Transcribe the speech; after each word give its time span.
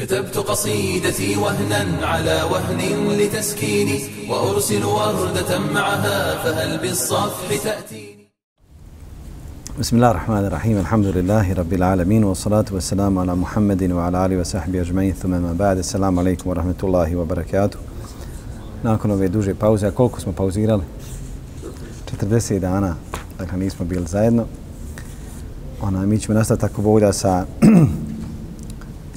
كتبت 0.00 0.36
قصيدتي 0.38 1.36
وهنا 1.36 2.06
على 2.06 2.42
وهن 2.52 3.08
لتسكيني 3.18 4.00
وأرسل 4.28 4.84
وردة 4.84 5.58
معها 5.74 6.42
فهل 6.44 6.78
بالصفح 6.78 7.48
تأتيني 7.64 8.16
بسم 9.78 9.96
الله 9.96 10.10
الرحمن 10.10 10.44
الرحيم 10.44 10.78
الحمد 10.78 11.06
لله 11.06 11.52
رب 11.52 11.72
العالمين 11.72 12.24
والصلاة 12.24 12.64
والسلام 12.72 13.18
على 13.18 13.34
محمد 13.34 13.92
وعلى 13.92 14.26
آله 14.26 14.40
وصحبه 14.40 14.80
أجمعين 14.80 15.12
ثم 15.12 15.30
ما 15.30 15.52
بعد 15.52 15.78
السلام 15.78 16.18
عليكم 16.18 16.50
ورحمة 16.50 16.80
الله 16.84 17.16
وبركاته 17.16 17.78
Nakon 18.82 19.10
ove 19.10 19.28
duže 19.28 19.54
pauze, 19.54 19.86
a 19.86 19.90
koliko 19.90 20.20
smo 20.20 20.32
pauzirali? 20.32 20.82
40 22.20 22.58
dana, 22.58 22.96
dakle 23.38 23.58
nismo 23.58 23.84
bili 23.84 24.06
zajedno. 24.06 24.44
Ona, 25.82 26.06
mi 26.06 26.18
ćemo 26.18 26.38
nastaviti 26.38 26.60
tako 26.60 26.82
volja 26.82 27.12
sa 27.12 27.46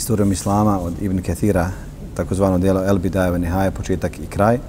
istorijom 0.04 0.32
Islama 0.32 0.80
od 0.80 0.94
Ibn 1.02 1.22
Kathira, 1.22 1.70
takozvano 2.16 2.58
dijelo 2.58 2.84
El 2.86 2.98
Bidajeva 2.98 3.38
Nihaje, 3.38 3.72
početak 3.72 4.20
i 4.20 4.26
kraj. 4.26 4.60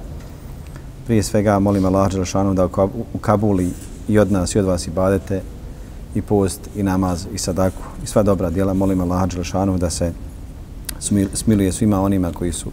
Prije 1.07 1.23
svega 1.23 1.59
molim 1.59 1.85
Allah 1.85 2.13
Đelšanu 2.13 2.55
da 2.55 2.69
u 3.15 3.19
Kabuli 3.21 3.71
i 4.09 4.19
od 4.19 4.33
nas 4.33 4.55
i 4.55 4.59
od 4.59 4.65
vas 4.65 4.87
i 4.87 4.91
badete 4.91 5.43
i 6.15 6.23
post 6.23 6.61
i 6.77 6.83
namaz 6.83 7.27
i 7.35 7.39
sadaku 7.39 7.83
i 8.05 8.07
sva 8.07 8.23
dobra 8.23 8.51
djela. 8.51 8.75
Molim 8.75 9.01
Allah 9.01 9.29
Đelšanu 9.29 9.79
da 9.79 9.91
se 9.91 10.13
smiluje 11.35 11.73
svima 11.73 12.01
onima 12.01 12.33
koji 12.33 12.53
su 12.53 12.71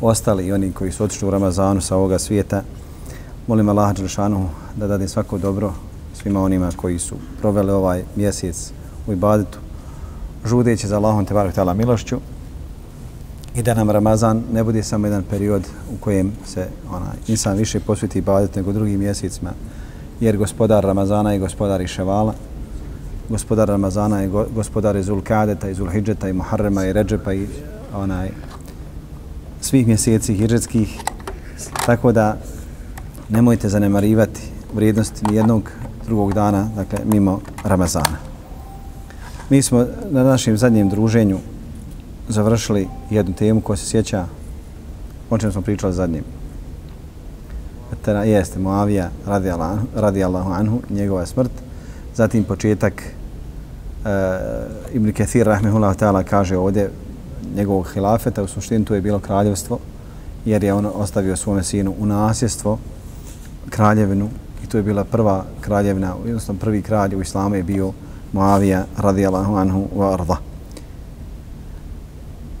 ostali 0.00 0.46
i 0.46 0.52
oni 0.52 0.72
koji 0.72 0.92
su 0.92 1.04
otišli 1.04 1.28
u 1.28 1.30
Ramazanu 1.30 1.80
sa 1.80 1.96
ovoga 1.96 2.18
svijeta. 2.18 2.62
Molim 3.46 3.68
Allah 3.68 3.96
Đelšanu 3.96 4.48
da 4.76 4.86
dade 4.86 5.08
svako 5.08 5.38
dobro 5.38 5.72
svima 6.22 6.42
onima 6.42 6.70
koji 6.76 6.98
su 6.98 7.16
proveli 7.40 7.70
ovaj 7.70 8.04
mjesec 8.16 8.72
u 9.06 9.12
ibadetu 9.12 9.58
žudeći 10.46 10.88
za 10.88 10.96
Allahom 10.96 11.24
te 11.24 11.34
barak 11.34 11.54
tala 11.54 11.74
milošću 11.74 12.16
i 13.54 13.62
da 13.62 13.74
nam 13.74 13.90
Ramazan 13.90 14.42
ne 14.52 14.64
bude 14.64 14.82
samo 14.82 15.06
jedan 15.06 15.22
period 15.30 15.62
u 15.94 15.96
kojem 16.00 16.32
se 16.46 16.68
ona, 16.90 17.12
insan 17.28 17.56
više 17.56 17.80
posveti 17.80 18.18
ibadet 18.18 18.56
nego 18.56 18.72
drugim 18.72 19.00
mjesecima 19.00 19.50
jer 20.20 20.36
gospodar 20.36 20.84
Ramazana 20.84 21.32
je 21.32 21.38
gospodar 21.38 21.80
i 21.80 21.86
Ševala 21.86 22.34
gospodar 23.28 23.68
Ramazana 23.68 24.20
je 24.20 24.28
gospodar 24.54 24.96
i 24.96 25.02
Zulkadeta 25.02 25.70
i 25.70 25.74
Zulhidžeta 25.74 26.28
i 26.28 26.32
Muharrema 26.32 26.86
i 26.86 26.92
Ređepa 26.92 27.32
i 27.32 27.46
onaj 27.94 28.30
svih 29.60 29.86
mjeseci 29.86 30.34
hidžetskih 30.34 31.00
tako 31.86 32.12
da 32.12 32.36
nemojte 33.28 33.68
zanemarivati 33.68 34.40
vrijednost 34.74 35.22
nijednog 35.30 35.70
drugog 36.06 36.32
dana, 36.32 36.68
dakle, 36.76 36.98
mimo 37.04 37.40
Ramazana. 37.64 38.29
Mi 39.50 39.62
smo 39.62 39.86
na 40.10 40.22
našem 40.24 40.56
zadnjem 40.56 40.88
druženju 40.88 41.38
završili 42.28 42.88
jednu 43.10 43.34
temu 43.34 43.60
koja 43.60 43.76
se 43.76 43.86
sjeća 43.86 44.26
o 45.30 45.38
čem 45.38 45.52
smo 45.52 45.62
pričali 45.62 45.92
zadnjem. 45.92 46.24
Tera, 48.04 48.24
jeste 48.24 48.58
Moavija 48.58 49.10
radijallahu 49.94 50.52
anhu, 50.52 50.80
njegova 50.90 51.26
smrt. 51.26 51.50
Zatim 52.14 52.44
početak 52.44 53.02
e, 53.02 53.10
Ibn 54.92 55.12
Kathir 55.12 55.46
rahmehullah 55.46 55.96
ta'ala 55.96 56.24
kaže 56.24 56.56
ovdje 56.56 56.90
njegovog 57.56 57.90
hilafeta, 57.94 58.42
u 58.42 58.46
suštini 58.46 58.84
to 58.84 58.94
je 58.94 59.00
bilo 59.00 59.18
kraljevstvo, 59.18 59.78
jer 60.44 60.64
je 60.64 60.74
on 60.74 60.86
ostavio 60.94 61.36
svome 61.36 61.62
sinu 61.62 61.94
u 61.98 62.06
nasjestvo 62.06 62.78
kraljevinu 63.70 64.28
i 64.64 64.66
to 64.66 64.76
je 64.76 64.82
bila 64.82 65.04
prva 65.04 65.44
kraljevina, 65.60 66.14
jednostavno 66.24 66.60
prvi 66.60 66.82
kralj 66.82 67.14
u 67.16 67.22
islamu 67.22 67.54
je 67.54 67.62
bio 67.62 67.92
Muavija 68.32 68.84
radijallahu 68.96 69.56
anhu 69.56 69.88
wa 69.96 70.12
arda. 70.12 70.36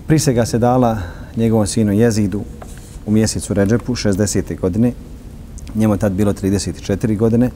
Prisega 0.06 0.46
se 0.46 0.58
dala 0.58 0.98
njegovom 1.36 1.66
sinu 1.66 1.92
Jezidu 1.92 2.40
u 3.06 3.10
mjesecu 3.10 3.54
Ređepu 3.54 3.94
60. 3.94 4.60
godine. 4.60 4.92
Njemu 5.74 5.96
tad 5.96 6.12
bilo 6.12 6.32
34 6.32 7.16
godine. 7.16 7.50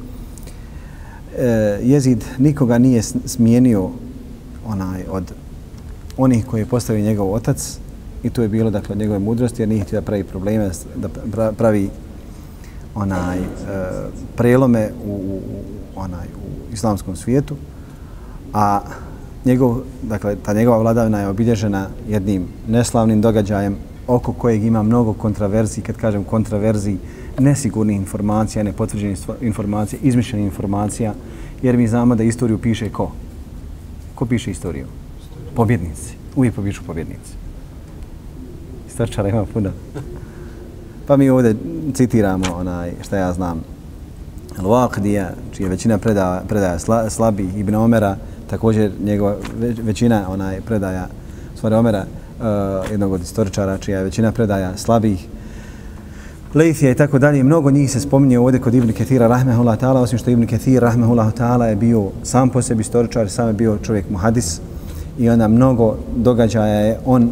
E, 1.39 1.45
Jezid 1.83 2.25
nikoga 2.39 2.79
nije 2.79 3.03
smijenio 3.03 3.91
onaj 4.67 5.05
od 5.11 5.33
onih 6.17 6.47
koji 6.47 6.61
je 6.61 6.67
postavio 6.67 7.05
njegov 7.05 7.33
otac 7.33 7.79
i 8.23 8.31
to 8.31 8.43
je 8.43 8.49
bilo 8.49 8.71
dakle 8.71 8.93
od 8.93 8.99
njegove 8.99 9.19
mudrosti 9.19 9.63
jer 9.63 9.69
nije 9.69 9.85
htio 9.85 10.01
da 10.01 10.07
pravi 10.07 10.25
probleme, 10.25 10.71
da 11.27 11.53
pravi 11.53 11.91
onaj 12.95 13.39
e, 13.39 13.43
prelome 14.37 14.91
u, 15.07 15.11
u, 15.11 15.41
onaj 15.97 16.27
u 16.27 16.73
islamskom 16.73 17.17
svijetu 17.17 17.57
a 18.55 18.81
njegov, 19.45 19.81
dakle, 20.03 20.37
ta 20.37 20.53
njegova 20.53 20.79
vladavina 20.79 21.21
je 21.21 21.29
obilježena 21.29 21.89
jednim 22.09 22.47
neslavnim 22.69 23.21
događajem 23.21 23.77
oko 24.07 24.33
kojeg 24.33 24.65
ima 24.65 24.83
mnogo 24.83 25.13
kontraverzi, 25.13 25.81
kad 25.81 25.97
kažem 25.97 26.25
kontraverzi, 26.25 26.97
nesigurnih 27.39 27.97
informacija, 27.97 28.63
nepotvrđenih 28.63 29.19
informacija, 29.41 29.99
izmišljenih 30.03 30.47
informacija, 30.47 31.15
jer 31.63 31.77
mi 31.77 31.89
znamo 31.89 32.15
da 32.15 32.23
istoriju 32.23 32.59
piše 32.59 32.91
ko? 32.91 33.11
Ko 34.15 34.27
piše 34.27 34.51
istoriju? 34.51 34.87
Pobjednici. 35.55 36.15
Uvijek 36.37 36.55
pobišu 36.55 36.83
pobjednici. 36.87 37.33
Istorčara 38.89 39.29
ima 39.29 39.45
puno. 39.45 39.71
Pa 41.07 41.17
mi 41.17 41.31
ovdje 41.31 41.57
citiramo 41.95 42.45
onaj, 42.55 42.93
šta 43.03 43.17
ja 43.17 43.33
znam, 43.33 43.61
Al-Waqdija, 44.59 45.27
čija 45.53 45.69
većina 45.69 45.99
predaja, 45.99 46.43
predaja 46.49 46.79
slabi, 47.11 47.49
Ibn 47.57 47.75
Omera, 47.75 48.17
također 48.55 48.91
njegova 49.05 49.37
većina 49.83 50.25
onaj 50.29 50.61
predaja 50.61 51.07
stvari 51.57 51.75
Omera, 51.75 52.05
uh, 52.05 52.91
jednog 52.91 53.13
od 53.13 53.23
istoričara, 53.23 53.79
čija 53.79 53.99
je 53.99 54.05
većina 54.05 54.33
predaja 54.33 54.77
slabih, 54.77 55.27
Leithija 56.55 56.91
i 56.91 56.95
tako 56.95 57.19
dalje, 57.19 57.43
mnogo 57.43 57.71
njih 57.71 57.91
se 57.91 58.01
spominje 58.01 58.39
ovdje 58.39 58.61
kod 58.61 58.75
Ibn 58.75 58.93
Kathira 58.93 59.27
rahmehullah 59.27 59.79
ta'ala, 59.79 60.03
osim 60.03 60.19
što 60.19 60.31
Ibn 60.31 60.47
Kathir 60.47 60.83
rahmehullah 60.83 61.33
ta'ala 61.35 61.65
je 61.65 61.77
bio 61.77 62.11
sam 62.23 62.51
po 62.51 62.63
sebi 62.63 62.81
istoričar, 62.81 63.31
sam 63.31 63.49
je 63.49 63.53
bio 63.53 63.79
čovjek 63.83 64.11
muhadis 64.11 64.61
i 65.19 65.29
onda 65.29 65.49
mnogo 65.49 65.97
događaja 66.17 66.75
je 66.75 66.99
on, 67.05 67.23
uh, 67.23 67.31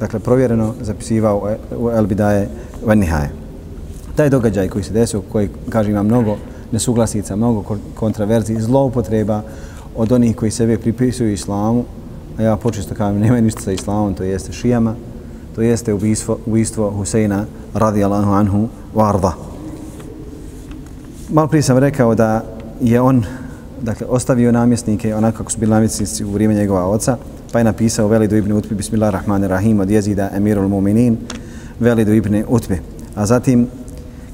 dakle, 0.00 0.20
provjereno 0.20 0.74
zapisivao 0.80 1.56
u 1.78 1.90
El 1.90 2.06
Bidaje 2.06 2.48
Van 2.86 2.98
Nihaje. 2.98 3.30
Taj 4.16 4.30
događaj 4.30 4.68
koji 4.68 4.84
se 4.84 4.92
desio, 4.92 5.22
koji, 5.32 5.48
kaže, 5.70 5.90
ima 5.90 6.02
mnogo 6.02 6.36
nesuglasica, 6.72 7.36
mnogo 7.36 7.76
kontraverzi, 7.94 8.60
zloupotreba, 8.60 9.42
od 9.98 10.12
onih 10.12 10.36
koji 10.36 10.50
sebe 10.50 10.78
pripisuju 10.78 11.32
islamu, 11.32 11.84
a 12.38 12.42
ja 12.42 12.56
počesto 12.56 12.94
kažem, 12.94 13.20
nema 13.20 13.40
ništa 13.40 13.60
sa 13.60 13.72
islamom, 13.72 14.14
to 14.14 14.22
jeste 14.22 14.52
šijama, 14.52 14.94
to 15.54 15.62
jeste 15.62 15.94
ubistvo, 15.94 16.38
ubistvo 16.46 16.90
Huseina 16.90 17.44
radijallahu 17.74 18.30
anhu 18.30 18.68
varda. 18.94 19.32
Malo 21.28 21.48
prije 21.48 21.62
sam 21.62 21.78
rekao 21.78 22.14
da 22.14 22.44
je 22.80 23.00
on 23.00 23.24
dakle, 23.82 24.06
ostavio 24.06 24.52
namjesnike 24.52 25.14
onako 25.14 25.38
kako 25.38 25.50
su 25.50 25.58
bili 25.58 25.70
namjesnici 25.70 26.24
u 26.24 26.30
vrijeme 26.30 26.54
njegova 26.54 26.86
oca, 26.86 27.16
pa 27.52 27.58
je 27.58 27.64
napisao 27.64 28.08
Velidu 28.08 28.36
ibn 28.36 28.52
Utbi, 28.52 28.74
bismillahirrahmanirrahim, 28.74 29.80
od 29.80 29.90
jezida 29.90 30.30
emirul 30.34 30.68
muminin, 30.68 31.16
Velidu 31.80 32.12
ibn 32.12 32.44
Utbi. 32.48 32.78
A 33.14 33.26
zatim 33.26 33.66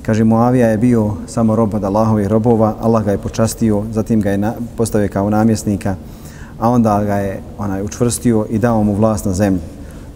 Kaže, 0.06 0.24
Muavija 0.24 0.68
je 0.68 0.78
bio 0.78 1.12
samo 1.26 1.56
rob 1.56 1.74
od 1.74 1.84
Allahovih 1.84 2.26
robova, 2.26 2.74
Allah 2.80 3.04
ga 3.04 3.10
je 3.10 3.18
počastio, 3.18 3.82
zatim 3.92 4.20
ga 4.20 4.30
je 4.30 4.52
postavio 4.76 5.08
kao 5.08 5.30
namjesnika, 5.30 5.96
a 6.58 6.68
onda 6.68 7.04
ga 7.04 7.14
je 7.14 7.40
onaj 7.58 7.82
učvrstio 7.82 8.46
i 8.50 8.58
dao 8.58 8.82
mu 8.82 8.94
vlast 8.94 9.24
na 9.24 9.32
zemlji. 9.32 9.60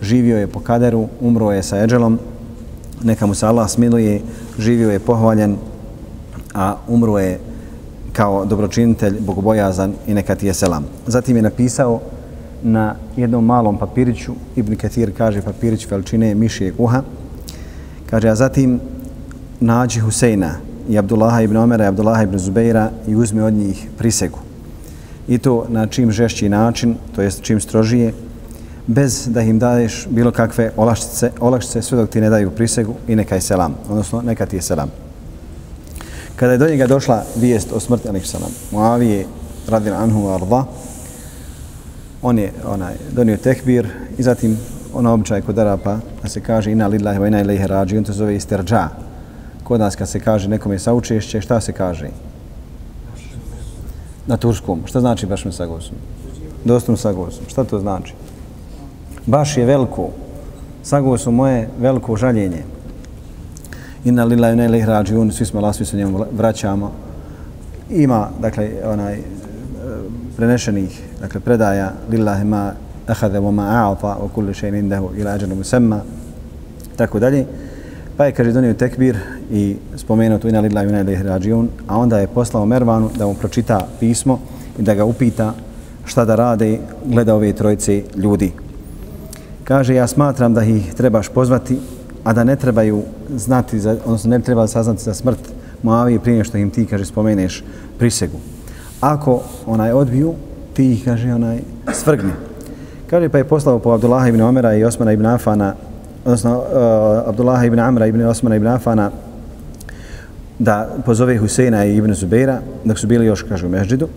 Živio 0.03 0.39
je 0.39 0.47
po 0.47 0.61
kaderu, 0.61 1.09
umro 1.21 1.53
je 1.53 1.63
sa 1.63 1.83
eđelom, 1.85 2.19
neka 3.03 3.27
mu 3.27 3.35
se 3.35 3.47
Allah 3.47 3.71
smiluje, 3.71 4.21
živio 4.59 4.91
je 4.91 4.99
pohvaljen, 4.99 5.57
a 6.55 6.77
umro 6.89 7.19
je 7.19 7.41
kao 8.13 8.45
dobročinitelj, 8.45 9.21
bogobojazan 9.21 9.95
i 10.07 10.15
neka 10.15 10.35
ti 10.35 10.47
je 10.47 10.55
selam. 10.55 10.85
Zatim 11.07 11.37
je 11.37 11.43
napisao 11.43 12.01
na 12.63 12.95
jednom 13.17 13.45
malom 13.45 13.79
papiriću, 13.79 14.33
Ibn 14.57 14.77
Kathir 14.77 15.17
kaže 15.17 15.43
papirić 15.43 15.87
veličine 15.91 16.35
mišijeg 16.35 16.75
uha, 16.79 17.03
kaže, 18.11 18.29
a 18.29 18.35
zatim 18.35 18.81
nađi 19.61 20.01
Huseina 20.01 20.55
i 20.89 20.99
Abdullaha 20.99 21.43
ibn 21.43 21.57
Omera 21.57 21.85
i 21.85 21.89
Abdullaha 21.89 22.23
ibn 22.23 22.39
Zubeira 22.39 22.91
i 23.07 23.17
uzme 23.17 23.45
od 23.45 23.53
njih 23.53 23.89
prisegu. 23.99 24.39
I 25.29 25.39
to 25.39 25.67
na 25.69 25.87
čim 25.87 26.13
žešći 26.13 26.49
način, 26.49 26.95
to 27.15 27.23
jest 27.23 27.43
čim 27.43 27.61
strožije, 27.61 28.13
bez 28.87 29.29
da 29.29 29.43
im 29.43 29.59
daješ 29.59 30.07
bilo 30.11 30.31
kakve 30.31 30.73
olakšice, 30.77 31.31
olakšice 31.41 31.83
sve 31.83 31.99
dok 31.99 32.11
ti 32.11 32.21
ne 32.21 32.31
daju 32.31 32.51
prisegu 32.51 32.95
i 33.09 33.17
neka 33.17 33.35
je 33.35 33.41
selam, 33.41 33.75
odnosno 33.91 34.23
neka 34.23 34.47
ti 34.47 34.57
je 34.57 34.63
selam. 34.63 34.91
Kada 36.37 36.53
je 36.53 36.59
do 36.59 36.69
njega 36.69 36.87
došla 36.87 37.25
vijest 37.37 37.73
o 37.73 37.81
smrti 37.81 38.09
Anik 38.09 38.27
Salam, 38.27 38.51
Muavije 38.73 39.27
radil 39.69 39.95
anhu 39.95 40.29
arda, 40.29 40.65
on 42.23 42.39
je 42.39 42.53
onaj, 42.67 42.95
donio 43.13 43.37
tekbir 43.37 43.89
i 44.19 44.23
zatim 44.23 44.59
ona 44.95 45.13
običaj 45.13 45.43
kod 45.43 45.59
Arapa 45.59 45.99
da 46.23 46.29
se 46.29 46.41
kaže 46.41 46.73
ina 46.73 46.87
lillahi 46.87 47.19
wa 47.19 47.29
ina 47.29 47.41
ilaihi 47.41 47.67
rađi, 47.67 47.99
on 47.99 48.05
to 48.05 48.13
zove 48.13 48.37
isterđa, 48.37 48.89
kod 49.69 49.81
nas 49.81 49.97
kad 49.97 50.09
se 50.09 50.21
kaže 50.21 50.49
nekome 50.49 50.79
saučešće, 50.79 51.41
šta 51.41 51.61
se 51.61 51.73
kaže? 51.73 52.09
Na 54.27 54.37
turskom. 54.37 54.83
Šta 54.87 55.01
znači 55.01 55.27
baš 55.27 55.45
me 55.45 55.53
sagosom? 55.53 55.97
Dostom 56.65 56.97
sagosom. 56.97 57.45
Šta 57.49 57.65
to 57.65 57.79
znači? 57.79 58.15
baš 59.29 59.57
je 59.57 59.65
veliko, 59.65 60.09
Sagosom 60.83 61.35
moje 61.35 61.69
veliko 61.79 62.17
žaljenje. 62.17 62.63
Inna 64.05 64.25
lillahi 64.25 64.57
ne 64.57 64.65
ilaihi 64.65 64.87
rađiun, 64.87 65.33
svi 65.33 65.47
smo 65.47 65.61
lasvi 65.61 65.87
se 65.87 65.97
njemu 65.97 66.25
vraćamo. 66.33 66.93
Ima, 67.91 68.29
dakle, 68.41 68.71
onaj, 68.85 69.15
e, 69.15 69.23
prenešenih, 70.37 71.03
dakle, 71.21 71.41
predaja 71.41 71.93
lillahi 72.11 72.45
ma 72.45 72.73
ahade 73.07 73.39
wa 73.39 73.51
ma 73.53 73.63
a'ata 73.63 74.17
wa 74.23 74.29
kulli 74.35 74.55
še'in 74.55 74.79
indahu 74.79 75.11
ila 75.17 75.31
ađanu 75.31 75.55
musemma, 75.55 76.01
tako 76.97 77.19
dalje. 77.19 77.47
Pa 78.19 78.27
je, 78.27 78.33
kaže, 78.33 78.53
donio 78.53 78.75
tekbir 78.75 79.17
i 79.51 79.77
spomenuo 79.97 80.39
tu 80.39 80.49
ina 80.49 80.61
lillahi 80.61 80.93
ne 80.93 81.01
ilaihi 81.01 81.69
a 81.87 81.99
onda 81.99 82.19
je 82.19 82.27
poslao 82.27 82.67
Mervanu 82.67 83.11
da 83.19 83.27
mu 83.27 83.35
pročita 83.35 83.87
pismo 84.01 84.41
i 84.79 84.83
da 84.83 84.95
ga 84.95 85.05
upita 85.05 85.55
šta 86.05 86.25
da 86.25 86.35
rade 86.35 86.79
gleda 87.05 87.35
ove 87.35 87.53
trojice 87.53 88.03
ljudi. 88.17 88.53
Kaže, 89.65 89.95
ja 89.95 90.07
smatram 90.07 90.55
da 90.55 90.65
ih 90.65 90.95
trebaš 90.95 91.29
pozvati, 91.29 91.79
a 92.25 92.33
da 92.33 92.45
ne 92.45 92.57
trebaju 92.57 93.03
znati, 93.37 93.81
za, 93.81 93.97
odnosno 94.05 94.31
ne 94.31 94.41
treba 94.41 94.67
saznati 94.67 95.03
za 95.03 95.15
smrt 95.15 95.39
Moavije 95.83 96.19
prije 96.19 96.45
što 96.45 96.59
im 96.59 96.71
ti, 96.71 96.87
kaže, 96.87 97.05
spomeneš 97.05 97.65
prisegu. 97.99 98.39
Ako 99.01 99.43
onaj 99.67 99.93
odbiju, 99.93 100.35
ti 100.75 100.93
ih, 100.93 101.05
kaže, 101.05 101.35
onaj 101.35 101.61
svrgni. 101.93 102.33
Kaže, 103.11 103.29
pa 103.29 103.39
je 103.39 103.45
poslao 103.45 103.79
po 103.79 103.91
Abdullaha 103.91 104.29
ibn 104.29 104.41
Omera 104.41 104.75
i 104.75 104.85
Osmana 104.85 105.13
ibn 105.13 105.27
Afana, 105.27 105.75
odnosno 106.25 106.59
uh, 106.59 107.29
Abdullaha 107.29 107.65
ibn 107.65 107.79
Amra 107.79 108.07
ibn 108.07 108.25
Osmana 108.25 108.57
ibn 108.57 108.67
Afana, 108.67 109.11
da 110.59 110.89
pozove 111.07 111.39
Huseina 111.39 111.85
i 111.85 111.97
Ibn 111.97 112.15
Zubeira, 112.15 112.61
dok 112.85 112.99
su 112.99 113.07
bili 113.07 113.27
još, 113.27 113.43
kažu, 113.43 113.67
u 113.67 113.71
Mežđidu, 113.71 114.09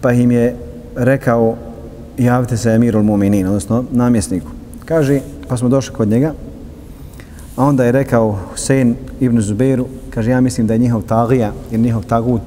pa 0.00 0.12
im 0.12 0.30
je 0.30 0.56
rekao 0.96 1.56
javite 2.18 2.56
se 2.56 2.70
Emirul 2.70 3.02
Muminin, 3.02 3.46
odnosno 3.46 3.84
namjesniku. 3.90 4.50
Kaže, 4.84 5.20
pa 5.48 5.56
smo 5.56 5.68
došli 5.68 5.94
kod 5.94 6.08
njega, 6.08 6.32
a 7.56 7.64
onda 7.64 7.84
je 7.84 7.92
rekao 7.92 8.38
Husein 8.50 8.94
ibn 9.20 9.40
Zubeiru, 9.40 9.86
kaže, 10.10 10.30
ja 10.30 10.40
mislim 10.40 10.66
da 10.66 10.74
je 10.74 10.78
njihov 10.78 11.02
tagija 11.02 11.52
ili 11.70 11.82
njihov 11.82 12.02
tagut 12.02 12.42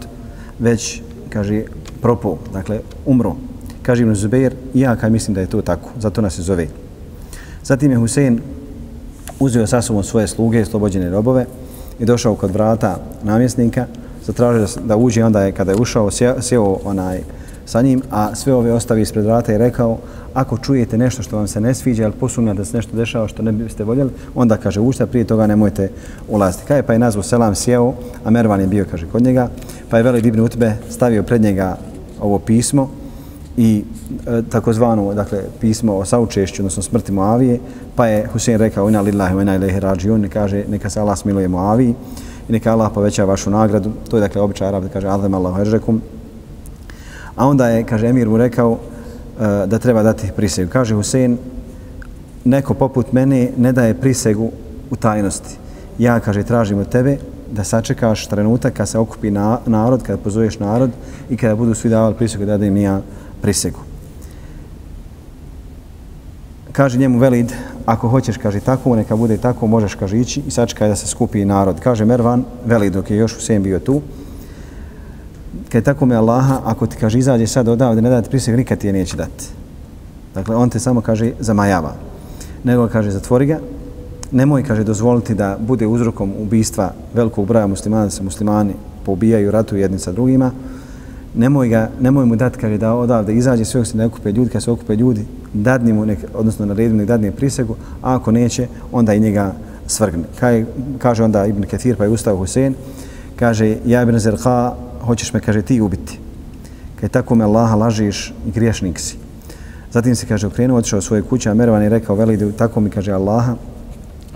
već, 0.59 1.01
kaže, 1.29 1.63
propao, 2.01 2.37
dakle, 2.53 2.79
umro. 3.05 3.35
Kaže 3.81 4.03
ibn 4.03 4.15
Zubeir, 4.15 4.53
ja 4.73 4.95
kaj 4.95 5.09
mislim 5.09 5.35
da 5.35 5.41
je 5.41 5.47
to 5.47 5.61
tako, 5.61 5.89
zato 5.99 6.21
nas 6.21 6.35
se 6.35 6.41
zove. 6.41 6.67
Zatim 7.63 7.91
je 7.91 7.97
Husein 7.97 8.39
uzeo 9.39 9.67
sa 9.67 9.81
sobom 9.81 10.03
svoje 10.03 10.27
sluge, 10.27 10.65
slobođene 10.65 11.09
robove 11.09 11.45
i 11.99 12.05
došao 12.05 12.35
kod 12.35 12.51
vrata 12.51 12.97
namjesnika, 13.23 13.85
zatražio 14.25 14.67
da 14.83 14.97
uđe, 14.97 15.23
onda 15.23 15.43
je 15.43 15.51
kada 15.51 15.71
je 15.71 15.77
ušao, 15.77 16.11
sjeo, 16.11 16.41
sjeo 16.41 16.77
onaj, 16.83 17.21
sa 17.65 17.81
njim, 17.81 18.01
a 18.11 18.35
sve 18.35 18.53
ove 18.53 18.73
ostavi 18.73 19.01
ispred 19.01 19.25
vrata 19.25 19.53
i 19.53 19.57
rekao, 19.57 19.97
ako 20.33 20.57
čujete 20.57 20.97
nešto 20.97 21.23
što 21.23 21.37
vam 21.37 21.47
se 21.47 21.61
ne 21.61 21.73
sviđa, 21.73 22.03
ali 22.03 22.13
posumnja 22.13 22.53
da 22.53 22.65
se 22.65 22.77
nešto 22.77 22.97
dešava 22.97 23.27
što 23.27 23.43
ne 23.43 23.51
biste 23.51 23.83
voljeli, 23.83 24.11
onda 24.35 24.57
kaže, 24.57 24.79
ušte, 24.79 25.05
prije 25.05 25.25
toga 25.25 25.47
nemojte 25.47 25.89
ulaziti. 26.27 26.65
Kaj 26.67 26.83
pa 26.83 26.93
je 26.93 26.99
nazvu 26.99 27.23
Selam 27.23 27.55
sjeo, 27.55 27.93
a 28.23 28.29
Mervan 28.29 28.61
je 28.61 28.67
bio, 28.67 28.85
kaže, 28.91 29.07
kod 29.11 29.23
njega, 29.23 29.49
pa 29.89 29.97
je 29.97 30.03
Velid 30.03 30.25
ibn 30.25 30.39
Utbe 30.39 30.77
stavio 30.89 31.23
pred 31.23 31.41
njega 31.41 31.77
ovo 32.21 32.39
pismo 32.39 32.89
i 33.61 33.83
e, 34.27 34.41
takozvano, 34.49 35.13
dakle, 35.13 35.39
pismo 35.59 35.95
o 35.95 36.05
saučešću, 36.05 36.61
odnosno 36.61 36.83
smrti 36.83 37.11
Moavije, 37.11 37.59
pa 37.95 38.07
je 38.07 38.27
Husein 38.33 38.57
rekao, 38.57 38.89
ina 38.89 39.01
lillahi, 39.01 39.41
ina 39.41 39.55
ilahi 39.55 39.79
rađiun, 39.79 40.29
kaže, 40.33 40.63
neka 40.69 40.89
se 40.89 40.99
Allah 40.99 41.17
smiluje 41.17 41.47
Moaviji 41.47 41.95
i 42.49 42.51
neka 42.51 42.71
Allah 42.71 42.91
poveća 42.93 43.25
vašu 43.25 43.49
nagradu, 43.49 43.91
to 44.09 44.17
je, 44.17 44.21
dakle, 44.21 44.41
običaj 44.41 44.67
Arab 44.67 44.83
da 44.83 44.89
kaže, 44.89 45.07
Adem 45.07 45.33
Allahu 45.33 45.61
ežrekum, 45.61 46.01
A 47.35 47.47
onda 47.47 47.67
je, 47.69 47.83
kaže, 47.83 48.07
Emir 48.07 48.29
mu 48.29 48.37
rekao 48.37 48.77
e, 48.77 49.67
da 49.67 49.79
treba 49.79 50.03
dati 50.03 50.31
prisegu. 50.35 50.69
Kaže 50.71 50.95
Husein, 50.95 51.37
neko 52.45 52.73
poput 52.73 53.13
mene 53.13 53.51
ne 53.57 53.71
daje 53.71 53.93
prisegu 53.93 54.51
u 54.91 54.95
tajnosti. 54.95 55.57
Ja, 55.99 56.19
kaže, 56.19 56.43
tražim 56.43 56.79
od 56.79 56.89
tebe 56.89 57.17
da 57.51 57.63
sačekaš 57.63 58.27
trenutak 58.27 58.73
kad 58.73 58.89
se 58.89 58.99
okupi 58.99 59.31
na, 59.31 59.59
narod, 59.65 60.03
kada 60.03 60.17
pozoveš 60.17 60.59
narod 60.59 60.91
i 61.29 61.37
kada 61.37 61.55
budu 61.55 61.73
svi 61.73 61.89
davali 61.89 62.15
prisegu, 62.15 62.45
da 62.45 62.57
dajem 62.57 62.77
ja 62.77 63.01
prisegu. 63.41 63.79
Kaže 66.71 66.97
njemu 66.97 67.19
Velid, 67.19 67.51
ako 67.85 68.07
hoćeš, 68.07 68.37
kaže 68.37 68.59
tako, 68.59 68.95
neka 68.95 69.15
bude 69.15 69.37
tako, 69.37 69.67
možeš, 69.67 69.95
kaže, 69.95 70.19
ići 70.19 70.41
i 70.47 70.51
sačekaj 70.51 70.89
da 70.89 70.95
se 70.95 71.07
skupi 71.07 71.45
narod. 71.45 71.79
Kaže 71.79 72.05
Mervan, 72.05 72.43
Velid, 72.65 72.93
dok 72.93 73.11
je 73.11 73.17
još 73.17 73.35
Husein 73.35 73.63
bio 73.63 73.79
tu, 73.79 74.01
kad 75.69 75.83
tako 75.83 76.05
me 76.05 76.15
Allaha, 76.15 76.61
ako 76.65 76.87
ti 76.87 76.97
kaže 76.97 77.19
izađe 77.19 77.47
sad 77.47 77.67
odavde, 77.67 78.01
ne 78.01 78.09
dati 78.09 78.29
priseg, 78.29 78.55
nikad 78.55 78.77
ti 78.77 78.87
je 78.87 78.93
neće 78.93 79.17
dati. 79.17 79.45
Dakle, 80.35 80.55
on 80.55 80.69
te 80.69 80.79
samo 80.79 81.01
kaže 81.01 81.31
zamajava. 81.39 81.93
Nego 82.63 82.87
kaže 82.87 83.11
zatvori 83.11 83.45
ga, 83.45 83.59
nemoj, 84.31 84.63
kaže, 84.63 84.83
dozvoliti 84.83 85.35
da 85.35 85.57
bude 85.59 85.87
uzrokom 85.87 86.33
ubistva 86.39 86.93
velikog 87.13 87.47
broja 87.47 87.67
muslimana, 87.67 88.03
da 88.03 88.09
se 88.09 88.23
muslimani 88.23 88.73
pobijaju, 89.05 89.51
ratuju 89.51 89.81
jedni 89.81 89.99
sa 89.99 90.11
drugima. 90.11 90.51
Nemoj, 91.35 91.67
ga, 91.69 91.89
nemoj 91.99 92.25
mu 92.25 92.35
dati, 92.35 92.59
kaže, 92.59 92.77
da 92.77 92.93
odavde 92.93 93.33
izađe, 93.35 93.65
sve 93.65 93.85
se 93.85 93.97
ne 93.97 94.05
okupe 94.05 94.31
ljudi, 94.31 94.49
kad 94.49 94.63
se 94.63 94.71
okupe 94.71 94.95
ljudi, 94.95 95.25
dadni 95.53 95.93
mu, 95.93 96.05
nek, 96.05 96.19
odnosno 96.33 96.65
na 96.65 96.73
redu 96.73 96.95
nek 96.95 97.07
dadni 97.07 97.31
prisegu, 97.31 97.75
a 98.01 98.15
ako 98.15 98.31
neće, 98.31 98.67
onda 98.91 99.13
i 99.13 99.19
njega 99.19 99.53
svrgne. 99.87 100.23
Kaj, 100.39 100.65
kaže 100.97 101.23
onda 101.23 101.45
Ibn 101.45 101.63
Kathir, 101.63 101.95
pa 101.95 102.03
je 102.03 102.09
ustao 102.09 102.37
Husein, 102.37 102.75
kaže, 103.35 103.77
ja 103.85 104.01
Ibn 104.01 104.19
Zerqa, 104.19 104.75
hoćeš 105.05 105.33
me, 105.33 105.39
kaže, 105.39 105.61
ti 105.61 105.81
ubiti. 105.81 106.19
Kaj 106.99 107.09
tako 107.09 107.35
me 107.35 107.45
Allaha 107.45 107.75
lažiš 107.75 108.33
i 108.47 108.51
griješnik 108.51 108.99
si. 108.99 109.17
Zatim 109.91 110.15
se, 110.15 110.25
kaže, 110.25 110.47
okrenuo, 110.47 110.77
otišao 110.77 110.99
u 110.99 111.01
svoje 111.01 111.21
kuće, 111.21 111.49
a 111.49 111.53
Mervan 111.53 111.83
je 111.83 111.89
rekao, 111.89 112.15
veli, 112.15 112.53
tako 112.53 112.79
mi, 112.79 112.89
kaže, 112.89 113.11
Allaha, 113.11 113.55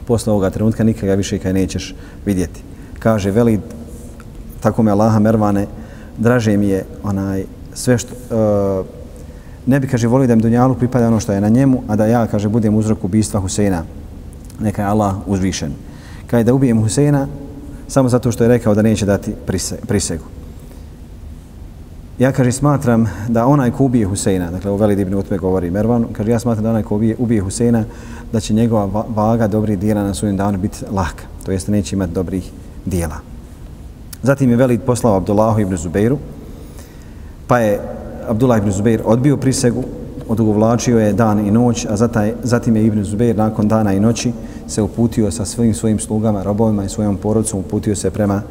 posle 0.07 0.31
ovoga 0.31 0.50
trenutka 0.50 0.83
nikada 0.83 1.15
više 1.15 1.39
kaj 1.39 1.53
nećeš 1.53 1.95
vidjeti. 2.25 2.62
Kaže, 3.00 3.31
veli, 3.31 3.59
tako 4.59 4.83
me 4.83 4.91
Allaha, 4.91 5.19
Mervane, 5.19 5.68
draže 6.17 6.57
mi 6.57 6.67
je 6.67 6.85
onaj, 7.03 7.44
sve 7.73 7.97
što, 7.97 8.13
uh, 8.79 8.85
ne 9.65 9.79
bi, 9.79 9.88
kaže, 9.88 10.07
volio 10.07 10.27
da 10.27 10.35
mi 10.35 10.41
Dunjalu 10.41 10.75
pripada 10.75 11.07
ono 11.07 11.19
što 11.19 11.33
je 11.33 11.41
na 11.41 11.50
njemu, 11.50 11.83
a 11.88 11.95
da 11.95 12.06
ja, 12.06 12.27
kaže, 12.27 12.50
budem 12.50 12.75
uzrok 12.75 13.03
ubistva 13.03 13.39
Huseina. 13.39 13.83
Neka 14.59 14.81
je 14.81 14.88
Allah 14.88 15.15
uzvišen. 15.27 15.71
Kaj 16.27 16.44
da 16.44 16.53
ubijem 16.53 16.81
Huseina, 16.81 17.27
samo 17.88 18.09
zato 18.09 18.31
što 18.31 18.44
je 18.44 18.47
rekao 18.47 18.75
da 18.75 18.81
neće 18.81 19.06
dati 19.06 19.33
prisegu 19.88 20.23
ja 22.19 22.31
kaže 22.31 22.51
smatram 22.51 23.07
da 23.27 23.45
onaj 23.45 23.71
ko 23.71 23.83
ubije 23.83 24.06
Huseina, 24.06 24.51
dakle 24.51 24.71
u 24.71 24.75
Velid 24.75 25.00
ibn 25.00 25.13
Utbe 25.13 25.38
govori 25.38 25.71
Mervan, 25.71 26.06
kaže 26.13 26.31
ja 26.31 26.39
smatram 26.39 26.63
da 26.63 26.69
onaj 26.69 26.83
ko 26.83 26.95
ubije, 26.95 27.15
ubije 27.19 27.41
Huseina, 27.41 27.83
da 28.31 28.39
će 28.39 28.53
njegova 28.53 29.03
vaga 29.15 29.48
dobrih 29.48 29.79
dijela 29.79 30.03
na 30.03 30.13
sudnjem 30.13 30.38
danu 30.38 30.57
biti 30.57 30.86
lahka, 30.91 31.24
to 31.45 31.51
jest 31.51 31.67
neće 31.67 31.95
imati 31.95 32.13
dobrih 32.13 32.51
dijela. 32.86 33.35
Zatim 34.25 34.50
je 34.50 34.55
Velid 34.55 34.82
poslao 34.82 35.17
Abdullahu 35.17 35.60
ibn 35.60 35.77
Zubeiru, 35.77 36.17
pa 37.48 37.60
je 37.60 37.79
Abdullah 38.27 38.58
ibn 38.58 38.72
Zubeir 38.72 39.01
odbio 39.05 39.38
prisegu, 39.38 39.84
odugovlačio 40.27 41.00
je 41.00 41.13
dan 41.13 41.39
i 41.48 41.51
noć, 41.51 41.86
a 41.89 41.98
zataj, 41.98 42.34
zatim 42.44 42.75
je 42.75 42.86
Ibn 42.86 43.03
Zubeir 43.03 43.38
nakon 43.38 43.67
dana 43.67 43.94
i 43.94 44.00
noći 44.00 44.32
se 44.67 44.82
uputio 44.82 45.32
sa 45.32 45.46
svojim 45.46 45.74
svojim 45.74 46.00
slugama, 46.00 46.44
robovima 46.44 46.84
i 46.84 46.89
svojom 46.89 47.17
porodicom, 47.17 47.60
uputio 47.60 47.96
se 47.96 48.12
prema 48.12 48.41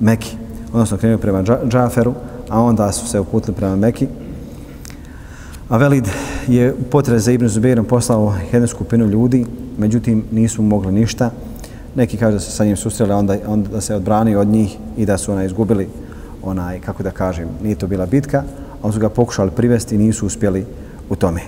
Meki, 0.00 0.36
odnosno 0.72 0.96
krenuo 0.96 1.18
prema 1.18 1.42
Džaferu, 1.68 2.14
a 2.48 2.60
onda 2.60 2.92
su 2.92 3.06
se 3.08 3.20
uputili 3.20 3.56
prema 3.56 3.76
Meki. 3.76 4.06
A 5.68 5.76
Velid 5.76 6.08
je 6.48 6.74
potrez 6.90 7.24
za 7.24 7.32
Ibn 7.32 7.48
Zubeirom 7.48 7.84
poslao 7.84 8.34
jednu 8.52 8.68
skupinu 8.68 9.06
ljudi, 9.06 9.46
međutim 9.78 10.24
nisu 10.32 10.62
mogli 10.62 10.92
ništa. 10.92 11.30
Neki 11.94 12.16
kažu 12.16 12.32
da 12.32 12.40
se 12.40 12.50
sa 12.50 12.64
njim 12.64 12.76
susreli, 12.76 13.12
onda, 13.12 13.36
onda 13.46 13.68
da 13.68 13.80
se 13.80 13.94
odbrani 13.94 14.36
od 14.36 14.48
njih 14.48 14.76
i 14.96 15.06
da 15.06 15.18
su 15.18 15.32
ona 15.32 15.44
izgubili 15.44 15.88
onaj, 16.42 16.80
kako 16.80 17.02
da 17.02 17.10
kažem, 17.10 17.48
nije 17.62 17.76
to 17.76 17.86
bila 17.86 18.06
bitka, 18.06 18.42
ali 18.82 18.92
su 18.92 19.00
ga 19.00 19.08
pokušali 19.08 19.50
privesti 19.50 19.94
i 19.94 19.98
nisu 19.98 20.26
uspjeli 20.26 20.66
u 21.10 21.16
tome. 21.16 21.40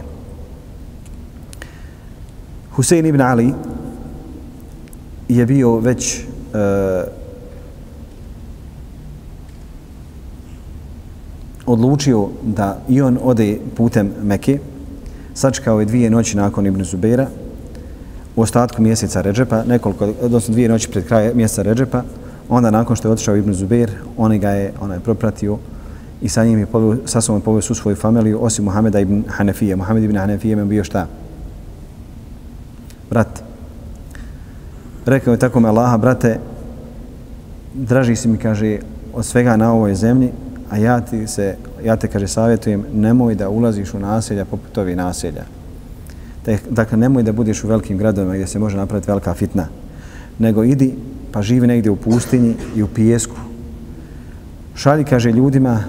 Husein 2.73 3.07
ibn 3.07 3.21
Ali 3.21 3.55
je 5.29 5.47
bio 5.47 5.79
već 5.79 6.21
uh, 6.21 7.09
odlučio 11.67 12.29
da 12.43 12.79
i 12.89 13.03
on 13.03 13.19
ode 13.23 13.59
putem 13.77 14.13
Mekke, 14.23 14.59
sačekao 15.35 15.81
je 15.81 15.87
dvije 15.87 16.11
noći 16.11 16.37
nakon 16.37 16.67
Ibn 16.67 16.85
Zubeira, 16.85 17.27
u 18.37 18.43
ostatku 18.43 18.83
mjeseca 18.83 19.21
Ređepa, 19.21 19.65
nekoliko, 19.65 20.09
odnosno 20.23 20.53
dvije 20.53 20.69
noći 20.69 20.91
pred 20.91 21.07
kraj 21.07 21.35
mjeseca 21.35 21.63
Ređepa, 21.63 22.03
onda 22.49 22.71
nakon 22.71 22.97
što 22.97 23.09
je 23.09 23.13
otišao 23.13 23.37
Ibn 23.37 23.53
Zubair, 23.53 23.91
on 24.17 24.39
ga 24.39 24.51
je 24.51 24.73
onaj 24.81 25.01
propratio 25.01 25.59
i 26.21 26.29
sa 26.29 26.45
njim 26.45 26.59
je 26.59 26.67
poveo, 26.67 26.97
sa 27.05 27.21
sobom 27.21 27.41
poveo 27.41 27.61
su 27.61 27.75
svoju 27.75 27.97
familiju, 27.97 28.39
osim 28.43 28.65
Muhameda 28.65 29.01
ibn 29.01 29.25
Hanefije. 29.29 29.77
Muhammed 29.77 30.05
ibn 30.05 30.17
Hanefije 30.17 30.59
je 30.59 30.65
bio 30.65 30.85
šta? 30.85 31.07
Brat. 33.11 33.43
Rekao 35.07 35.33
je 35.33 35.39
tako 35.39 35.61
me 35.61 35.69
Allaha, 35.69 35.97
brate, 35.97 36.39
draži 37.75 38.17
si 38.17 38.29
mi, 38.29 38.39
kaže, 38.39 38.79
od 39.15 39.25
svega 39.25 39.57
na 39.57 39.73
ovoj 39.73 39.95
zemlji, 39.95 40.31
a 40.71 40.79
ja 40.79 41.01
ti 41.01 41.27
se, 41.27 41.57
ja 41.85 41.97
te 41.97 42.09
kaže 42.09 42.29
savjetujem, 42.29 42.85
nemoj 42.93 43.35
da 43.35 43.49
ulaziš 43.49 43.95
u 43.95 43.99
naselja 43.99 44.45
poput 44.45 44.79
ovih 44.79 44.97
naselja. 44.97 45.45
Dakle, 46.71 46.99
nemoj 46.99 47.23
da 47.23 47.33
budeš 47.33 47.65
u 47.65 47.69
velikim 47.69 47.99
gradovima 47.99 48.35
gdje 48.35 48.47
se 48.47 48.59
može 48.59 48.77
napraviti 48.77 49.11
velika 49.11 49.35
fitna, 49.35 49.67
nego 50.39 50.65
idi 50.65 50.95
pa 51.33 51.43
živi 51.43 51.67
negdje 51.67 51.91
u 51.91 51.97
pustinji 51.97 52.55
i 52.77 52.83
u 52.83 52.89
pijesku. 52.89 53.37
Šalji, 54.75 55.05
kaže, 55.05 55.33
ljudima 55.33 55.85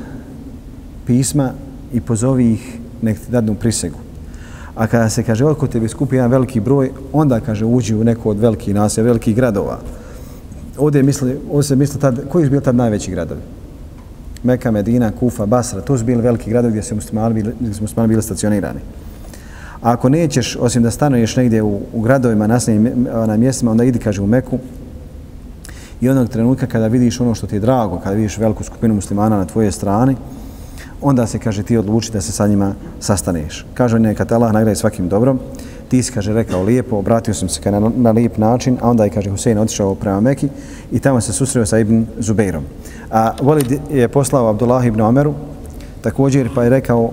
pisma 1.05 1.51
i 1.93 2.01
pozovi 2.01 2.51
ih 2.51 2.77
nek 3.01 3.19
ti 3.19 3.31
dadnu 3.31 3.55
prisegu. 3.55 3.97
A 4.75 4.87
kada 4.87 5.09
se, 5.09 5.23
kaže, 5.23 5.45
oko 5.45 5.67
tebi 5.67 5.87
skupi 5.87 6.15
jedan 6.15 6.31
veliki 6.31 6.59
broj, 6.59 6.91
onda, 7.13 7.39
kaže, 7.39 7.65
uđi 7.65 7.95
u 7.95 8.03
neko 8.03 8.29
od 8.29 8.39
velikih 8.39 8.75
naselja, 8.75 9.05
velikih 9.05 9.35
gradova. 9.35 9.79
Ovdje, 10.77 11.03
misli, 11.03 11.37
ovdje 11.49 11.63
se 11.63 11.75
misli, 11.75 11.99
tad, 11.99 12.19
koji 12.29 12.45
su 12.45 12.51
bili 12.51 12.63
tad 12.63 12.75
najveći 12.75 13.11
gradovi? 13.11 13.41
Meka, 14.43 14.71
Medina, 14.71 15.11
Kufa, 15.11 15.45
Basra, 15.45 15.81
to 15.81 15.97
su 15.97 16.05
bili 16.05 16.21
veliki 16.21 16.49
gradovi 16.49 16.71
gdje 16.71 16.83
su 16.83 16.95
muslimani 16.95 17.33
bili, 17.33 17.53
gdje 17.59 17.73
su 17.73 17.81
muslimani 17.81 18.09
bili 18.09 18.21
stacionirani. 18.21 18.79
A 19.81 19.91
ako 19.91 20.09
nećeš, 20.09 20.57
osim 20.59 20.83
da 20.83 20.91
stanuješ 20.91 21.35
negdje 21.35 21.63
u, 21.63 21.79
u 21.93 22.01
gradovima, 22.01 22.47
naseljenim 22.47 23.07
na 23.27 23.37
mjestima, 23.37 23.71
onda 23.71 23.83
idi, 23.83 23.99
kaže, 23.99 24.21
u 24.21 24.27
Meku. 24.27 24.59
I 26.01 26.09
onog 26.09 26.29
trenutka 26.29 26.67
kada 26.67 26.87
vidiš 26.87 27.19
ono 27.21 27.35
što 27.35 27.47
ti 27.47 27.55
je 27.55 27.59
drago, 27.59 27.99
kada 27.99 28.15
vidiš 28.15 28.37
veliku 28.37 28.63
skupinu 28.63 28.93
muslimana 28.93 29.37
na 29.37 29.45
tvojoj 29.45 29.71
strani, 29.71 30.15
onda 31.01 31.27
se, 31.27 31.39
kaže, 31.39 31.63
ti 31.63 31.77
odluči 31.77 32.11
da 32.11 32.21
se 32.21 32.31
sa 32.31 32.47
njima 32.47 32.73
sastaneš. 32.99 33.65
Kaže, 33.73 33.99
neka 33.99 34.25
te 34.25 34.35
Allah 34.35 34.53
nagradi 34.53 34.75
svakim 34.75 35.09
dobrom. 35.09 35.39
Ti 35.89 36.03
si, 36.03 36.11
kaže, 36.11 36.33
rekao 36.33 36.63
lijepo, 36.63 36.97
obratio 36.97 37.33
sam 37.33 37.49
se 37.49 37.71
na, 37.71 37.91
na 37.95 38.11
lijep 38.11 38.37
način, 38.37 38.77
a 38.81 38.89
onda 38.89 39.03
je, 39.03 39.09
kaže, 39.09 39.29
Husein 39.29 39.57
otišao 39.57 39.95
prema 39.95 40.21
Meki 40.21 40.49
i 40.91 40.99
tamo 40.99 41.21
se 41.21 41.33
susreo 41.33 41.65
sa 41.65 41.79
Ibn 41.79 42.05
Zubeirom. 42.19 42.63
A 43.11 43.31
Walid 43.41 43.77
je 43.91 44.07
poslao 44.07 44.49
Abdullah 44.49 44.85
ibn 44.85 45.01
Omeru, 45.01 45.33
također 46.01 46.49
pa 46.55 46.63
je 46.63 46.69
rekao, 46.69 47.11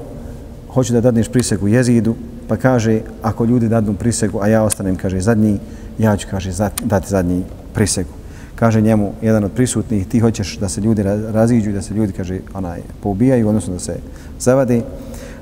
hoću 0.69 0.93
da 0.93 1.01
dadneš 1.01 1.29
prisegu 1.29 1.69
jezidu, 1.69 2.15
pa 2.55 2.61
kaže, 2.61 3.01
ako 3.23 3.45
ljudi 3.45 3.69
dadnu 3.69 3.95
prisegu, 3.95 4.39
a 4.39 4.47
ja 4.47 4.63
ostanem, 4.63 4.97
kaže, 4.97 5.21
zadnji, 5.21 5.59
ja 5.99 6.17
ću, 6.17 6.27
kaže, 6.31 6.53
dati 6.85 7.09
zadnji 7.09 7.43
prisegu. 7.75 8.15
Kaže 8.55 8.81
njemu 8.81 9.13
jedan 9.23 9.45
od 9.45 9.53
prisutnih 9.53 10.07
ti 10.07 10.21
hoćeš 10.21 10.59
da 10.59 10.69
se 10.69 10.81
ljudi 10.81 11.03
raziđu 11.33 11.73
da 11.73 11.83
se 11.83 11.95
ljudi 11.95 12.13
kaže 12.13 12.41
onaj 12.55 12.81
poubijaju 13.03 13.49
odnosno 13.49 13.75
da 13.75 13.81
se 13.81 13.97
zavade. 14.39 14.83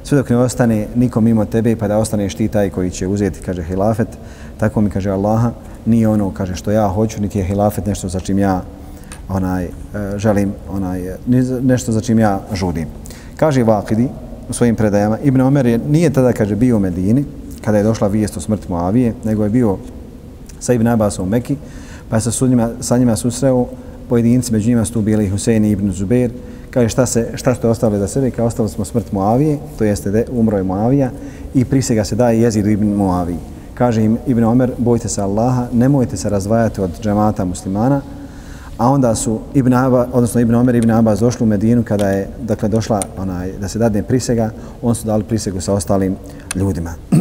Sve 0.02 0.19
dok 0.19 0.31
ne 0.31 0.37
ostane 0.37 0.87
nikom 0.95 1.25
mimo 1.25 1.45
tebe 1.45 1.76
pa 1.76 1.88
da 1.88 1.99
ostaneš 1.99 2.35
ti 2.35 2.49
taj 2.49 2.71
koji 2.71 2.90
će 2.90 3.07
uzeti 3.07 3.45
kaže 3.45 3.62
hilafet. 3.62 4.09
Tako 4.57 4.81
mi 4.81 4.90
kaže 4.90 5.11
Allaha 5.11 5.52
nije 5.87 6.09
ono 6.09 6.31
kaže 6.33 6.57
što 6.57 6.71
ja 6.71 6.88
hoću 6.88 7.21
niti 7.21 7.38
je 7.38 7.45
hilafet 7.45 7.87
nešto 7.87 8.09
za 8.09 8.21
čim 8.21 8.38
ja 8.38 8.62
onaj 9.28 9.64
e, 9.64 9.71
želim 10.16 10.52
onaj 10.71 11.09
e, 11.09 11.16
nešto 11.61 11.92
za 11.92 12.00
čim 12.00 12.19
ja 12.19 12.40
žudim. 12.52 12.88
Kaže 13.37 13.64
Vakidi 13.64 14.09
u 14.49 14.53
svojim 14.53 14.77
predajama 14.77 15.19
Ibn 15.25 15.41
Omer 15.41 15.67
je, 15.67 15.79
nije 15.79 16.11
tada 16.11 16.33
kaže 16.33 16.57
bio 16.57 16.77
u 16.77 16.81
Medini 16.81 17.25
kada 17.65 17.79
je 17.79 17.85
došla 17.85 18.09
vijest 18.09 18.37
o 18.37 18.41
smrti 18.41 18.67
Muavije 18.69 19.15
nego 19.25 19.45
je 19.45 19.51
bio 19.51 19.77
sa 20.61 20.73
Ibn 20.73 20.87
Abbasom 20.87 21.27
u 21.27 21.31
Mekki 21.31 21.57
pa 22.13 22.21
se 22.21 22.33
sa 22.33 22.47
njima, 22.47 22.71
sa 22.81 22.99
njima 22.99 23.17
susreo 23.17 23.67
pojedinci, 24.09 24.53
među 24.53 24.69
njima 24.69 24.85
su 24.85 24.93
tu 24.93 25.01
bili 25.01 25.29
Husein 25.29 25.65
ibn 25.65 25.93
Zubair, 25.93 26.31
kaže 26.71 26.89
šta, 26.89 27.07
se, 27.07 27.31
šta 27.35 27.55
ste 27.55 27.69
ostavili 27.69 28.01
da 28.01 28.09
sebe, 28.09 28.31
kao 28.31 28.47
ostavili 28.47 28.71
smo 28.71 28.85
smrt 28.85 29.13
Muavije, 29.13 29.59
to 29.79 29.85
jeste 29.85 30.11
de, 30.11 30.25
umro 30.33 30.57
je 30.57 30.63
Muavija, 30.63 31.11
i 31.55 31.65
prisega 31.65 32.05
se 32.05 32.17
daje 32.17 32.41
jezidu 32.41 32.69
ibn 32.69 32.87
Moaviji. 32.87 33.39
Kaže 33.75 34.05
im 34.05 34.19
Ibn 34.27 34.45
Omer, 34.45 34.73
bojte 34.79 35.09
se 35.09 35.23
Allaha, 35.23 35.67
nemojte 35.73 36.17
se 36.17 36.31
razvajati 36.31 36.81
od 36.81 36.91
džemata 37.03 37.45
muslimana, 37.45 38.01
a 38.83 38.89
onda 38.89 39.15
su 39.15 39.41
Ibn 39.55 39.75
Aba, 39.75 40.07
odnosno 40.12 40.41
Ibn 40.41 40.55
Omer 40.55 40.75
i 40.75 40.79
Ibn 40.79 40.91
Abbas 40.91 41.21
došli 41.21 41.45
u 41.45 41.47
Medinu 41.47 41.83
kada 41.83 42.09
je 42.09 42.29
dakle, 42.41 42.69
došla 42.69 43.01
onaj, 43.19 43.53
da 43.53 43.69
se 43.69 43.79
dadne 43.79 44.03
prisega, 44.03 44.51
on 44.83 44.95
su 44.95 45.07
dali 45.07 45.25
prisegu 45.25 45.61
sa 45.61 45.75
ostalim 45.75 46.17
ljudima. 46.55 46.95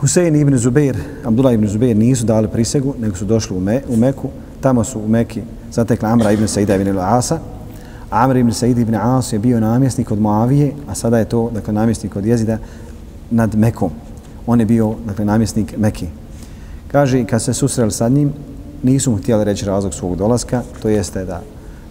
Husein 0.00 0.36
ibn 0.36 0.56
Zubair, 0.56 0.96
Abdullah 1.24 1.54
ibn 1.54 1.68
Zubair 1.68 1.96
nisu 1.96 2.24
dali 2.24 2.48
prisegu, 2.48 2.94
nego 3.00 3.16
su 3.16 3.24
došli 3.24 3.56
u, 3.56 3.60
Me, 3.60 3.82
u 3.88 3.96
Meku. 3.96 4.28
Tamo 4.60 4.84
su 4.84 5.00
u 5.00 5.08
Meki 5.08 5.42
zatekli 5.72 6.08
Amra 6.08 6.32
ibn 6.32 6.48
Saida 6.48 6.76
ibn 6.76 6.98
Asa. 6.98 7.38
Amr 8.10 8.36
ibn 8.36 8.52
Said 8.52 8.78
ibn 8.78 8.94
As 8.94 9.32
je 9.32 9.38
bio 9.38 9.60
namjesnik 9.60 10.10
od 10.10 10.20
Moavije, 10.20 10.72
a 10.88 10.94
sada 10.94 11.18
je 11.18 11.24
to 11.24 11.50
dakle, 11.54 11.74
namjesnik 11.74 12.16
od 12.16 12.26
Jezida 12.26 12.58
nad 13.30 13.54
Mekom. 13.54 13.90
On 14.46 14.60
je 14.60 14.66
bio 14.66 14.94
dakle, 15.06 15.24
namjesnik 15.24 15.76
Meki. 15.76 16.06
Kaže, 16.88 17.24
kad 17.24 17.42
se 17.42 17.54
susreli 17.54 17.90
sa 17.90 18.08
njim, 18.08 18.32
nisu 18.82 19.10
mu 19.10 19.16
htjeli 19.16 19.44
reći 19.44 19.64
razlog 19.64 19.94
svog 19.94 20.16
dolaska, 20.16 20.62
to 20.82 20.88
jeste 20.88 21.24
da, 21.24 21.42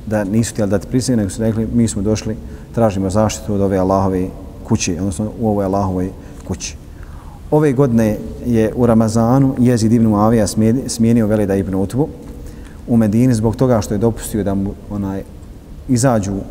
da 0.06 0.24
nisu 0.24 0.54
htjeli 0.54 0.72
dati 0.72 0.88
prisegu, 0.88 1.18
nego 1.18 1.30
su 1.30 1.42
rekli, 1.42 1.68
mi 1.74 1.88
smo 1.88 2.02
došli, 2.02 2.36
tražimo 2.76 3.10
zaštitu 3.10 3.54
od 3.54 3.62
ove 3.62 3.78
Allahove 3.78 4.28
kuće, 4.64 4.96
odnosno 5.00 5.32
u 5.40 5.50
ovoj 5.50 5.66
Allahovoj 5.66 6.10
kući. 6.48 6.76
Ove 7.52 7.74
godine 7.74 8.18
je 8.46 8.74
u 8.76 8.86
Ramazanu 8.86 9.56
Jezid 9.60 9.92
ibn 9.92 10.06
Muavija 10.06 10.48
smijenio 10.88 11.28
Velida 11.28 11.56
ibn 11.56 11.76
Utbu 11.76 12.08
u 12.88 12.98
Medini 12.98 13.34
zbog 13.34 13.56
toga 13.56 13.82
što 13.82 13.94
je 13.94 13.98
dopustio 13.98 14.44
da 14.44 14.54
mu 14.54 14.74
onaj 14.90 15.24
izađu 15.88 16.32
uh, 16.34 16.42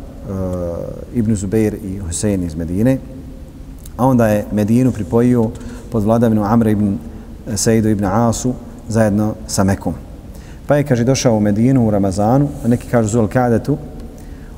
Ibn 1.13 1.35
Zubeir 1.35 1.73
i 1.73 1.97
Husein 1.97 2.43
iz 2.43 2.55
Medine. 2.55 2.97
A 3.97 4.07
onda 4.07 4.27
je 4.27 4.45
Medinu 4.51 4.91
pripojio 4.91 5.49
pod 5.91 6.03
vladavinu 6.03 6.43
Amra 6.43 6.69
ibn 6.69 6.97
e, 7.47 7.57
Sejdu 7.57 7.89
ibn 7.89 8.05
Asu 8.05 8.53
zajedno 8.87 9.33
sa 9.47 9.63
Mekom. 9.63 9.93
Pa 10.69 10.75
je, 10.75 10.83
kaže, 10.83 11.03
došao 11.03 11.37
u 11.37 11.39
Medinu 11.39 11.87
u 11.87 11.91
Ramazanu, 11.91 12.47
a 12.65 12.67
neki 12.67 12.87
kažu 12.87 13.09
Zul 13.09 13.27
Kadetu, 13.27 13.77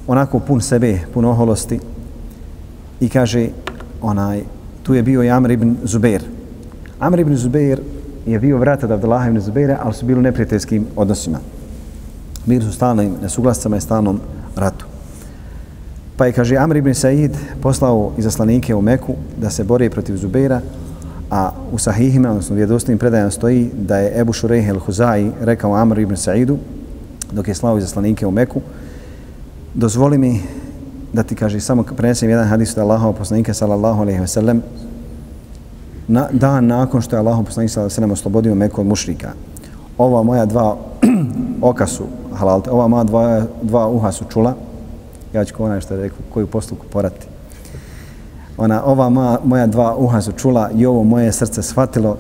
onako 0.07 0.39
pun 0.39 0.61
sebe, 0.61 0.99
pun 1.13 1.25
oholosti 1.25 1.79
i 2.99 3.09
kaže, 3.09 3.47
onaj, 4.01 4.41
tu 4.83 4.93
je 4.93 5.03
bio 5.03 5.23
i 5.23 5.29
Amr 5.29 5.51
ibn 5.51 5.75
Zubair. 5.83 6.23
Amr 6.99 7.19
ibn 7.19 7.35
Zubair 7.35 7.79
je 8.25 8.39
bio 8.39 8.57
vrat 8.57 8.83
od 8.83 8.91
Abdullah 8.91 9.27
ibn 9.27 9.39
Zubaira, 9.39 9.79
ali 9.83 9.93
su 9.93 10.05
bili 10.05 10.19
u 10.19 10.23
neprijateljskim 10.23 10.87
odnosima. 10.95 11.39
Bili 12.45 12.61
su 12.61 12.73
stalnim 12.73 13.15
nesuglascama 13.21 13.77
i 13.77 13.81
stalnom 13.81 14.19
ratu. 14.55 14.85
Pa 16.17 16.25
je, 16.25 16.33
kaže, 16.33 16.57
Amr 16.57 16.77
ibn 16.77 16.93
Said 16.93 17.37
poslao 17.61 18.11
izaslanike 18.17 18.75
u 18.75 18.81
Meku 18.81 19.15
da 19.37 19.49
se 19.49 19.63
bore 19.63 19.89
protiv 19.89 20.17
Zubaira, 20.17 20.61
a 21.31 21.51
u 21.71 21.77
sahihima, 21.77 22.29
odnosno 22.29 22.55
vjerodostojnim 22.55 22.99
predajama 22.99 23.31
stoji 23.31 23.69
da 23.73 23.97
je 23.97 24.19
Ebu 24.19 24.33
Šurejh 24.33 24.69
el-Huzai 24.69 25.31
rekao 25.41 25.75
Amr 25.75 25.99
ibn 25.99 26.17
Saidu, 26.17 26.57
dok 27.31 27.47
je 27.47 27.55
slao 27.55 27.77
izaslanike 27.77 28.27
u 28.27 28.31
Meku, 28.31 28.61
dozvoli 29.73 30.17
mi 30.17 30.41
da 31.13 31.23
ti 31.23 31.35
kaže 31.35 31.59
samo 31.59 31.83
prenesem 31.83 32.29
jedan 32.29 32.47
hadis 32.47 32.77
od 32.77 32.83
Allahov 32.83 33.13
poslanika 33.13 33.53
sallallahu 33.53 34.01
alejhi 34.01 34.19
ve 34.19 34.27
sellem 34.27 34.61
na 36.07 36.27
dan 36.31 36.67
nakon 36.67 37.01
što 37.01 37.15
je 37.15 37.19
Allahov 37.19 37.45
poslanik 37.45 37.71
sallallahu 37.71 37.85
alejhi 37.85 37.93
ve 37.93 37.95
sellem 37.95 38.11
oslobodio 38.11 38.55
Meku 38.55 38.81
od 38.81 38.87
mušrika. 38.87 39.31
Ova 39.97 40.23
moja 40.23 40.45
dva 40.45 40.77
oka 41.61 41.87
su 41.87 42.03
halal, 42.33 42.61
ova 42.69 42.87
moja 42.87 43.03
dva, 43.03 43.43
dva 43.61 43.87
uha 43.87 44.11
su 44.11 44.25
čula. 44.29 44.53
Ja 45.33 45.45
ću 45.45 45.63
onaj 45.63 45.81
što 45.81 45.93
je 45.93 46.01
rekao 46.01 46.17
koju 46.33 46.47
postupku 46.47 46.85
porati. 46.91 47.30
Ona, 48.61 48.83
ova 48.85 49.09
moja, 49.09 49.39
moja 49.43 49.67
dva 49.67 49.95
uha 49.97 50.21
su 50.21 50.31
čula 50.31 50.69
i 50.75 50.85
ovo 50.85 51.03
moje 51.03 51.31
srce 51.31 51.61
shvatilo 51.61 52.17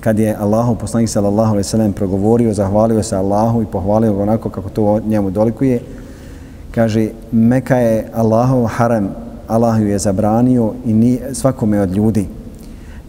kad 0.00 0.18
je 0.18 0.36
Allahov 0.40 0.74
poslanik 0.74 1.08
sallallahu 1.08 1.48
alejhi 1.48 1.58
ve 1.58 1.64
sellem 1.64 1.92
progovorio, 1.92 2.54
zahvalio 2.54 3.02
se 3.02 3.16
Allahu 3.16 3.62
i 3.62 3.66
pohvalio 3.66 4.14
ga 4.14 4.22
onako 4.22 4.48
kako 4.50 4.68
to 4.68 5.00
njemu 5.00 5.30
dolikuje 5.30 5.80
kaže 6.70 7.08
Meka 7.32 7.76
je 7.76 8.08
Allahov 8.14 8.66
haram, 8.66 9.08
Allah 9.48 9.80
ju 9.80 9.88
je 9.88 9.98
zabranio 9.98 10.72
i 10.86 10.92
ni, 10.92 11.20
svakome 11.32 11.80
od 11.80 11.90
ljudi 11.90 12.26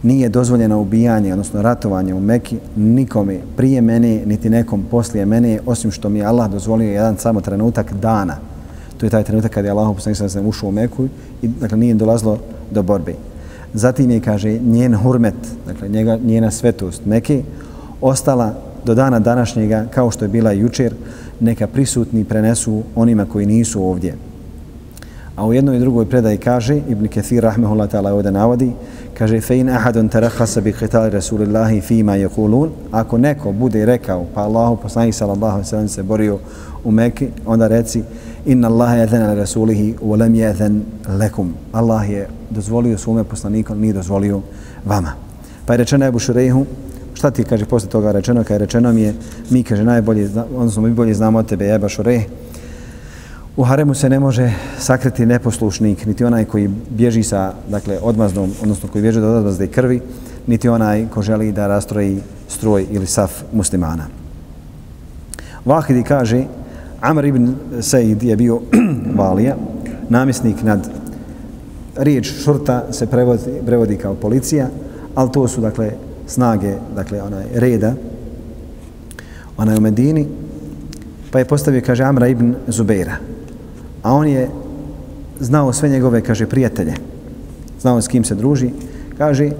nije 0.02 0.28
dozvoljeno 0.28 0.80
ubijanje, 0.80 1.32
odnosno 1.32 1.62
ratovanje 1.62 2.14
u 2.14 2.20
Meki 2.20 2.58
nikome 2.76 3.38
prije 3.56 3.80
mene, 3.80 4.22
niti 4.26 4.50
nekom 4.50 4.84
poslije 4.90 5.26
mene, 5.26 5.58
osim 5.66 5.90
što 5.90 6.08
mi 6.08 6.18
je 6.18 6.24
Allah 6.24 6.50
dozvolio 6.50 6.92
jedan 6.92 7.16
samo 7.16 7.40
trenutak 7.40 7.92
dana. 7.92 8.36
To 9.00 9.06
je 9.06 9.10
taj 9.10 9.24
trenutak 9.24 9.52
kad 9.52 9.64
je 9.64 9.70
Allah 9.70 9.88
poslanik 9.96 10.16
sa 10.16 10.28
sam 10.28 10.46
ušao 10.46 10.68
u 10.68 10.72
Meku 10.72 11.08
i 11.42 11.48
dakle, 11.48 11.78
nije 11.78 11.94
dolazlo 11.94 12.38
do 12.70 12.82
borbe. 12.82 13.14
Zatim 13.74 14.10
je, 14.10 14.20
kaže, 14.20 14.58
njen 14.58 14.94
hurmet, 14.94 15.34
dakle, 15.66 15.88
njega, 15.88 16.18
njena 16.24 16.50
svetost 16.50 17.06
Meke, 17.06 17.42
ostala 18.00 18.54
do 18.84 18.94
dana 18.94 19.18
današnjega, 19.18 19.86
kao 19.90 20.10
što 20.10 20.24
je 20.24 20.28
bila 20.28 20.52
jučer, 20.52 20.94
neka 21.40 21.66
prisutni 21.66 22.24
prenesu 22.24 22.82
onima 22.94 23.24
koji 23.24 23.46
nisu 23.46 23.82
ovdje. 23.82 24.14
A 25.36 25.46
u 25.46 25.52
jednoj 25.52 25.76
i 25.76 25.80
drugoj 25.80 26.06
predaji 26.06 26.36
kaže, 26.36 26.80
Ibn 26.88 27.08
Kathir 27.08 27.42
rahmehullah 27.42 27.90
ta'ala 27.90 28.12
ovdje 28.12 28.32
navodi, 28.32 28.72
kaže, 29.18 29.40
fein 29.40 29.68
ahadun 29.68 30.08
tarahasa 30.08 30.60
bi 30.60 30.72
qital 30.72 31.10
Rasulillahi 31.10 31.80
fima 31.80 32.12
yakulun, 32.12 32.68
ako 32.90 33.18
neko 33.18 33.52
bude 33.52 33.86
rekao, 33.86 34.26
pa 34.34 34.40
Allahu 34.40 34.76
poslanih 34.76 35.14
sallallahu 35.14 35.64
sallam 35.64 35.88
se 35.88 36.02
borio 36.02 36.38
u 36.84 36.90
Mekki, 36.90 37.28
onda 37.46 37.68
reci, 37.68 38.02
inna 38.46 38.68
Allaha 38.68 38.96
yadhana 38.96 39.34
Rasulihi 39.34 39.94
wa 40.02 40.18
lam 40.18 40.34
jadhan 40.34 40.82
lekum. 41.18 41.54
Allah 41.72 42.10
je 42.10 42.28
dozvolio 42.50 42.98
svome 42.98 43.24
poslaniku, 43.24 43.74
nije 43.74 43.92
dozvolio 43.92 44.40
vama. 44.84 45.12
Pa 45.66 45.72
je 45.72 45.76
rečeno 45.76 46.06
Ebu 46.06 46.18
Šurejhu, 46.18 46.66
šta 47.14 47.30
ti 47.30 47.44
kaže 47.44 47.66
posle 47.66 47.88
toga 47.88 48.12
rečeno, 48.12 48.44
kada 48.44 48.54
je 48.54 48.58
rečeno 48.58 48.92
mi 48.92 49.02
je, 49.02 49.14
mi 49.50 49.62
kaže 49.62 49.84
najbolje, 49.84 50.30
odnosno 50.56 50.82
mi 50.82 50.90
bolje 50.90 51.14
znamo 51.14 51.38
od 51.38 51.46
tebe, 51.46 51.64
jeba 51.64 51.88
Šurejh, 51.88 52.26
U 53.56 53.64
haremu 53.64 53.94
se 53.94 54.08
ne 54.08 54.20
može 54.20 54.52
sakriti 54.78 55.26
neposlušnik, 55.26 56.06
niti 56.06 56.24
onaj 56.24 56.44
koji 56.44 56.70
bježi 56.90 57.22
sa, 57.22 57.52
dakle, 57.68 57.98
odmazdom, 58.02 58.52
odnosno 58.62 58.88
koji 58.88 59.02
bježi 59.02 59.18
od 59.18 59.24
odmazde 59.24 59.64
i 59.64 59.68
krvi, 59.68 60.00
niti 60.46 60.68
onaj 60.68 61.06
ko 61.14 61.22
želi 61.22 61.52
da 61.52 61.66
rastroji 61.66 62.20
stroj 62.48 62.86
ili 62.90 63.06
saf 63.06 63.42
muslimana. 63.52 64.06
Vahidi 65.64 66.02
kaže, 66.02 66.44
Amr 67.00 67.24
ibn 67.24 67.54
Said 67.80 68.22
je 68.22 68.36
bio 68.36 68.60
valija, 69.18 69.56
namjesnik 70.08 70.62
nad 70.62 70.90
riječ 71.96 72.32
šurta 72.44 72.84
se 72.90 73.06
prevodi, 73.06 73.42
prevodi 73.66 73.96
kao 73.96 74.14
policija, 74.14 74.68
ali 75.14 75.32
to 75.32 75.48
su 75.48 75.60
dakle 75.60 75.90
snage, 76.26 76.74
dakle 76.94 77.22
onaj 77.22 77.44
reda, 77.54 77.94
onaj 79.56 79.76
u 79.76 79.80
Medini, 79.80 80.26
pa 81.30 81.38
je 81.38 81.44
postavio, 81.44 81.82
kaže, 81.86 82.04
Amra 82.04 82.28
ibn 82.28 82.54
Zubeira. 82.66 83.16
A 84.02 84.12
on 84.12 84.28
je 84.28 84.48
znao 85.40 85.72
sve 85.72 85.88
njegove, 85.88 86.20
kaže, 86.20 86.46
prijatelje. 86.46 86.94
Znao 87.80 88.00
s 88.00 88.08
kim 88.08 88.24
se 88.24 88.34
druži. 88.34 88.70
Kaže, 89.18 89.50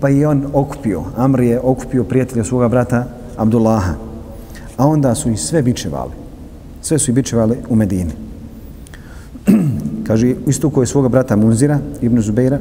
pa 0.00 0.08
i 0.08 0.24
on 0.24 0.46
okupio, 0.52 1.02
Amr 1.16 1.40
je 1.40 1.60
okupio 1.60 2.04
prijatelja 2.04 2.44
svoga 2.44 2.68
brata 2.68 3.04
Abdullaha. 3.36 3.94
A 4.76 4.86
onda 4.86 5.14
su 5.14 5.30
i 5.30 5.36
sve 5.36 5.62
bičevali. 5.62 6.21
Sve 6.82 6.98
su 6.98 7.10
i 7.10 7.14
bičevali 7.14 7.56
u 7.68 7.76
Medini. 7.76 8.12
kaže, 10.06 10.34
isto 10.46 10.70
koje 10.70 10.86
svoga 10.86 11.08
brata 11.08 11.36
Munzira, 11.36 11.78
Ibn 12.00 12.20
Zubeira. 12.20 12.58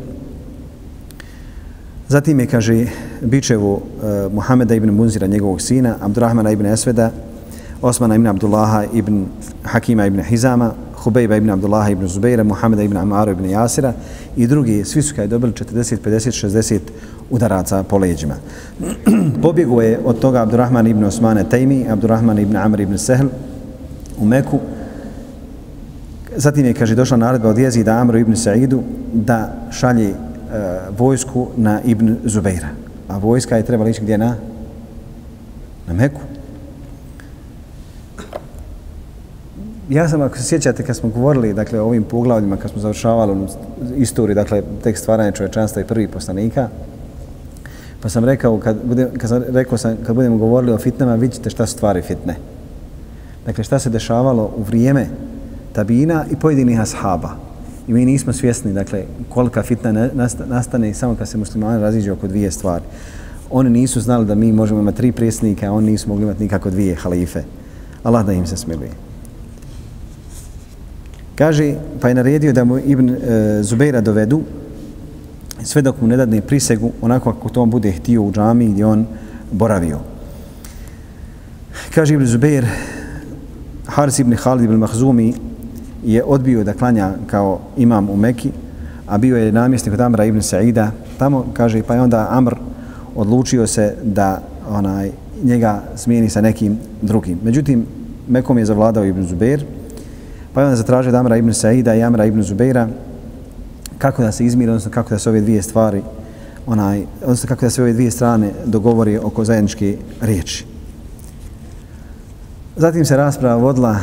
Zatim 2.08 2.40
je, 2.40 2.46
kaže, 2.46 2.86
bičevu 3.22 3.74
uh, 3.74 4.34
Muhameda 4.34 4.76
ibn 4.76 4.90
Munzira, 4.90 5.28
njegovog 5.28 5.62
sina, 5.62 5.96
Abdurrahmana 6.02 6.52
ibn 6.52 6.66
Esveda, 6.66 7.12
Osmana 7.82 8.16
ibn 8.16 8.28
Abdullaha 8.28 8.84
ibn 8.94 9.26
Hakima 9.64 10.06
ibn 10.06 10.22
Hizama, 10.22 10.74
Hubejba 11.04 11.38
ibn 11.38 11.50
Abdullaha 11.50 11.90
ibn 11.90 12.08
Zubeira, 12.08 12.44
Muhameda 12.44 12.84
ibn 12.84 12.98
Amara 12.98 13.32
ibn 13.32 13.50
Jasira 13.50 13.94
i 14.38 14.48
drugi, 14.48 14.84
svi 14.86 15.02
su 15.02 15.16
kaj 15.16 15.28
dobili 15.28 15.54
40, 15.54 15.98
50, 16.06 16.48
60 16.48 16.80
udaraca 17.30 17.84
po 17.84 17.98
leđima. 17.98 18.36
Pobjegu 19.44 19.82
je 19.82 20.00
od 20.06 20.20
toga 20.20 20.42
Abdurrahman 20.42 20.88
ibn 20.88 21.04
Osmane 21.04 21.50
Tejmi, 21.50 21.86
Abdurrahman 21.90 22.40
ibn 22.40 22.56
Amr 22.56 22.82
ibn 22.82 22.98
Sehl 22.98 23.28
u 24.22 24.26
Meku. 24.26 24.60
Zatim 26.36 26.66
je, 26.66 26.74
kaže, 26.74 26.96
došla 26.96 27.18
naredba 27.18 27.50
od 27.50 27.58
jezida 27.58 27.98
Amru 27.98 28.20
ibn 28.20 28.36
Saidu 28.36 28.84
da 29.14 29.54
šalje 29.72 30.10
e, 30.10 30.16
vojsku 30.98 31.48
na 31.58 31.82
ibn 31.86 32.16
Zubeira. 32.24 32.70
A 33.08 33.18
vojska 33.18 33.58
je 33.58 33.66
trebala 33.66 33.90
ići 33.90 34.02
gdje 34.02 34.18
na? 34.18 34.36
Na 35.88 35.94
Meku. 35.94 36.22
ja 39.92 40.10
sam, 40.10 40.22
ako 40.22 40.38
se 40.38 40.44
sjećate, 40.44 40.84
kad 40.84 40.96
smo 40.96 41.10
govorili 41.10 41.54
dakle, 41.54 41.80
o 41.80 41.86
ovim 41.86 42.04
poglavljima, 42.04 42.58
kad 42.58 42.72
smo 42.72 42.82
završavali 42.82 43.48
istoriju, 43.98 44.36
dakle, 44.36 44.62
tek 44.84 44.98
stvaranje 44.98 45.32
čovečanstva 45.32 45.82
i 45.82 45.86
prvi 45.86 46.08
poslanika, 46.08 46.70
pa 48.02 48.10
sam 48.10 48.26
rekao, 48.26 48.58
kad, 48.58 48.78
budem, 48.84 49.10
kad 49.18 49.30
sam 49.30 49.44
rekao 49.50 49.78
sam, 49.78 49.98
kad 50.06 50.16
budemo 50.16 50.38
govorili 50.38 50.72
o 50.72 50.78
fitnama, 50.78 51.16
vidite 51.16 51.50
šta 51.50 51.66
su 51.66 51.74
stvari 51.74 52.02
fitne. 52.02 52.36
Dakle, 53.46 53.64
šta 53.64 53.80
se 53.80 53.90
dešavalo 53.90 54.52
u 54.58 54.64
vrijeme 54.64 55.08
tabina 55.74 56.26
i 56.32 56.36
pojedinih 56.36 56.80
ashaba. 56.80 57.30
I 57.88 57.94
mi 57.94 58.06
nismo 58.06 58.34
svjesni, 58.34 58.74
dakle, 58.74 59.04
kolika 59.30 59.64
fitna 59.64 60.10
nastane 60.48 60.90
i 60.90 60.94
samo 60.94 61.16
kad 61.16 61.30
se 61.30 61.38
muslimani 61.38 61.82
raziđu 61.82 62.14
oko 62.14 62.28
dvije 62.28 62.52
stvari. 62.52 62.84
Oni 63.50 63.70
nisu 63.70 64.02
znali 64.02 64.26
da 64.26 64.36
mi 64.36 64.52
možemo 64.52 64.80
imati 64.80 64.98
tri 64.98 65.12
prijesnika, 65.12 65.68
a 65.68 65.74
oni 65.74 65.92
nisu 65.92 66.10
mogli 66.10 66.24
imati 66.24 66.44
nikako 66.44 66.70
dvije 66.70 66.96
halife. 66.96 67.44
Allah 68.04 68.26
da 68.26 68.34
im 68.34 68.48
se 68.48 68.58
smiluje. 68.58 68.92
Kaže, 71.36 71.76
pa 72.02 72.10
je 72.10 72.16
naredio 72.16 72.54
da 72.54 72.64
mu 72.64 72.78
Ibn 72.78 73.10
e, 73.10 73.18
Zubeira 73.64 74.02
dovedu 74.02 74.42
sve 75.64 75.82
dok 75.82 76.02
mu 76.02 76.08
ne 76.08 76.18
dadne 76.18 76.42
prisegu 76.42 76.92
onako 77.02 77.34
kako 77.34 77.50
to 77.50 77.62
on 77.62 77.70
bude 77.70 77.92
htio 77.92 78.24
u 78.24 78.32
džami 78.32 78.68
gdje 78.68 78.86
on 78.86 79.06
boravio. 79.52 80.00
Kaže 81.96 82.14
Ibn 82.14 82.26
Zubeir, 82.26 82.66
Haris 83.92 84.20
ibn 84.20 84.36
Khalid 84.36 84.64
ibn 84.64 84.76
Mahzumi 84.76 85.34
je 86.04 86.24
odbio 86.24 86.64
da 86.64 86.74
klanja 86.74 87.14
kao 87.28 87.60
imam 87.78 88.10
u 88.10 88.16
Meki, 88.16 88.52
a 89.08 89.18
bio 89.18 89.38
je 89.38 89.52
namjesnik 89.52 89.94
od 89.94 90.02
Amra 90.02 90.26
ibn 90.26 90.42
Saida. 90.42 90.92
Tamo, 91.20 91.46
kaže, 91.54 91.84
pa 91.84 91.96
je 91.96 92.02
onda 92.02 92.28
Amr 92.30 92.56
odlučio 93.16 93.68
se 93.68 93.96
da 94.04 94.42
onaj 94.70 95.12
njega 95.44 95.82
smijeni 95.96 96.30
sa 96.30 96.42
nekim 96.42 96.78
drugim. 97.02 97.40
Međutim, 97.44 97.86
Mekom 98.28 98.58
je 98.58 98.66
zavladao 98.66 99.06
Ibn 99.06 99.24
Zubair, 99.28 99.66
Pa 100.54 100.62
je 100.62 100.66
onda 100.66 100.76
zatražio 100.76 101.12
Damra 101.12 101.38
ibn 101.38 101.54
Saida 101.54 101.96
i 101.96 102.04
Amra 102.04 102.26
ibn 102.26 102.44
Zubaira 102.44 102.88
kako 103.98 104.22
da 104.22 104.32
se 104.32 104.46
izmiri, 104.46 104.72
odnosno 104.72 104.92
kako 104.92 105.10
da 105.10 105.20
se 105.20 105.30
ove 105.30 105.42
dvije 105.42 105.62
stvari, 105.62 106.02
onaj, 106.66 107.04
odnosno 107.22 107.48
kako 107.48 107.66
da 107.66 107.70
se 107.70 107.82
ove 107.82 107.94
dvije 107.94 108.12
strane 108.12 108.52
dogovori 108.66 109.18
oko 109.18 109.46
zajedničke 109.46 109.98
riječi. 110.22 110.71
Zatim 112.82 113.06
se 113.06 113.18
rasprava 113.18 113.56
vodila 113.56 113.96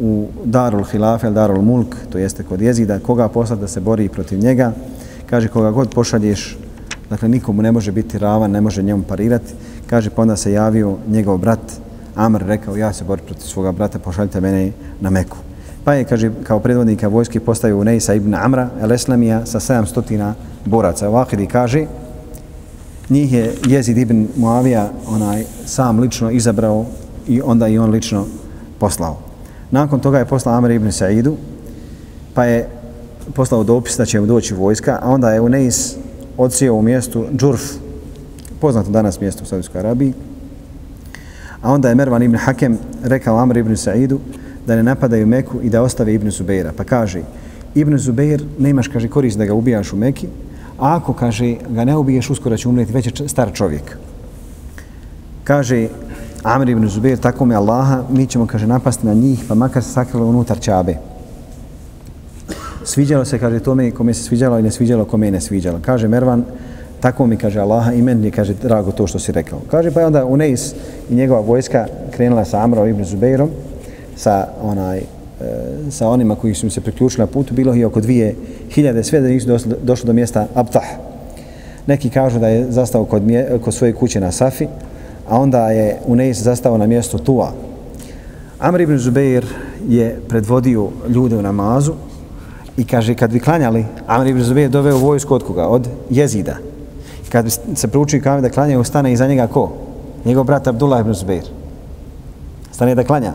u 0.00 0.26
Darul 0.44 0.84
Hilafel, 0.84 1.32
Darul 1.32 1.62
Mulk, 1.62 1.96
to 2.12 2.18
jeste 2.18 2.42
kod 2.42 2.60
jezida, 2.60 2.98
koga 2.98 3.28
poslati 3.28 3.60
da 3.60 3.68
se 3.68 3.80
bori 3.80 4.08
protiv 4.08 4.38
njega. 4.38 4.72
Kaže, 5.30 5.48
koga 5.48 5.70
god 5.70 5.94
pošalješ, 5.94 6.58
dakle, 7.10 7.28
nikomu 7.28 7.62
ne 7.62 7.72
može 7.72 7.92
biti 7.92 8.18
ravan, 8.18 8.50
ne 8.50 8.60
može 8.60 8.82
njemu 8.82 9.02
parirati. 9.02 9.52
Kaže, 9.86 10.10
pa 10.10 10.22
onda 10.22 10.36
se 10.36 10.52
javio 10.52 10.96
njegov 11.08 11.38
brat, 11.38 11.72
Amr, 12.14 12.42
rekao, 12.46 12.76
ja 12.76 12.92
se 12.92 13.04
borim 13.04 13.24
protiv 13.24 13.46
svoga 13.46 13.72
brata, 13.72 13.98
pošaljite 13.98 14.40
mene 14.40 14.72
na 15.00 15.10
Meku. 15.10 15.36
Pa 15.84 15.94
je, 15.94 16.04
kaže, 16.04 16.30
kao 16.42 16.60
predvodnika 16.60 17.08
vojske 17.08 17.40
postavio 17.40 17.78
Unejsa 17.78 18.14
ibn 18.14 18.34
Amra, 18.34 18.68
el 18.80 18.92
Eslamija, 18.92 19.46
sa 19.46 19.60
700 19.60 20.32
boraca. 20.64 21.08
Vahidi 21.08 21.46
kaže, 21.46 21.86
njih 23.10 23.32
je 23.32 23.54
Jezid 23.66 23.98
ibn 23.98 24.26
Muavija 24.36 24.90
onaj, 25.08 25.44
sam 25.66 26.00
lično 26.00 26.30
izabrao 26.30 26.86
i 27.28 27.40
onda 27.44 27.68
i 27.68 27.78
on 27.78 27.90
lično 27.90 28.26
poslao. 28.78 29.18
Nakon 29.70 30.00
toga 30.00 30.18
je 30.18 30.24
poslao 30.24 30.56
Amr 30.56 30.70
ibn 30.70 30.92
Saidu, 30.92 31.36
pa 32.34 32.44
je 32.44 32.68
poslao 33.34 33.64
dopis 33.64 33.96
da 33.96 34.04
će 34.04 34.20
mu 34.20 34.26
doći 34.26 34.54
vojska, 34.54 34.98
a 35.02 35.10
onda 35.10 35.30
je 35.30 35.40
Uneis 35.40 35.96
odsio 36.36 36.74
u 36.74 36.82
mjestu 36.82 37.24
Džurf, 37.36 37.62
poznato 38.60 38.90
danas 38.90 39.20
mjesto 39.20 39.42
u 39.42 39.46
Saudijskoj 39.46 39.78
Arabiji, 39.78 40.12
a 41.62 41.72
onda 41.72 41.88
je 41.88 41.94
Mervan 41.94 42.22
ibn 42.22 42.36
Hakem 42.36 42.78
rekao 43.02 43.38
Amr 43.38 43.56
ibn 43.56 43.76
Saidu, 43.76 44.20
da 44.66 44.76
ne 44.76 44.82
napadaju 44.82 45.26
Meku 45.26 45.60
i 45.62 45.70
da 45.70 45.82
ostave 45.82 46.14
Ibn 46.14 46.30
Zubeira. 46.30 46.72
Pa 46.76 46.84
kaže, 46.84 47.22
Ibn 47.74 47.98
Zubeir, 47.98 48.44
nemaš, 48.58 48.88
kaže, 48.88 49.08
korist 49.08 49.38
da 49.38 49.44
ga 49.44 49.54
ubijaš 49.54 49.92
u 49.92 49.96
Meki, 49.96 50.26
a 50.78 50.96
ako, 50.96 51.12
kaže, 51.12 51.54
ga 51.68 51.84
ne 51.84 51.96
ubiješ, 51.96 52.30
uskoro 52.30 52.56
će 52.56 52.68
umreti, 52.68 52.92
već 52.92 53.06
je 53.06 53.28
star 53.28 53.52
čovjek. 53.52 53.96
Kaže, 55.44 55.88
Amr 56.46 56.68
ibn 56.68 56.88
Zubair, 56.88 57.18
tako 57.18 57.44
mi 57.44 57.54
Allaha, 57.54 58.02
mi 58.10 58.26
ćemo, 58.26 58.46
kaže, 58.46 58.66
napasti 58.66 59.06
na 59.06 59.14
njih, 59.14 59.44
pa 59.48 59.54
makar 59.54 59.82
se 59.82 59.90
sakrilo 59.90 60.26
unutar 60.26 60.60
čabe. 60.60 60.94
Sviđalo 62.84 63.24
se, 63.24 63.38
kaže, 63.38 63.60
tome 63.60 63.90
kome 63.90 64.14
se 64.14 64.22
sviđalo 64.22 64.58
i 64.58 64.62
ne 64.62 64.70
sviđalo 64.70 65.04
kome 65.04 65.30
ne 65.30 65.40
sviđalo. 65.40 65.78
Kaže 65.82 66.08
Mervan, 66.08 66.44
tako 67.00 67.26
mi, 67.26 67.36
kaže 67.36 67.60
Allaha, 67.60 67.92
i 67.92 68.02
meni 68.02 68.30
kaže, 68.30 68.54
drago 68.54 68.92
to 68.92 69.06
što 69.06 69.18
si 69.18 69.32
rekao. 69.32 69.58
Kaže, 69.70 69.90
pa 69.90 70.06
onda 70.06 70.24
Uneis 70.24 70.74
i 71.10 71.14
njegova 71.14 71.40
vojska 71.40 71.86
krenula 72.10 72.44
sa 72.44 72.62
Amrom 72.62 72.88
ibn 72.88 73.04
Zubairom, 73.04 73.50
sa 74.16 74.48
onaj 74.62 74.98
e, 74.98 75.04
sa 75.90 76.08
onima 76.08 76.34
koji 76.34 76.54
su 76.54 76.70
se 76.70 76.80
priključili 76.80 77.22
na 77.22 77.26
putu, 77.26 77.54
bilo 77.54 77.74
je 77.74 77.86
oko 77.86 78.00
dvije 78.00 78.34
hiljade, 78.70 79.04
sve 79.04 79.20
da 79.20 79.28
nisu 79.28 79.48
došli 79.82 80.06
do 80.06 80.12
mjesta 80.12 80.46
Abtah. 80.54 80.86
Neki 81.86 82.10
kažu 82.10 82.38
da 82.38 82.48
je 82.48 82.70
zastao 82.70 83.04
kod, 83.04 83.22
mje, 83.22 83.58
kod 83.64 83.74
svoje 83.74 83.92
kuće 83.92 84.20
na 84.20 84.32
Safi, 84.32 84.66
a 85.28 85.38
onda 85.38 85.70
je 85.70 86.00
Unejs 86.06 86.42
zastao 86.42 86.78
na 86.78 86.86
mjestu 86.86 87.18
Tua. 87.18 87.52
Amr 88.58 88.80
ibn 88.80 88.98
Zubeir 88.98 89.46
je 89.88 90.20
predvodio 90.28 90.88
ljude 91.08 91.36
u 91.36 91.42
namazu 91.42 91.92
i 92.76 92.84
kaže, 92.84 93.14
kad 93.14 93.32
bi 93.32 93.40
klanjali, 93.40 93.84
Amr 94.06 94.26
ibn 94.26 94.42
Zubeir 94.42 94.70
doveo 94.70 94.98
vojsku 94.98 95.34
od 95.34 95.42
koga? 95.42 95.66
Od 95.66 95.88
jezida. 96.10 96.56
I 97.26 97.30
kad 97.30 97.44
bi 97.44 97.50
se 97.50 97.88
proučio 97.88 98.20
kamen 98.22 98.42
da 98.42 98.50
klanjaju, 98.50 98.80
ustane 98.80 99.12
iza 99.12 99.26
njega 99.26 99.46
ko? 99.46 99.72
Njegov 100.24 100.44
brat 100.44 100.66
Abdullah 100.66 101.00
ibn 101.00 101.14
Zubeir. 101.14 101.44
Stane 102.72 102.94
da 102.94 103.04
klanja. 103.04 103.32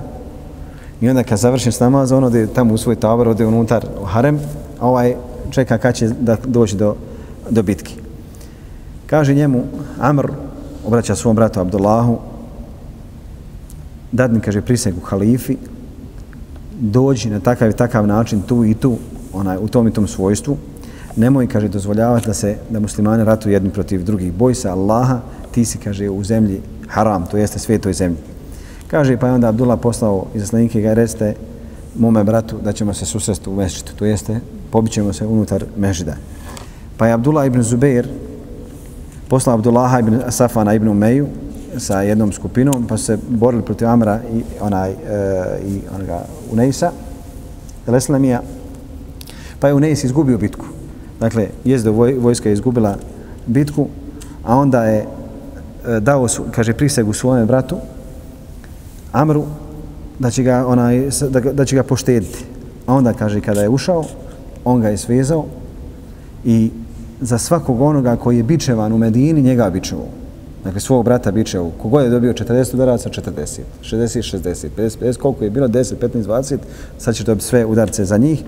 I 1.01 1.09
onda 1.09 1.23
kad 1.23 1.39
završim 1.39 1.71
s 1.71 1.79
namazom, 1.79 2.17
on 2.17 2.23
ode 2.23 2.47
tamo 2.47 2.73
u 2.73 2.77
svoj 2.77 2.95
tabor, 2.95 3.27
ode 3.27 3.45
unutar 3.45 3.85
u 4.01 4.05
harem, 4.05 4.39
a 4.79 4.87
ovaj 4.87 5.15
čeka 5.49 5.77
kad 5.77 5.95
će 5.95 6.07
da 6.07 6.37
doći 6.45 6.75
do, 6.75 6.95
do 7.49 7.63
bitki. 7.63 7.95
Kaže 9.05 9.33
njemu, 9.33 9.63
Amr, 9.99 10.31
obraća 10.91 11.15
svom 11.15 11.35
bratu 11.35 11.59
Abdullahu, 11.59 12.17
dadni, 14.11 14.41
kaže, 14.41 14.61
prisegu 14.61 14.99
halifi, 14.99 15.55
dođi 16.79 17.29
na 17.29 17.39
takav 17.39 17.69
i 17.69 17.73
takav 17.73 18.07
način 18.07 18.41
tu 18.41 18.65
i 18.65 18.73
tu, 18.73 18.97
onaj, 19.33 19.57
u 19.57 19.67
tom 19.67 19.87
i 19.87 19.93
tom 19.93 20.07
svojstvu, 20.07 20.57
nemoj, 21.15 21.47
kaže, 21.47 21.67
dozvoljavati 21.67 22.27
da 22.27 22.33
se, 22.33 22.57
da 22.69 22.79
muslimani 22.79 23.23
ratu 23.23 23.49
jedni 23.49 23.69
protiv 23.69 24.03
drugih. 24.03 24.33
Boj 24.33 24.55
se 24.55 24.69
Allaha, 24.69 25.19
ti 25.51 25.65
si, 25.65 25.77
kaže, 25.77 26.09
u 26.09 26.23
zemlji 26.23 26.59
haram, 26.87 27.25
to 27.25 27.37
jeste 27.37 27.59
svetoj 27.59 27.93
zemlji. 27.93 28.19
Kaže, 28.87 29.17
pa 29.17 29.27
je 29.27 29.33
onda 29.33 29.47
Abdullah 29.47 29.79
poslao 29.79 30.25
izaslenike 30.35 30.79
i 30.79 30.81
ga 30.81 30.93
recite, 30.93 31.35
mome 31.95 32.23
bratu 32.23 32.57
da 32.63 32.73
ćemo 32.73 32.93
se 32.93 33.05
susresti 33.05 33.49
u 33.49 33.55
mešćitu, 33.55 33.95
to 33.95 34.05
jeste 34.05 34.39
pobićemo 34.71 35.13
se 35.13 35.25
unutar 35.25 35.65
mešida. 35.77 36.15
Pa 36.97 37.07
je 37.07 37.13
Abdullah 37.13 37.47
ibn 37.47 37.63
Zubair 37.63 38.07
poslao 39.31 39.55
Abdullaha 39.55 39.99
ibn 39.99 40.19
Safana 40.29 40.73
ibn 40.73 40.87
Umeju 40.87 41.27
sa 41.77 42.01
jednom 42.01 42.33
skupinom, 42.33 42.87
pa 42.87 42.97
su 42.97 43.05
se 43.05 43.17
borili 43.29 43.63
protiv 43.63 43.87
Amra 43.87 44.19
i 44.33 44.43
onaj 44.59 44.91
e, 44.91 44.95
i 45.67 45.79
onoga 45.95 46.19
Unejsa, 46.51 46.91
Leslamija, 47.87 48.41
pa 49.59 49.67
je 49.67 49.73
Unejs 49.73 50.03
izgubio 50.03 50.37
bitku. 50.37 50.65
Dakle, 51.19 51.47
jezdo 51.63 51.91
voj, 51.91 52.17
vojska 52.19 52.49
je 52.49 52.53
izgubila 52.53 52.97
bitku, 53.45 53.87
a 54.43 54.57
onda 54.57 54.83
je 54.83 54.99
e, 54.99 55.99
dao, 55.99 56.27
su, 56.27 56.43
kaže, 56.51 56.73
prisegu 56.73 57.13
svome 57.13 57.45
bratu, 57.45 57.77
Amru, 59.11 59.45
da 60.19 60.31
će 60.31 60.43
ga, 60.43 60.65
onaj, 60.67 61.07
da, 61.29 61.39
da 61.39 61.65
će 61.65 61.75
ga 61.75 61.83
poštediti. 61.83 62.45
A 62.85 62.93
onda, 62.93 63.13
kaže, 63.13 63.41
kada 63.41 63.61
je 63.61 63.69
ušao, 63.69 64.03
on 64.65 64.81
ga 64.81 64.89
je 64.89 64.97
svezao 64.97 65.45
i 66.45 66.71
za 67.21 67.37
svakog 67.37 67.81
onoga 67.81 68.15
koji 68.15 68.37
je 68.37 68.43
bičevan 68.43 68.93
u 68.93 68.97
Medini, 68.97 69.41
njega 69.41 69.69
bičevo. 69.69 70.05
Dakle, 70.63 70.79
svog 70.79 71.05
brata 71.05 71.31
bičevo. 71.31 71.71
Kogo 71.81 71.99
je 71.99 72.09
dobio 72.09 72.33
40 72.33 72.73
udaraca, 72.73 73.09
40, 73.09 73.61
60, 73.83 74.37
60, 74.37 74.67
50, 74.77 74.97
50, 74.99 75.17
koliko 75.17 75.43
je 75.43 75.49
bilo, 75.49 75.67
10, 75.67 75.95
15, 76.01 76.23
20, 76.23 76.57
sad 76.97 77.15
će 77.15 77.23
dobiti 77.23 77.45
sve 77.45 77.65
udarce 77.65 78.05
za 78.05 78.17
njih. 78.17 78.43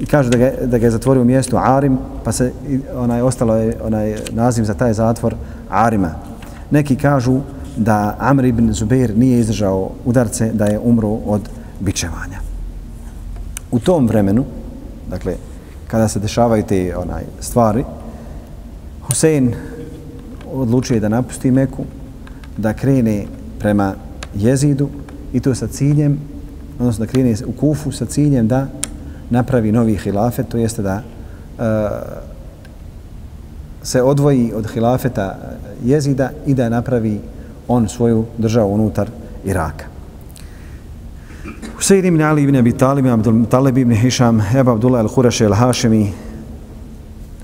I 0.00 0.06
kaže 0.06 0.30
da 0.30 0.38
ga, 0.38 0.52
da 0.64 0.78
ga 0.78 0.86
je 0.86 0.90
zatvorio 0.90 1.22
u 1.22 1.24
mjestu 1.24 1.56
Arim, 1.56 1.98
pa 2.24 2.32
se 2.32 2.52
onaj, 2.94 3.22
ostalo 3.22 3.56
je 3.56 3.76
onaj 3.82 4.16
naziv 4.30 4.64
za 4.64 4.74
taj 4.74 4.92
zatvor 4.92 5.34
Arima. 5.68 6.14
Neki 6.70 6.96
kažu 6.96 7.40
da 7.76 8.16
Amr 8.18 8.44
ibn 8.44 8.72
Zubair 8.72 9.16
nije 9.16 9.38
izdržao 9.38 9.90
udarce, 10.04 10.50
da 10.52 10.66
je 10.66 10.78
umro 10.78 11.08
od 11.08 11.48
bičevanja. 11.80 12.40
U 13.70 13.78
tom 13.78 14.06
vremenu, 14.06 14.44
dakle, 15.10 15.36
kada 15.86 16.08
se 16.08 16.20
dešavaju 16.20 16.62
te 16.62 16.96
onaj, 16.96 17.24
stvari, 17.40 17.84
Husein 19.06 19.54
odlučuje 20.52 21.00
da 21.00 21.08
napusti 21.08 21.50
Meku, 21.50 21.84
da 22.56 22.72
krene 22.74 23.24
prema 23.58 23.94
Jezidu 24.34 24.88
i 25.32 25.40
to 25.40 25.54
sa 25.54 25.66
ciljem, 25.66 26.18
odnosno 26.78 27.04
da 27.04 27.12
krene 27.12 27.34
u 27.46 27.52
Kufu 27.52 27.92
sa 27.92 28.06
ciljem 28.06 28.48
da 28.48 28.66
napravi 29.30 29.72
novi 29.72 29.96
hilafet, 29.96 30.48
to 30.48 30.58
jeste 30.58 30.82
da 30.82 31.02
uh, 31.02 31.64
se 33.82 34.02
odvoji 34.02 34.52
od 34.54 34.70
hilafeta 34.70 35.38
Jezida 35.84 36.30
i 36.46 36.54
da 36.54 36.68
napravi 36.68 37.20
on 37.68 37.88
svoju 37.88 38.24
državu 38.38 38.74
unutar 38.74 39.10
Iraka. 39.44 39.84
Husein 41.76 42.04
ibn 42.04 42.22
Ali 42.22 42.42
ibn 42.42 42.56
Abi 42.56 42.72
Talib, 42.72 43.06
Abdul 43.06 43.44
Talib 43.46 43.78
ibn 43.78 43.94
Hisham, 43.94 44.42
Eba 44.56 44.72
Abdullah 44.72 45.04
al-Huraši 45.04 45.46
al-Hashimi, 45.46 46.10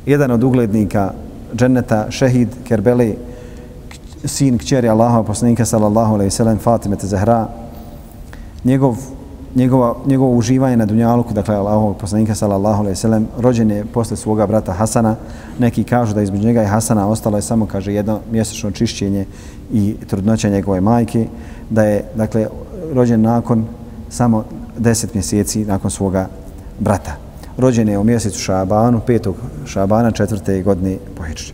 jedan 0.06 0.30
od 0.30 0.42
uglednika 0.42 1.12
dženneta, 1.56 2.10
šehid, 2.10 2.48
Kerbeli, 2.64 3.16
sin 4.24 4.58
kćeri 4.58 4.88
Allaha, 4.88 5.22
poslanika 5.22 5.64
sallallahu 5.64 6.14
alaihi 6.14 6.30
sallam, 6.30 6.58
Fatime 6.58 6.96
te 6.96 7.06
Zahra, 7.06 7.48
njegov, 8.64 8.96
njegova, 9.54 9.94
njegovo 10.06 10.36
uživanje 10.36 10.76
na 10.76 10.86
dunjaluku, 10.86 11.34
dakle 11.34 11.54
Allahovog 11.54 11.96
poslanika 11.96 12.34
sallallahu 12.34 12.80
alaihi 12.80 12.96
sallam, 12.96 13.26
rođen 13.38 13.70
je 13.70 13.84
posle 13.84 14.16
svoga 14.16 14.46
brata 14.46 14.72
Hasana, 14.72 15.16
neki 15.58 15.84
kažu 15.84 16.14
da 16.14 16.22
između 16.22 16.46
njega 16.46 16.62
i 16.62 16.66
Hasana 16.66 17.08
ostalo 17.08 17.38
je 17.38 17.42
samo, 17.42 17.66
kaže, 17.66 17.94
jedno 17.94 18.20
mjesečno 18.30 18.70
čišćenje 18.70 19.26
i 19.72 19.96
trudnoća 20.06 20.48
njegove 20.48 20.80
majke, 20.80 21.26
da 21.70 21.84
je, 21.84 22.04
dakle, 22.14 22.46
rođen 22.92 23.20
nakon 23.20 23.66
samo 24.08 24.44
deset 24.78 25.14
mjeseci 25.14 25.64
nakon 25.64 25.90
svoga 25.90 26.28
brata 26.78 27.21
rođen 27.58 27.88
je 27.88 27.98
u 27.98 28.04
mjesecu 28.04 28.38
Šabanu, 28.38 29.00
petog 29.06 29.36
Šabana, 29.66 30.10
četvrte 30.10 30.62
godine 30.62 30.96
po 31.16 31.22
Hidži. 31.22 31.52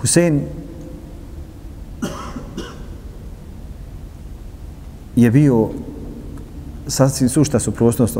Husein 0.00 0.40
je 5.16 5.30
bio 5.30 5.68
sasvim 6.86 7.28
sušta 7.28 7.58
suprotnost, 7.58 8.16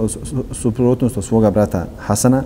suprotnost 0.52 1.16
od 1.16 1.24
svoga 1.24 1.50
brata 1.50 1.86
Hasana, 1.98 2.42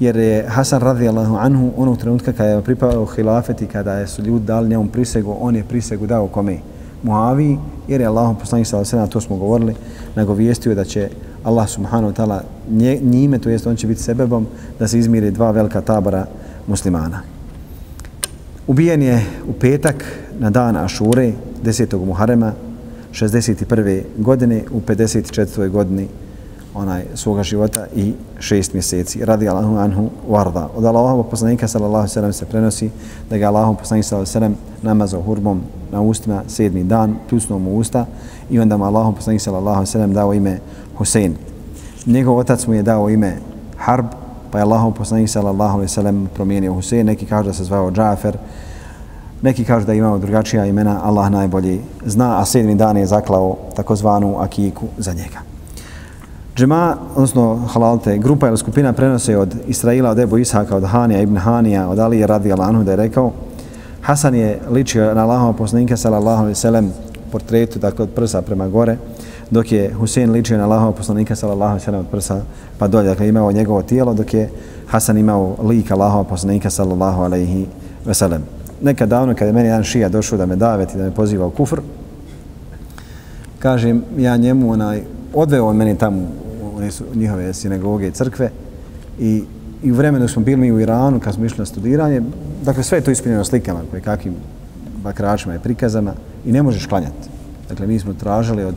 jer 0.00 0.16
je 0.16 0.48
Hasan 0.48 0.80
radijallahu 0.80 1.36
anhu 1.36 1.70
onog 1.76 1.98
trenutka 1.98 2.32
kada 2.32 2.48
je 2.48 2.62
pripao 2.62 3.06
hilafeti, 3.06 3.66
kada 3.66 3.92
je 3.92 4.06
su 4.06 4.22
ljudi 4.22 4.46
dali 4.46 4.68
njemu 4.68 4.88
prisegu, 4.88 5.36
on 5.40 5.56
je 5.56 5.64
prisegu 5.64 6.06
dao 6.06 6.26
kome? 6.26 6.58
Muavi, 7.02 7.58
jer 7.88 8.00
je 8.00 8.06
Allahom 8.06 8.36
poslanik 8.36 8.66
sallallahu 8.66 9.12
to 9.12 9.20
smo 9.20 9.36
govorili, 9.36 9.74
nagovijestio 10.14 10.74
da 10.74 10.84
će 10.84 11.10
Allah 11.44 11.68
subhanahu 11.68 12.12
wa 12.12 12.16
ta'ala 12.16 12.42
njime, 13.02 13.38
to 13.38 13.50
jest 13.50 13.66
on 13.66 13.76
će 13.76 13.86
biti 13.86 14.02
sebebom 14.02 14.46
da 14.78 14.88
se 14.88 14.98
izmiri 14.98 15.30
dva 15.30 15.50
velika 15.50 15.80
tabora 15.80 16.26
muslimana. 16.66 17.20
Ubijen 18.66 19.02
je 19.02 19.24
u 19.48 19.52
petak 19.52 20.04
na 20.38 20.50
dan 20.50 20.76
Ašure 20.76 21.32
10. 21.64 22.06
Muharema 22.06 22.52
61. 23.12 24.02
godine 24.16 24.62
u 24.70 24.80
54. 24.80 25.68
godini 25.68 26.08
onaj 26.74 27.04
svoga 27.14 27.42
života 27.42 27.86
i 27.96 28.12
šest 28.38 28.74
mjeseci. 28.74 29.24
Radi 29.24 29.48
Allahu 29.48 29.76
anhu 29.76 30.10
warda. 30.28 30.68
Od 30.76 30.84
Allahovog 30.84 31.26
poslanika 31.30 31.68
sallallahu 31.68 32.08
sallam 32.08 32.32
se 32.32 32.46
prenosi 32.46 32.90
da 33.30 33.38
ga 33.38 33.48
Allahov 33.48 33.74
poslanik 33.74 34.04
sallallahu 34.04 34.32
sallam 34.32 34.56
namazao 34.82 35.22
hurbom 35.22 35.60
na 35.92 36.00
ustima 36.00 36.42
sedmi 36.48 36.84
dan, 36.84 37.16
pljusnuo 37.28 37.58
mu 37.58 37.76
usta 37.78 38.06
i 38.50 38.60
onda 38.60 38.76
mu 38.76 38.84
Allahov 38.84 39.14
poslanik 39.14 39.40
sallallahu 39.40 39.86
sallam 39.86 40.12
dao 40.12 40.34
ime 40.34 40.58
Husein. 40.98 41.36
Njegov 42.06 42.38
otac 42.38 42.66
mu 42.66 42.74
je 42.74 42.82
dao 42.82 43.10
ime 43.10 43.36
Harb, 43.76 44.06
pa 44.50 44.58
je 44.58 44.62
Allahov 44.62 44.94
poslanik 44.94 45.28
sallallahu 45.28 45.74
alejhi 45.74 45.90
ve 45.90 45.94
sellem 45.94 46.28
promijenio 46.34 46.74
Husein, 46.74 47.06
neki 47.06 47.26
kažu 47.26 47.48
da 47.48 47.52
se 47.52 47.64
zvao 47.64 47.90
Džafer, 47.90 48.36
neki 49.42 49.64
kažu 49.64 49.86
da 49.86 49.92
je 49.92 49.98
imao 49.98 50.18
drugačija 50.18 50.66
imena, 50.66 51.00
Allah 51.04 51.30
najbolji 51.30 51.80
zna, 52.06 52.40
a 52.40 52.44
sedmi 52.44 52.74
dan 52.74 52.96
je 52.96 53.06
zaklao 53.06 53.56
takozvanu 53.76 54.38
akiku 54.40 54.86
za 54.98 55.12
njega. 55.12 55.49
Džema, 56.60 56.96
odnosno 57.14 57.56
halalte, 57.72 58.18
grupa 58.18 58.48
ili 58.48 58.58
skupina 58.58 58.92
prenose 58.92 59.38
od 59.38 59.54
Israila, 59.66 60.10
od 60.10 60.18
Ebu 60.18 60.38
Ishaka, 60.38 60.76
od 60.76 60.84
Hanija, 60.84 61.20
Ibn 61.20 61.36
Hanija, 61.36 61.88
od 61.88 61.98
Alije 61.98 62.26
radi 62.26 62.52
Alanu 62.52 62.84
da 62.84 62.90
je 62.90 62.96
rekao 62.96 63.32
Hasan 64.02 64.34
je 64.34 64.60
ličio 64.70 65.14
na 65.14 65.22
Allahova 65.22 65.52
poslanika 65.52 65.96
sallallahu 65.96 66.38
alejhi 66.42 66.50
ve 66.50 66.54
sellem 66.54 66.92
portretu, 67.32 67.78
dakle 67.78 68.02
od 68.02 68.10
prsa 68.10 68.42
prema 68.42 68.68
gore, 68.68 68.96
dok 69.50 69.72
je 69.72 69.94
Husein 69.94 70.30
ličio 70.30 70.58
na 70.58 70.64
Allahova 70.64 70.92
poslanika 70.92 71.36
sallallahu 71.36 71.70
alejhi 71.70 71.80
ve 71.80 71.84
sellem 71.84 72.00
od 72.00 72.10
prsa 72.10 72.42
pa 72.78 72.88
dolje, 72.88 73.08
dakle 73.08 73.28
imao 73.28 73.52
njegovo 73.52 73.82
tijelo, 73.82 74.14
dok 74.14 74.34
je 74.34 74.50
Hasan 74.86 75.18
imao 75.18 75.56
lik 75.62 75.90
Allahova 75.90 76.24
poslanika 76.24 76.70
sallallahu 76.70 77.22
alejhi 77.22 77.66
ve 78.04 78.14
sellem. 78.14 78.42
Davno 79.06 79.34
kada 79.34 79.46
je 79.46 79.52
meni 79.52 79.68
jedan 79.68 79.84
šija 79.84 80.08
došao 80.08 80.38
da 80.38 80.46
me 80.46 80.56
daveti, 80.56 80.98
da 80.98 81.04
me 81.04 81.10
poziva 81.10 81.46
u 81.46 81.50
kufr, 81.50 81.80
kažem 83.58 84.04
ja 84.18 84.36
njemu 84.36 84.72
onaj 84.72 85.02
odveo 85.34 85.66
on 85.66 85.76
meni 85.76 85.98
tamo 85.98 86.49
one 86.80 86.90
su 86.90 87.04
njihove 87.14 87.54
sinagoge 87.54 88.08
i 88.08 88.12
crkve 88.12 88.50
i, 89.18 89.44
i 89.82 89.92
u 89.92 89.94
vremenu 89.94 90.28
smo 90.28 90.42
bili 90.42 90.56
mi 90.56 90.72
u 90.72 90.80
Iranu 90.80 91.20
kad 91.20 91.34
smo 91.34 91.44
išli 91.44 91.58
na 91.58 91.66
studiranje, 91.66 92.22
dakle 92.62 92.82
sve 92.82 92.98
je 92.98 93.04
to 93.04 93.10
ispunjeno 93.10 93.44
slikama 93.44 93.80
koje 93.90 94.02
kakvim 94.02 94.34
bakračima 95.02 95.54
i 95.54 95.58
prikazama 95.58 96.12
i 96.46 96.52
ne 96.52 96.62
možeš 96.62 96.86
klanjati. 96.86 97.28
Dakle, 97.68 97.86
mi 97.86 97.98
smo 97.98 98.14
tražili 98.14 98.64
od 98.64 98.74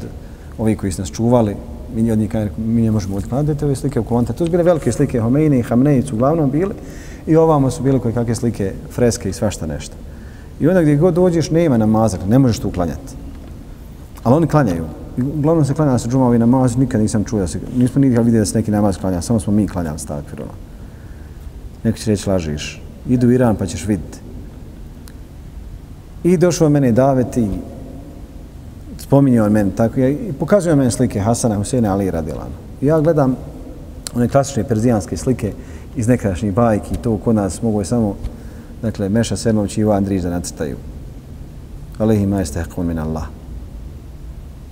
ovih 0.57 0.77
koji 0.77 0.91
su 0.91 1.01
nas 1.01 1.11
čuvali, 1.11 1.55
mi 1.95 2.11
od 2.11 2.17
njih 2.17 2.29
mi 2.57 2.81
ne 2.81 2.91
možemo 2.91 3.15
odkladati 3.15 3.59
pa 3.59 3.65
ove 3.65 3.75
slike 3.75 3.99
u 3.99 4.03
konta. 4.03 4.33
To 4.33 4.45
su 4.45 4.51
bile 4.51 4.63
velike 4.63 4.91
slike 4.91 5.19
Homeine 5.19 5.59
i 5.59 5.63
Hamnejic 5.63 6.11
uglavnom 6.11 6.51
bili 6.51 6.73
i 7.27 7.35
ovamo 7.35 7.71
su 7.71 7.83
bile 7.83 7.99
koje 7.99 8.13
kakve 8.13 8.35
slike 8.35 8.73
freske 8.91 9.29
i 9.29 9.33
svašta 9.33 9.67
nešto. 9.67 9.95
I 10.59 10.67
onda 10.67 10.81
gdje 10.81 10.95
god 10.95 11.13
dođeš 11.13 11.51
nema 11.51 11.77
namaza, 11.77 12.17
ne 12.27 12.39
možeš 12.39 12.59
to 12.59 12.67
uklanjati. 12.67 13.13
Ali 14.23 14.35
oni 14.35 14.47
klanjaju. 14.47 14.85
Uglavnom 15.17 15.65
se 15.65 15.73
klanja 15.73 15.97
se 15.99 16.09
džumovi 16.09 16.39
namaz, 16.39 16.77
nikad 16.77 17.01
nisam 17.01 17.23
čuo 17.23 17.39
da 17.39 17.47
se, 17.47 17.59
nismo 17.77 18.01
nikad 18.01 18.25
vidjeli 18.25 18.41
da 18.41 18.45
se 18.45 18.57
neki 18.57 18.71
namaz 18.71 18.97
klanja, 18.97 19.21
samo 19.21 19.39
smo 19.39 19.53
mi 19.53 19.67
klanjali 19.67 19.99
stakvirova. 19.99 20.53
Neko 21.83 21.97
će 21.97 22.11
reći 22.11 22.29
lažiš. 22.29 22.81
Idu 23.09 23.27
u 23.27 23.31
Iran 23.31 23.55
pa 23.55 23.65
ćeš 23.65 23.87
vidjeti. 23.87 24.19
I 26.23 26.37
došao 26.37 26.69
mene 26.69 26.91
daveti, 26.91 27.47
spominjao 28.97 29.49
meni 29.49 29.71
tako 29.71 29.99
i 29.99 30.33
pokazuje 30.39 30.75
meni 30.75 30.91
slike 30.91 31.19
Hasana 31.19 31.55
Huseina 31.55 31.93
Ali 31.93 32.11
Radilana. 32.11 32.55
Ja 32.81 33.01
gledam 33.01 33.35
one 34.15 34.27
klasične 34.29 34.63
perzijanske 34.63 35.17
slike 35.17 35.53
iz 35.95 36.07
nekadašnjih 36.07 36.53
bajki, 36.53 36.95
to 36.95 37.17
kod 37.17 37.35
nas 37.35 37.61
mogu 37.61 37.81
je 37.81 37.85
samo 37.85 38.15
dakle, 38.81 39.09
Meša 39.09 39.35
Selmović 39.35 39.77
i 39.77 39.81
Ivo 39.81 39.93
Andrić 39.93 40.23
da 40.23 40.29
nacrtaju. 40.29 40.77
Alehi 41.99 42.25
majeste 42.25 42.59
hakun 42.59 42.87
min 42.87 42.99
Allah. 42.99 43.42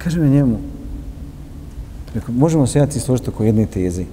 Kažem 0.03 0.23
ja 0.23 0.29
njemu, 0.29 0.57
rekao, 2.15 2.33
možemo 2.33 2.67
se 2.67 2.79
jati 2.79 2.99
složiti 2.99 3.29
oko 3.29 3.43
jedne 3.43 3.65
teze. 3.65 4.03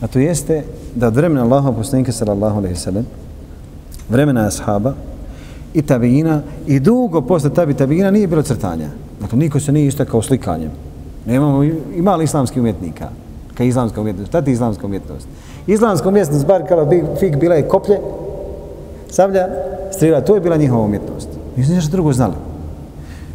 A 0.00 0.06
to 0.06 0.18
jeste 0.18 0.62
da 0.94 1.06
od 1.06 1.16
vremena 1.16 1.44
Allaha 1.44 1.72
poslanika 1.72 2.12
sallallahu 2.12 2.58
alaihi 2.58 2.76
sallam, 2.76 3.06
vremena 4.08 4.46
ashaba 4.46 4.94
i 5.74 5.82
tabijina 5.82 6.42
i 6.66 6.80
dugo 6.80 7.20
posle 7.20 7.50
tabi 7.54 7.74
tabijina 7.74 8.10
nije 8.10 8.26
bilo 8.26 8.42
crtanja. 8.42 8.88
Dakle, 9.20 9.38
niko 9.38 9.60
se 9.60 9.72
nije 9.72 9.86
istakao 9.86 10.22
slikanjem. 10.22 10.70
Nemamo, 11.26 11.64
ima 11.96 12.16
li 12.16 12.24
islamski 12.24 12.60
umjetnika? 12.60 13.08
Kaj 13.54 13.66
islamska 13.66 14.00
umjetnost? 14.00 14.28
Šta 14.28 14.42
ti 14.42 14.52
islamska 14.52 14.86
umjetnost? 14.86 15.28
Islamska 15.66 16.08
umjetnost, 16.08 16.46
bar 16.46 16.68
kada 16.68 16.84
bi 16.84 17.04
fik 17.20 17.36
bila 17.36 17.54
je 17.54 17.68
koplje, 17.68 17.98
sablja, 19.10 19.48
strila. 19.92 20.20
to 20.20 20.34
je 20.34 20.40
bila 20.40 20.56
njihova 20.56 20.84
umjetnost. 20.84 21.28
Nisu 21.56 21.72
ništa 21.72 21.90
drugo 21.90 22.12
znali. 22.12 22.34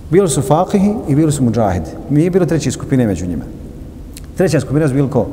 Bili 0.09 0.29
su 0.29 0.41
fakihi 0.41 0.93
i 1.07 1.15
bili 1.15 1.31
su 1.31 1.43
muđahidi. 1.43 1.89
Mi 2.09 2.23
je 2.23 2.29
bilo 2.29 2.45
treće 2.45 2.71
skupine 2.71 3.07
među 3.07 3.25
njima. 3.25 3.43
Treća 4.37 4.59
skupina 4.59 4.87
su 4.87 4.93
bili 4.93 5.09
ko? 5.09 5.27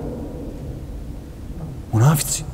Munafici. 1.93 2.45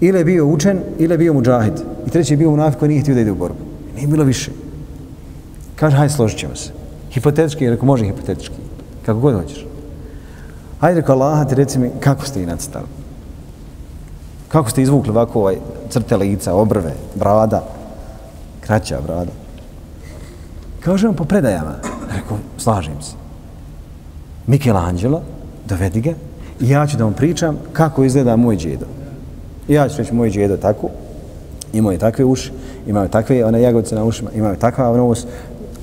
Ili 0.00 0.18
je 0.18 0.24
bio 0.24 0.46
učen, 0.46 0.78
ili 0.98 1.14
je 1.14 1.18
bio 1.18 1.34
muđahid. 1.34 1.74
I 2.06 2.10
treći 2.10 2.32
je 2.32 2.36
bio 2.36 2.50
munafik 2.50 2.78
koji 2.78 2.88
nije 2.88 3.02
htio 3.02 3.14
da 3.14 3.20
ide 3.20 3.30
u 3.30 3.34
borbu. 3.34 3.58
Nije 3.96 4.06
bilo 4.06 4.24
više. 4.24 4.50
Kaže, 5.76 5.96
hajde, 5.96 6.14
složit 6.14 6.38
ćemo 6.38 6.56
se. 6.56 6.70
Hipotetički, 7.10 7.70
rekao, 7.70 7.86
može 7.86 8.04
hipotetički. 8.04 8.54
Kako 9.06 9.20
god 9.20 9.34
hoćeš. 9.34 9.66
Hajde, 10.80 11.00
rekao 11.00 11.14
Allah, 11.14 11.48
ti 11.48 11.54
reci 11.54 11.78
mi, 11.78 11.90
kako 12.00 12.24
ste 12.24 12.42
i 12.42 12.46
nacitali? 12.46 12.86
Kako 14.48 14.70
ste 14.70 14.82
izvukli 14.82 15.10
ovako 15.10 15.40
ovaj 15.40 15.56
crte 15.90 16.16
lica, 16.16 16.54
obrve, 16.54 16.94
brada, 17.14 17.64
kraća 18.60 19.00
brada? 19.06 19.47
Kaže 20.80 21.08
on 21.08 21.14
po 21.14 21.24
predajama. 21.24 21.74
Rekao, 22.16 22.38
slažem 22.58 23.02
se. 23.02 23.14
Michelangelo, 24.46 25.22
dovedi 25.68 26.00
ga, 26.00 26.12
i 26.60 26.68
ja 26.68 26.86
ću 26.86 26.96
da 26.96 27.04
vam 27.04 27.12
pričam 27.12 27.58
kako 27.72 28.04
izgleda 28.04 28.36
moj 28.36 28.56
džedo. 28.56 28.86
Ja 29.68 29.88
ću 29.88 29.98
reći 29.98 30.14
moj 30.14 30.30
džedo 30.30 30.56
tako, 30.56 30.88
imao 31.72 31.92
je 31.92 31.98
takve 31.98 32.24
uši, 32.24 32.52
imao 32.86 33.02
je 33.02 33.10
takve 33.10 33.44
one 33.44 33.62
jagodice 33.62 33.94
na 33.94 34.04
ušima, 34.04 34.30
imao 34.34 34.50
je 34.50 34.58
takav 34.58 34.96
nos, 34.96 35.26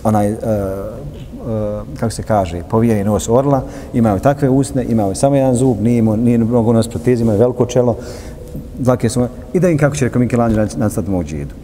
onaj, 0.04 0.32
uh, 0.32 0.40
uh, 0.40 2.00
kako 2.00 2.12
se 2.12 2.24
kaže, 2.24 2.62
povijeni 2.70 3.04
nos 3.04 3.30
orla, 3.30 3.64
imao 3.94 4.16
je 4.16 4.22
takve 4.22 4.50
usne, 4.50 4.86
imao 4.90 5.10
je 5.10 5.16
samo 5.16 5.36
jedan 5.36 5.56
zub, 5.56 5.82
nije, 5.82 5.98
imao, 5.98 6.16
nije 6.16 6.38
mnogo 6.38 6.74
nos 6.74 6.88
protezi, 6.88 7.22
imao 7.22 7.34
je 7.34 7.40
veliko 7.40 7.66
čelo, 7.66 7.98
dlake 8.80 9.10
su 9.10 9.28
i 9.54 9.60
da 9.60 9.70
im 9.70 9.78
kako 9.78 9.96
će 9.96 10.06
rekao 10.06 10.20
Michelangelo 10.20 10.68
nastati 10.78 11.10
moj 11.10 11.24
džedo. 11.26 11.56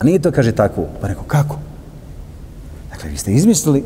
A 0.00 0.04
nije 0.04 0.18
to, 0.18 0.30
kaže, 0.30 0.52
tako. 0.52 0.84
Pa 1.00 1.08
rekao, 1.08 1.24
kako? 1.26 1.58
Dakle, 2.92 3.10
vi 3.10 3.16
ste 3.16 3.32
izmislili 3.32 3.82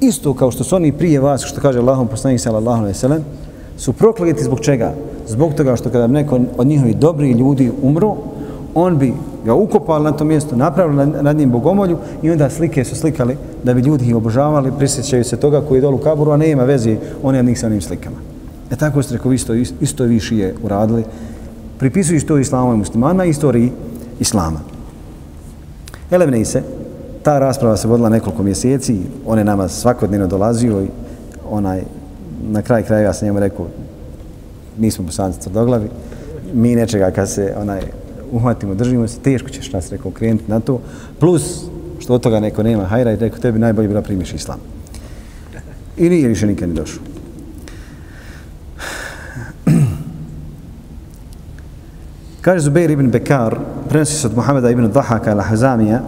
isto 0.00 0.34
kao 0.34 0.50
što 0.50 0.64
su 0.64 0.76
oni 0.76 0.92
prije 0.92 1.20
vas, 1.20 1.44
što 1.44 1.60
kaže 1.60 1.78
Allahom 1.78 2.08
poslanik 2.08 2.40
sallallahu 2.40 2.80
alaihi 2.80 2.98
sallam, 2.98 3.24
su 3.76 3.92
prokleti 3.92 4.44
zbog 4.44 4.60
čega? 4.60 4.94
Zbog 5.28 5.54
toga 5.54 5.76
što 5.76 5.90
kada 5.90 6.06
neko 6.06 6.40
od 6.56 6.66
njihovi 6.66 6.94
dobri 6.94 7.32
ljudi 7.32 7.72
umro, 7.82 8.16
on 8.74 8.98
bi 8.98 9.12
ga 9.44 9.54
ukopali 9.54 10.04
na 10.04 10.12
to 10.12 10.24
mjesto, 10.24 10.56
napravili 10.56 11.06
nad 11.06 11.36
njim 11.36 11.50
bogomolju 11.50 11.98
i 12.22 12.30
onda 12.30 12.50
slike 12.50 12.84
su 12.84 12.96
slikali 12.96 13.36
da 13.64 13.74
bi 13.74 13.80
ljudi 13.80 14.06
ih 14.06 14.16
obožavali, 14.16 14.72
prisjećaju 14.78 15.24
se 15.24 15.36
toga 15.36 15.60
koji 15.60 15.78
je 15.78 15.82
dolu 15.82 15.98
kaburu, 15.98 16.30
a 16.30 16.36
nema 16.36 16.64
veze 16.64 16.96
on 17.22 17.34
od 17.36 17.44
njih 17.44 17.60
sa 17.60 17.66
onim 17.66 17.80
slikama. 17.80 18.16
E 18.70 18.76
tako 18.76 19.02
ste 19.02 19.14
rekao, 19.14 19.32
isto, 19.32 19.54
isto 19.80 20.04
vi 20.04 20.20
šije 20.20 20.54
uradili. 20.62 21.04
Pripisuju 21.78 22.16
isto 22.16 22.38
islamu 22.38 22.74
i 22.74 22.76
muslimana, 22.76 23.24
istoriji 23.24 23.72
islama. 24.20 24.60
Elevne 26.10 26.44
se, 26.44 26.62
ta 27.22 27.38
rasprava 27.38 27.76
se 27.76 27.88
vodila 27.88 28.08
nekoliko 28.08 28.42
mjeseci, 28.42 28.96
on 29.26 29.38
je 29.38 29.44
nama 29.44 29.68
svakodnevno 29.68 30.26
dolazio 30.26 30.82
i 30.82 30.88
onaj, 31.50 31.82
na 32.42 32.62
kraj 32.62 32.82
kraja 32.82 33.02
ja 33.02 33.12
sam 33.12 33.26
njemu 33.26 33.40
rekao, 33.40 33.66
nismo 34.78 35.04
bosanci 35.04 35.40
tvrdoglavi, 35.40 35.88
mi 36.54 36.74
nečega 36.74 37.10
kad 37.10 37.30
se 37.30 37.54
onaj 37.60 37.80
uhvatimo, 38.32 38.74
držimo 38.74 39.08
se, 39.08 39.18
teško 39.18 39.48
ćeš 39.48 39.72
nas 39.72 39.90
rekao 39.90 40.10
krenuti 40.10 40.50
na 40.50 40.60
to, 40.60 40.80
plus 41.20 41.64
što 41.98 42.14
od 42.14 42.20
toga 42.20 42.40
neko 42.40 42.62
nema 42.62 42.84
hajra 42.84 43.12
i 43.12 43.16
rekao 43.16 43.38
tebi 43.38 43.58
najbolje 43.58 43.88
bila 43.88 44.02
primiš 44.02 44.34
islam. 44.34 44.58
I 45.96 46.08
nije 46.08 46.28
više 46.28 46.46
nikad 46.46 46.68
ni 46.68 46.74
došao. 46.74 47.02
Kaže 52.40 52.64
Zubair 52.64 52.90
ibn 52.90 53.10
Bekar, 53.10 53.58
prenosi 53.88 54.14
se 54.14 54.26
od 54.26 54.36
Muhameda 54.36 54.70
ibn 54.70 54.90
Dahaka 54.90 55.34
al-Hazamija, 55.34 55.98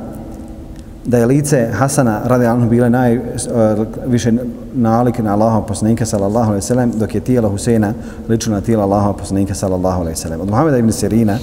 da 1.06 1.18
je 1.18 1.26
lice 1.26 1.68
Hasana 1.72 2.20
radi 2.24 2.46
anhu 2.46 2.68
bile 2.68 2.90
najviše 2.90 4.28
e, 4.28 4.32
uh, 4.32 4.38
nalik 4.74 5.18
na 5.18 5.32
Allaha 5.32 5.60
poslanika 5.60 6.06
sallallahu 6.06 6.50
alejhi 6.50 6.64
ve 6.64 6.66
sellem 6.66 6.92
dok 6.96 7.14
je 7.14 7.20
tijelo 7.20 7.48
Huseina 7.48 7.92
lično 8.28 8.54
na 8.54 8.60
tijelo 8.60 8.82
Allaha 8.82 9.12
poslanika 9.12 9.54
sallallahu 9.54 10.00
alejhi 10.00 10.16
ve 10.16 10.22
sellem. 10.22 10.40
Od 10.40 10.50
Muhameda 10.50 10.78
ibn 10.78 10.92
Sirina 10.92 11.38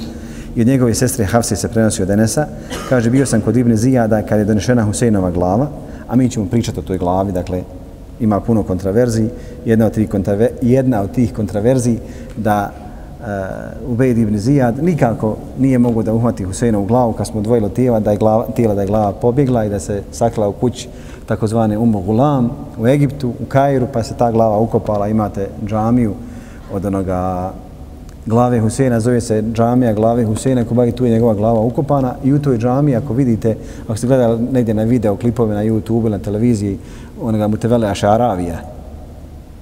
i 0.55 0.61
od 0.61 0.67
njegove 0.67 0.93
sestre 0.93 1.25
Hafse 1.25 1.55
se 1.55 1.67
prenosi 1.67 2.03
od 2.03 2.09
Enesa, 2.09 2.47
kaže 2.89 3.09
bio 3.09 3.25
sam 3.25 3.41
kod 3.41 3.57
Ibn 3.57 3.75
Zijada 3.75 4.21
kad 4.21 4.39
je 4.39 4.45
donešena 4.45 4.83
Huseinova 4.83 5.31
glava, 5.31 5.67
a 6.07 6.15
mi 6.15 6.29
ćemo 6.29 6.45
pričati 6.45 6.79
o 6.79 6.83
toj 6.83 6.97
glavi, 6.97 7.31
dakle 7.31 7.63
ima 8.19 8.39
puno 8.39 8.63
kontraverzi, 8.63 9.29
jedna 9.65 9.85
od 9.85 9.93
tih, 9.93 10.09
kontraver, 10.09 10.49
jedna 10.61 11.01
od 11.01 11.11
tih 11.11 11.33
kontraverzi 11.33 11.97
da 12.37 12.71
uh, 13.21 13.91
Ubejd 13.91 14.17
ibn 14.17 14.37
Zijad 14.37 14.83
nikako 14.83 15.37
nije 15.59 15.77
mogu 15.77 16.03
da 16.03 16.13
uhvati 16.13 16.43
Huseina 16.43 16.79
u 16.79 16.85
glavu 16.85 17.13
kad 17.13 17.27
smo 17.27 17.41
dvojilo 17.41 17.69
tijela 17.69 17.99
da 17.99 18.11
je 18.11 18.17
glava, 18.17 18.45
tijela 18.55 18.75
da 18.75 18.81
je 18.81 18.87
glava 18.87 19.11
pobjegla 19.11 19.65
i 19.65 19.69
da 19.69 19.79
se 19.79 20.03
sakla 20.11 20.47
u 20.47 20.51
kući 20.51 20.89
takozvane 21.25 21.77
Umu 21.77 22.01
Gulam 22.01 22.49
u 22.79 22.87
Egiptu, 22.87 23.29
u 23.29 23.45
Kairu, 23.47 23.87
pa 23.93 24.03
se 24.03 24.17
ta 24.17 24.31
glava 24.31 24.57
ukopala, 24.57 25.07
imate 25.07 25.47
džamiju 25.65 26.13
od 26.73 26.85
onoga 26.85 27.51
glave 28.25 28.59
Huseina, 28.59 28.99
zove 28.99 29.21
se 29.21 29.43
džamija 29.53 29.93
glave 29.93 30.25
Huseina, 30.25 30.61
ako 30.61 30.73
bagi 30.73 30.91
tu 30.91 31.05
je 31.05 31.11
njegova 31.11 31.33
glava 31.33 31.59
ukopana 31.59 32.15
i 32.23 32.33
u 32.33 32.39
toj 32.39 32.57
džamiji, 32.57 32.95
ako 32.95 33.13
vidite, 33.13 33.55
ako 33.83 33.97
ste 33.97 34.07
gledali 34.07 34.39
negdje 34.51 34.73
na 34.73 34.83
video, 34.83 35.15
klipove 35.15 35.55
na 35.55 35.63
YouTube 35.63 36.01
ili 36.01 36.09
na 36.09 36.19
televiziji, 36.19 36.77
onoga 37.21 37.47
Mutevele 37.47 37.87
Ašaravija, 37.87 38.59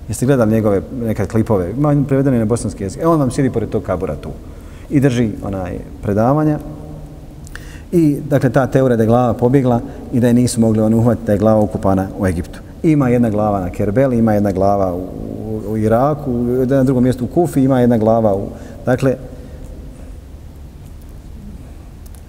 Jeste 0.09 0.25
gledali 0.25 0.51
njegove 0.51 0.81
nekad 1.01 1.27
klipove, 1.27 1.71
ima 1.71 2.03
prevedene 2.07 2.39
na 2.39 2.45
bosanski 2.45 2.83
jezik. 2.83 3.01
E 3.01 3.07
on 3.07 3.19
vam 3.19 3.31
sjedi 3.31 3.49
pored 3.49 3.69
tog 3.69 3.83
kabura 3.83 4.15
tu 4.15 4.29
i 4.89 4.99
drži 4.99 5.31
onaj 5.43 5.77
predavanja. 6.01 6.59
I 7.91 8.19
dakle 8.29 8.49
ta 8.49 8.67
teorija 8.67 8.97
da 8.97 9.03
je 9.03 9.07
glava 9.07 9.33
pobjegla 9.33 9.81
i 10.13 10.19
da 10.19 10.27
je 10.27 10.33
nisu 10.33 10.61
mogli 10.61 10.81
on 10.81 10.93
uhvatiti 10.93 11.25
da 11.25 11.31
je 11.31 11.37
glava 11.37 11.61
okupana 11.61 12.07
u 12.19 12.27
Egiptu. 12.27 12.59
Ima 12.83 13.09
jedna 13.09 13.29
glava 13.29 13.59
na 13.59 13.69
Kerbeli, 13.69 14.17
ima 14.17 14.33
jedna 14.33 14.51
glava 14.51 14.93
u, 14.93 15.07
u, 15.69 15.77
Iraku, 15.77 16.31
na 16.69 16.83
drugom 16.83 17.03
mjestu 17.03 17.25
u 17.25 17.27
Kufi, 17.27 17.63
ima 17.63 17.79
jedna 17.79 17.97
glava 17.97 18.35
u... 18.35 18.47
Dakle, 18.85 19.15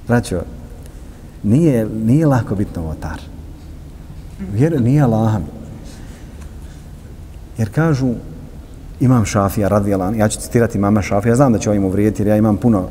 braćo, 0.08 0.40
nije, 1.42 1.86
nije 2.04 2.26
lako 2.26 2.54
biti 2.54 2.80
novotar. 2.80 3.20
Vjer, 4.52 4.82
nije 4.82 5.06
laham. 5.06 5.59
Jer 7.60 7.68
kažu, 7.70 8.08
imam 9.00 9.24
šafija, 9.24 9.68
radijalan, 9.68 10.14
ja 10.14 10.28
ću 10.28 10.40
citirati 10.40 10.78
mama 10.78 11.02
šafija, 11.02 11.36
znam 11.36 11.52
da 11.52 11.58
će 11.58 11.70
ovim 11.70 11.84
uvrijediti 11.84 12.22
jer 12.22 12.28
ja 12.28 12.36
imam 12.36 12.56
puno 12.56 12.88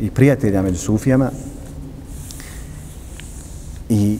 i 0.00 0.10
prijatelja 0.10 0.62
među 0.62 0.78
sufijama 0.78 1.30
i, 3.88 4.18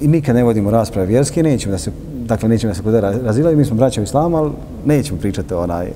i 0.00 0.08
nikad 0.08 0.36
ne 0.36 0.44
vodimo 0.44 0.70
rasprave 0.70 1.06
vjerske, 1.06 1.42
nećemo 1.42 1.72
da 1.72 1.78
se, 1.78 1.90
dakle 2.26 2.48
nećemo 2.48 2.70
da 2.70 2.74
se 2.74 2.82
kod 2.82 2.94
razilaju, 3.24 3.56
mi 3.56 3.64
smo 3.64 3.76
braća 3.76 4.00
u 4.00 4.04
islamu, 4.04 4.36
ali 4.36 4.50
nećemo 4.84 5.20
pričati 5.20 5.54
o 5.54 5.62
onaj 5.62 5.86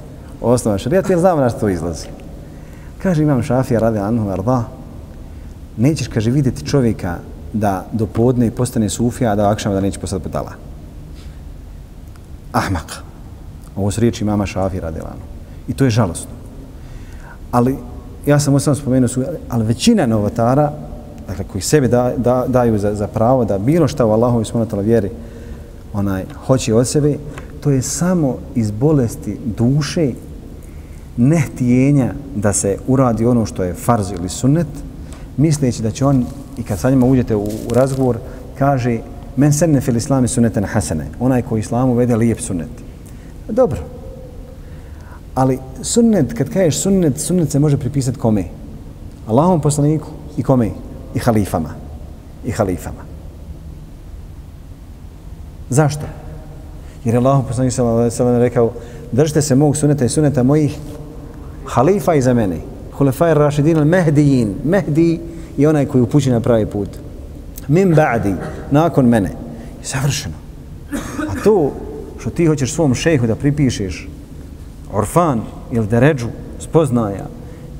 osnovan 0.41 0.79
šarijat, 0.79 1.11
jer 1.11 1.19
znamo 1.19 1.41
na 1.41 1.49
što 1.49 1.61
to 1.61 1.69
izlazi. 1.69 2.07
Kaže, 3.03 3.23
imam 3.23 3.43
šafija, 3.43 3.81
radijalan, 3.81 4.31
arda, 4.31 4.65
nećeš, 5.77 6.09
kaže, 6.09 6.31
vidjeti 6.31 6.67
čovjeka 6.67 7.17
da 7.53 7.87
do 7.93 8.07
podne 8.07 8.51
postane 8.51 8.89
sufija, 8.89 9.33
a 9.33 9.37
da 9.37 9.51
akšama 9.51 9.75
da 9.75 9.81
neće 9.81 10.01
postati 10.01 10.23
budala 10.23 10.70
ahmak. 12.53 13.03
Ovo 13.77 13.91
su 13.91 14.01
riječi 14.01 14.25
mama 14.25 14.47
Šafi 14.47 14.81
Radelanu. 14.81 15.23
I 15.69 15.73
to 15.73 15.85
je 15.85 15.91
žalostno. 15.91 16.31
Ali, 17.51 17.77
ja 18.27 18.41
sam 18.41 18.61
sam 18.61 18.75
spomenuo, 18.75 19.09
su, 19.09 19.25
ali 19.49 19.65
većina 19.65 20.07
novotara, 20.07 20.73
dakle, 21.29 21.45
koji 21.53 21.63
sebe 21.63 21.89
da, 21.89 22.13
da, 22.17 22.45
daju 22.49 22.79
za, 22.79 22.95
za 22.95 23.07
pravo 23.07 23.45
da 23.45 23.59
bilo 23.59 23.89
šta 23.89 24.07
u 24.07 24.11
Allahovi 24.11 24.45
smonatala 24.45 24.83
vjeri 24.83 25.11
onaj, 25.93 26.25
hoće 26.47 26.75
od 26.75 26.89
sebe, 26.89 27.17
to 27.61 27.71
je 27.71 27.83
samo 27.83 28.37
iz 28.55 28.71
bolesti 28.71 29.39
duše 29.57 30.13
nehtijenja 31.17 32.13
da 32.35 32.53
se 32.53 32.79
uradi 32.87 33.27
ono 33.27 33.47
što 33.47 33.63
je 33.63 33.75
farz 33.75 34.11
ili 34.13 34.29
sunnet, 34.29 34.67
misleći 35.37 35.83
da 35.83 35.91
će 35.91 36.07
on, 36.07 36.25
i 36.59 36.63
kad 36.63 36.79
sa 36.79 36.91
njima 36.91 37.07
uđete 37.07 37.37
u, 37.37 37.45
u 37.45 37.75
razgovor, 37.75 38.19
kaže, 38.59 38.99
men 39.37 39.53
senne 39.53 39.81
fil 39.81 39.97
islami 39.97 40.29
sunneten 40.29 40.65
hasene. 40.65 41.07
Onaj 41.21 41.43
koji 41.43 41.61
islamu 41.61 41.95
vede 41.95 42.17
lijep 42.17 42.41
sunnet. 42.41 42.71
Dobro. 43.49 43.79
Ali 45.35 45.59
sunnet, 45.83 46.33
kad 46.33 46.51
kažeš 46.51 46.83
sunnet, 46.83 47.21
sunnet 47.21 47.51
se 47.51 47.59
može 47.59 47.77
pripisati 47.77 48.19
kome? 48.19 48.45
Allahom 49.27 49.61
poslaniku 49.61 50.09
i 50.37 50.43
kome? 50.43 50.71
I 51.15 51.19
halifama. 51.19 51.75
I 52.45 52.51
halifama. 52.51 53.03
Zašto? 55.71 56.07
Jer 57.05 57.15
je 57.15 57.19
Allahom 57.19 57.45
poslanik 57.45 57.73
sallam 57.73 58.39
rekao 58.39 58.73
držite 59.13 59.43
se 59.43 59.55
mog 59.55 59.77
sunneta 59.77 60.05
i 60.05 60.09
sunneta 60.09 60.43
mojih 60.43 60.79
halifa 61.67 62.15
iza 62.15 62.35
mene. 62.35 62.57
Hulefaj 62.93 63.35
rašidin 63.35 63.79
al 63.79 63.85
mehdijin. 63.85 64.55
Mehdi 64.65 65.21
je 65.57 65.69
onaj 65.69 65.87
koji 65.87 66.03
upući 66.03 66.31
na 66.31 66.41
pravi 66.41 66.67
put 66.67 66.89
min 67.71 67.95
ba'di, 67.95 68.35
nakon 68.71 69.07
mene. 69.07 69.31
I 69.83 69.87
savršeno. 69.87 70.35
A 71.29 71.43
to 71.45 71.73
što 72.21 72.31
ti 72.31 72.47
hoćeš 72.47 72.75
svom 72.75 72.95
šejhu 72.95 73.27
da 73.27 73.35
pripišeš 73.35 74.09
orfan 74.93 75.41
ili 75.73 75.87
deređu 75.87 76.29
spoznaja 76.59 77.27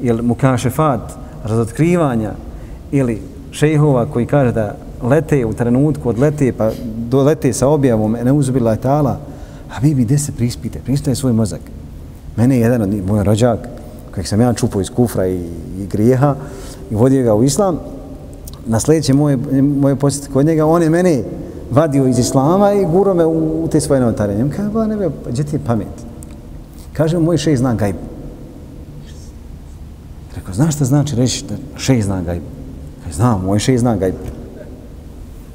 ili 0.01 0.23
mukašefat 0.23 1.01
razotkrivanja 1.45 2.33
ili 2.93 3.23
šejhova 3.53 4.07
koji 4.07 4.27
kaže 4.27 4.53
da 4.53 4.77
lete 5.03 5.47
u 5.47 5.53
trenutku 5.53 6.09
odlete 6.09 6.53
pa 6.53 6.71
do 7.09 7.23
lete 7.23 7.53
sa 7.53 7.69
objavom 7.69 8.17
ne 8.25 8.33
uzbila 8.33 8.77
tala 8.77 9.19
a 9.71 9.79
vi 9.83 9.95
bi 9.95 10.05
gdje 10.05 10.19
se 10.19 10.33
prispite 10.33 10.81
pristaje 10.85 11.15
svoj 11.15 11.33
mozak 11.33 11.61
mene 12.37 12.57
je 12.57 12.61
jedan 12.61 12.83
od 12.83 13.07
moj 13.07 13.25
rođak 13.25 13.59
kojeg 14.15 14.27
sam 14.27 14.41
ja 14.41 14.53
čupao 14.53 14.81
iz 14.81 14.91
kufra 14.91 15.27
i, 15.27 15.37
i 15.79 15.87
grijeha 15.91 16.35
i 16.91 16.95
vodio 16.95 17.25
ga 17.25 17.35
u 17.35 17.45
islam 17.45 17.79
na 18.71 18.81
sljedeće 18.81 19.15
moje, 19.15 19.37
moje 19.63 19.97
posjeti 19.97 20.33
kod 20.33 20.47
njega 20.47 20.67
on 20.67 20.83
je 20.83 20.91
mene 20.91 21.23
vadio 21.71 22.07
iz 22.07 22.19
islama 22.19 22.73
i 22.73 22.85
guro 22.85 23.15
me 23.15 23.27
u, 23.27 23.65
u 23.65 23.69
te 23.69 23.81
svoje 23.81 24.01
notare. 24.01 24.35
Ja 24.35 24.47
kaže, 24.57 24.69
ba, 24.69 24.87
ne 24.87 24.97
be, 24.97 25.11
pa 25.25 25.31
gdje 25.31 25.45
ti 25.45 25.57
je 25.57 25.61
pamet? 25.67 25.97
Kaže, 26.93 27.19
moj 27.19 27.39
šej 27.39 27.57
zna 27.57 27.75
gajb. 27.75 27.97
Rekao, 30.37 30.55
znaš 30.55 30.75
šta 30.75 30.85
znači 30.85 31.17
reći 31.17 31.45
da 31.49 31.55
šej 31.77 32.03
zna 32.03 32.23
gajb? 32.23 32.43
Kaže, 33.03 33.17
znam, 33.17 33.45
moj 33.45 33.59
šej 33.59 33.79
zna 33.79 33.97
gajb. 33.97 34.15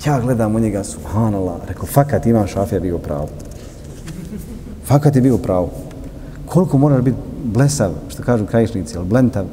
Ja 0.05 0.19
gledam 0.19 0.55
u 0.55 0.59
njega, 0.59 0.83
subhanallah, 0.83 1.55
rekao, 1.67 1.85
fakat 1.85 2.25
imam 2.25 2.47
šafija 2.47 2.79
bio 2.79 2.97
pravo. 2.97 3.27
Fakat 4.85 5.15
je 5.15 5.21
bio 5.21 5.37
pravo. 5.37 5.71
Koliko 6.45 6.77
moraš 6.77 7.01
biti 7.01 7.17
blesav, 7.43 7.91
što 8.07 8.23
kažu 8.23 8.45
krajišnici, 8.45 8.95
ili 8.95 9.05
blentav, 9.05 9.45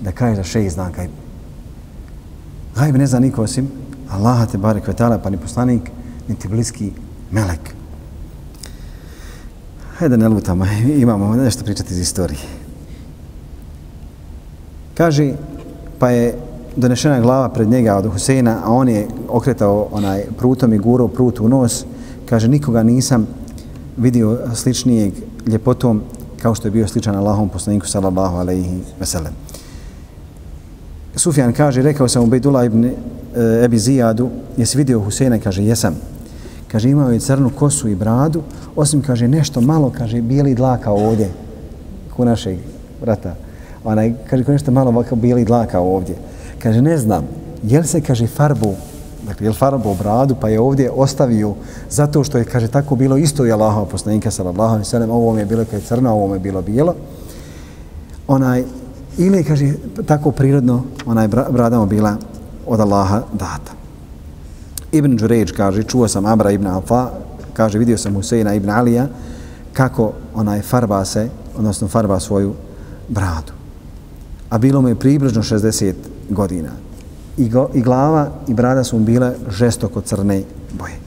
da 0.00 0.12
kaže 0.12 0.36
da 0.36 0.42
šej 0.42 0.70
zna 0.70 0.90
gajb. 0.96 1.10
Gajb 2.80 2.96
ne 2.96 3.06
zna 3.06 3.18
niko 3.20 3.42
osim 3.42 3.68
Allaha 4.10 4.46
te 4.46 4.58
barek 4.58 4.86
vetala, 4.88 5.18
pa 5.18 5.30
ni 5.30 5.36
poslanik, 5.36 5.90
niti 6.28 6.48
bliski 6.48 6.90
melek. 7.30 7.74
Hajde 9.98 10.16
ne 10.16 10.28
lutamo, 10.28 10.64
imamo 10.96 11.34
nešto 11.36 11.64
pričati 11.64 11.92
iz 11.92 11.98
istorije. 11.98 12.40
Kaže, 14.94 15.32
pa 15.98 16.10
je 16.10 16.38
donešena 16.76 17.20
glava 17.20 17.48
pred 17.48 17.68
njega 17.68 17.96
od 17.96 18.12
Huseina, 18.12 18.58
a 18.64 18.72
on 18.72 18.88
je 18.88 19.08
okretao 19.28 19.88
onaj 19.92 20.24
prutom 20.38 20.72
i 20.72 20.78
gurao 20.78 21.08
prut 21.08 21.40
u 21.40 21.48
nos. 21.48 21.84
Kaže, 22.28 22.48
nikoga 22.48 22.82
nisam 22.82 23.26
vidio 23.96 24.38
sličnijeg 24.54 25.12
ljepotom 25.46 26.02
kao 26.42 26.54
što 26.54 26.68
je 26.68 26.72
bio 26.72 26.88
sličan 26.88 27.16
Allahom 27.16 27.48
poslaniku 27.48 27.86
sallallahu 27.86 28.36
alaihi 28.36 28.80
veselem. 29.00 29.32
Sufjan 31.16 31.52
kaže, 31.52 31.82
rekao 31.82 32.08
sam 32.08 32.22
u 32.22 32.36
ibn 32.64 32.84
e, 32.84 32.92
Ebi 33.64 33.78
Zijadu, 33.78 34.28
jesi 34.56 34.78
vidio 34.78 35.00
Huseina? 35.00 35.38
Kaže, 35.38 35.64
jesam. 35.64 35.96
Kaže, 36.68 36.90
imao 36.90 37.10
je 37.10 37.20
crnu 37.20 37.50
kosu 37.50 37.88
i 37.88 37.94
bradu, 37.94 38.42
osim, 38.76 39.02
kaže, 39.02 39.28
nešto 39.28 39.60
malo, 39.60 39.92
kaže, 39.98 40.22
bijeli 40.22 40.54
dlaka 40.54 40.90
ovdje, 40.90 41.30
ku 42.16 42.24
našeg 42.24 42.58
vrata. 43.00 43.34
Onaj, 43.84 44.14
kaže, 44.30 44.44
nešto 44.48 44.70
malo 44.70 44.90
ovako 44.90 45.16
bijeli 45.16 45.44
dlaka 45.44 45.80
ovdje. 45.80 46.14
Kaže, 46.58 46.82
ne 46.82 46.98
znam, 46.98 47.28
jel 47.62 47.82
se, 47.82 48.00
kaže, 48.00 48.26
farbu, 48.26 48.74
dakle, 49.26 49.46
jel 49.46 49.54
farbu 49.54 49.94
bradu, 49.94 50.36
pa 50.40 50.48
je 50.48 50.60
ovdje 50.60 50.90
ostavio 50.90 51.54
zato 51.90 52.24
što 52.24 52.38
je, 52.38 52.44
kaže, 52.44 52.68
tako 52.68 52.96
bilo 52.96 53.16
isto 53.16 53.46
i 53.46 53.52
Allahova 53.52 53.86
poslanika, 53.86 54.30
sallallahu 54.30 54.70
alaihi 54.70 54.88
sallam, 54.88 55.10
ovo 55.10 55.38
je 55.38 55.46
bilo 55.46 55.64
kaj 55.64 55.80
crno, 55.80 56.12
ovo 56.12 56.34
je 56.34 56.40
bilo 56.40 56.62
bijelo. 56.62 56.94
Onaj, 58.28 58.64
ili, 59.18 59.44
kaže, 59.44 59.72
tako 60.06 60.30
prirodno, 60.30 60.82
onaj 61.06 61.28
brada 61.28 61.78
mu 61.78 61.86
bila 61.86 62.16
od 62.66 62.80
Allaha 62.80 63.22
data. 63.32 63.72
Ibn 64.92 65.16
Đuređ 65.16 65.52
kaže, 65.52 65.82
čuo 65.82 66.08
sam 66.08 66.26
Amra 66.26 66.50
ibn 66.50 66.66
Alfa, 66.66 67.10
kaže, 67.52 67.78
vidio 67.78 67.98
sam 67.98 68.14
Huseina 68.14 68.54
ibn 68.54 68.70
Alija, 68.70 69.08
kako 69.72 70.12
onaj 70.34 70.62
farba 70.62 71.04
se, 71.04 71.28
odnosno 71.56 71.88
farba 71.88 72.20
svoju 72.20 72.54
bradu. 73.08 73.52
A 74.50 74.58
bilo 74.58 74.82
mu 74.82 74.88
je 74.88 74.94
približno 74.94 75.42
60 75.42 75.94
godina. 76.30 76.70
I, 77.36 77.48
go, 77.48 77.68
I 77.74 77.80
glava 77.82 78.30
i 78.48 78.54
brada 78.54 78.84
su 78.84 78.98
mu 78.98 79.04
bile 79.04 79.32
žestoko 79.50 80.00
crne 80.00 80.42
boje. 80.78 80.98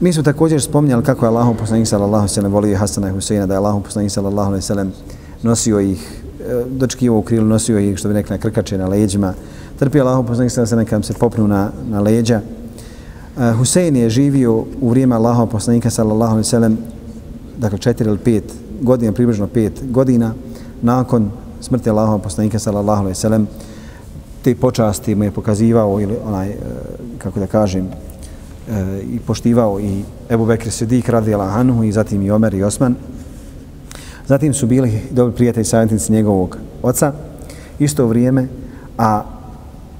Mi 0.00 0.12
smo 0.12 0.22
također 0.22 0.62
spomnjali 0.62 1.04
kako 1.04 1.24
je 1.24 1.28
Allahom 1.28 1.56
poslanik 1.56 1.88
sallallahu 1.88 2.28
sallam 2.28 2.52
volio 2.52 2.78
Hasana 2.78 3.08
i 3.08 3.12
Huseina, 3.12 3.46
da 3.46 3.54
je 3.54 3.58
Allahom 3.58 3.82
poslanik 3.82 4.12
sallallahu 4.12 4.60
sallam 4.60 4.92
nosio 5.42 5.80
ih, 5.80 6.22
e, 6.40 6.64
dočkivo 6.70 7.18
u 7.18 7.22
krilu, 7.22 7.46
nosio 7.46 7.78
ih, 7.78 7.98
što 7.98 8.08
bi 8.08 8.14
nekla 8.14 8.38
krkače 8.38 8.78
na 8.78 8.88
leđima, 8.88 9.34
trpio 9.78 10.02
Allahom 10.02 10.26
poslanik 10.26 10.52
sallallahu 10.52 10.70
sallam 10.70 10.86
kada 10.86 11.02
se 11.02 11.14
popnu 11.14 11.48
na, 11.48 11.70
na 11.90 12.00
leđa. 12.00 12.40
E, 13.38 13.52
Husein 13.52 13.96
je 13.96 14.10
živio 14.10 14.64
u 14.80 14.90
vrijeme 14.90 15.16
Allahov 15.16 15.46
poslanika 15.46 15.90
sallallahu 15.90 16.32
alaihi 16.32 16.48
sallam, 16.48 16.78
dakle 17.58 17.78
četiri 17.78 18.08
ili 18.08 18.18
pet 18.18 18.44
godina, 18.80 19.12
približno 19.12 19.46
pet 19.46 19.72
godina, 19.90 20.34
nakon 20.82 21.30
smrti 21.60 21.90
Allahov 21.90 22.18
poslanika 22.18 22.58
sallallahu 22.58 23.00
alaihi 23.00 23.18
sallam, 23.18 23.46
te 24.42 24.54
počasti 24.54 25.14
mu 25.14 25.24
je 25.24 25.30
pokazivao 25.30 26.00
ili 26.00 26.16
onaj, 26.24 26.48
e, 26.48 26.56
kako 27.18 27.40
da 27.40 27.46
kažem, 27.46 27.86
e, 27.86 29.00
i 29.02 29.18
poštivao 29.26 29.80
i 29.80 30.02
Ebu 30.30 30.46
Bekr 30.46 30.70
Sidik 30.70 31.08
radijala 31.08 31.44
Anhu 31.44 31.84
i 31.84 31.92
zatim 31.92 32.22
i 32.22 32.30
Omer 32.30 32.54
i 32.54 32.62
Osman. 32.62 32.94
Zatim 34.30 34.54
su 34.54 34.66
bili 34.66 35.00
dobri 35.10 35.36
prijatelji 35.36 35.64
savjetnici 35.64 36.12
njegovog 36.12 36.58
oca 36.82 37.12
isto 37.78 38.06
vrijeme, 38.06 38.46
a 38.98 39.22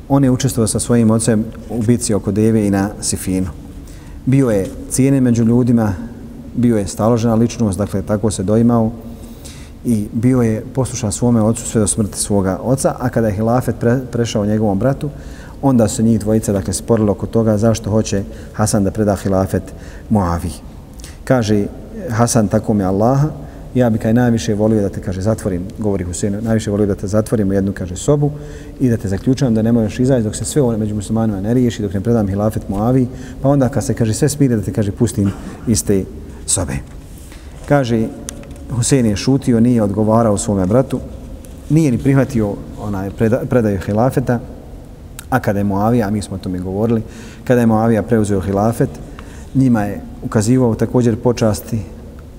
on 0.09 0.25
je 0.25 0.31
učestvovao 0.31 0.67
sa 0.67 0.79
svojim 0.81 1.11
ocem 1.11 1.45
u 1.71 1.83
bici 1.83 2.15
oko 2.15 2.33
Deve 2.33 2.67
i 2.67 2.71
na 2.71 2.91
Sifinu. 3.01 3.47
Bio 4.27 4.51
je 4.51 4.71
cijene 4.91 5.21
među 5.21 5.45
ljudima, 5.45 5.93
bio 6.57 6.79
je 6.79 6.87
staložena 6.87 7.35
ličnost, 7.35 7.79
dakle 7.79 8.03
tako 8.03 8.31
se 8.31 8.43
doimao 8.43 8.91
i 9.85 10.09
bio 10.13 10.43
je 10.43 10.65
poslušan 10.75 11.13
svome 11.13 11.43
ocu 11.43 11.67
sve 11.67 11.81
do 11.81 11.87
smrti 11.87 12.19
svoga 12.19 12.59
oca, 12.63 12.95
a 12.99 13.09
kada 13.09 13.27
je 13.27 13.35
hilafet 13.35 13.75
pre, 13.81 13.99
prešao 14.13 14.47
njegovom 14.47 14.79
bratu, 14.79 15.11
onda 15.63 15.89
su 15.89 16.03
njih 16.03 16.21
dvojica 16.21 16.53
dakle, 16.53 16.73
sporili 16.73 17.11
oko 17.11 17.27
toga 17.27 17.59
zašto 17.59 17.91
hoće 17.91 18.23
Hasan 18.53 18.85
da 18.85 18.91
preda 18.91 19.17
hilafet 19.17 19.63
Muavi. 20.11 20.53
Kaže 21.25 21.67
Hasan 22.11 22.49
tako 22.49 22.75
mi 22.75 22.85
Allaha, 22.85 23.29
ja 23.75 23.91
bi 23.91 23.99
kaj 23.99 24.15
najviše 24.15 24.55
volio 24.55 24.83
da 24.83 24.89
te, 24.89 25.01
kaže, 25.01 25.21
zatvorim, 25.21 25.63
govori 25.79 26.05
Husein, 26.05 26.37
najviše 26.43 26.71
volio 26.71 26.87
da 26.87 26.95
te 26.95 27.07
zatvorim 27.07 27.51
u 27.51 27.53
jednu, 27.53 27.73
kaže, 27.73 27.97
sobu 27.97 28.31
i 28.81 28.89
da 28.89 28.97
te 28.97 29.09
zaključujem 29.09 29.55
da 29.55 29.63
ne 29.63 29.73
možeš 29.73 29.99
izaći 30.01 30.25
dok 30.25 30.37
se 30.37 30.45
sve 30.45 30.63
ovo 30.63 30.77
među 30.77 30.95
muslimanima 30.95 31.41
ne 31.41 31.55
riješi, 31.55 31.83
dok 31.83 31.95
ne 31.95 32.01
predam 32.01 32.29
hilafet 32.29 32.69
Muavi, 32.69 33.07
pa 33.43 33.49
onda 33.49 33.69
kad 33.69 33.85
se, 33.85 33.95
kaže, 33.95 34.15
sve 34.15 34.29
smire 34.29 34.57
da 34.57 34.63
te, 34.63 34.73
kaže, 34.73 34.93
pustim 34.93 35.33
iz 35.69 35.85
te 35.85 36.05
sobe. 36.47 36.75
Kaže, 37.69 38.07
Husein 38.71 39.07
je 39.07 39.17
šutio, 39.17 39.61
nije 39.61 39.83
odgovarao 39.83 40.39
svome 40.39 40.67
bratu, 40.67 41.01
nije 41.71 41.91
ni 41.91 41.99
prihvatio 41.99 42.55
onaj 42.81 43.11
predaju 43.49 43.79
hilafeta, 43.79 44.41
a 45.31 45.41
kada 45.41 45.59
je 45.59 45.65
Moavija, 45.65 46.07
a 46.07 46.11
mi 46.11 46.23
smo 46.23 46.37
o 46.37 46.39
tome 46.39 46.59
govorili, 46.59 47.03
kada 47.45 47.61
je 47.61 47.67
Moavija 47.67 48.03
preuzeo 48.03 48.41
hilafet, 48.41 48.91
njima 49.55 49.83
je 49.83 50.01
ukazivao 50.23 50.75
također 50.75 51.17
počasti, 51.17 51.79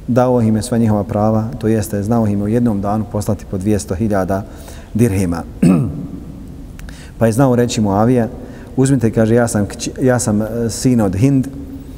dao 0.07 0.41
im 0.41 0.55
je 0.55 0.61
sva 0.61 0.77
njihova 0.77 1.03
prava, 1.03 1.47
to 1.59 1.67
jeste 1.67 2.03
znao 2.03 2.27
im 2.27 2.41
u 2.41 2.47
jednom 2.47 2.81
danu 2.81 3.05
poslati 3.11 3.45
po 3.51 3.57
200.000 3.57 4.41
dirhima. 4.93 5.43
pa 7.19 7.25
je 7.25 7.31
znao 7.31 7.55
reći 7.55 7.81
Moavija, 7.81 8.27
uzmite, 8.77 9.11
kaže, 9.11 9.35
ja 9.35 9.47
sam, 9.47 9.67
ja 10.01 10.19
sam 10.19 10.41
e, 10.41 10.47
sin 10.69 11.01
od 11.01 11.15
Hind, 11.15 11.47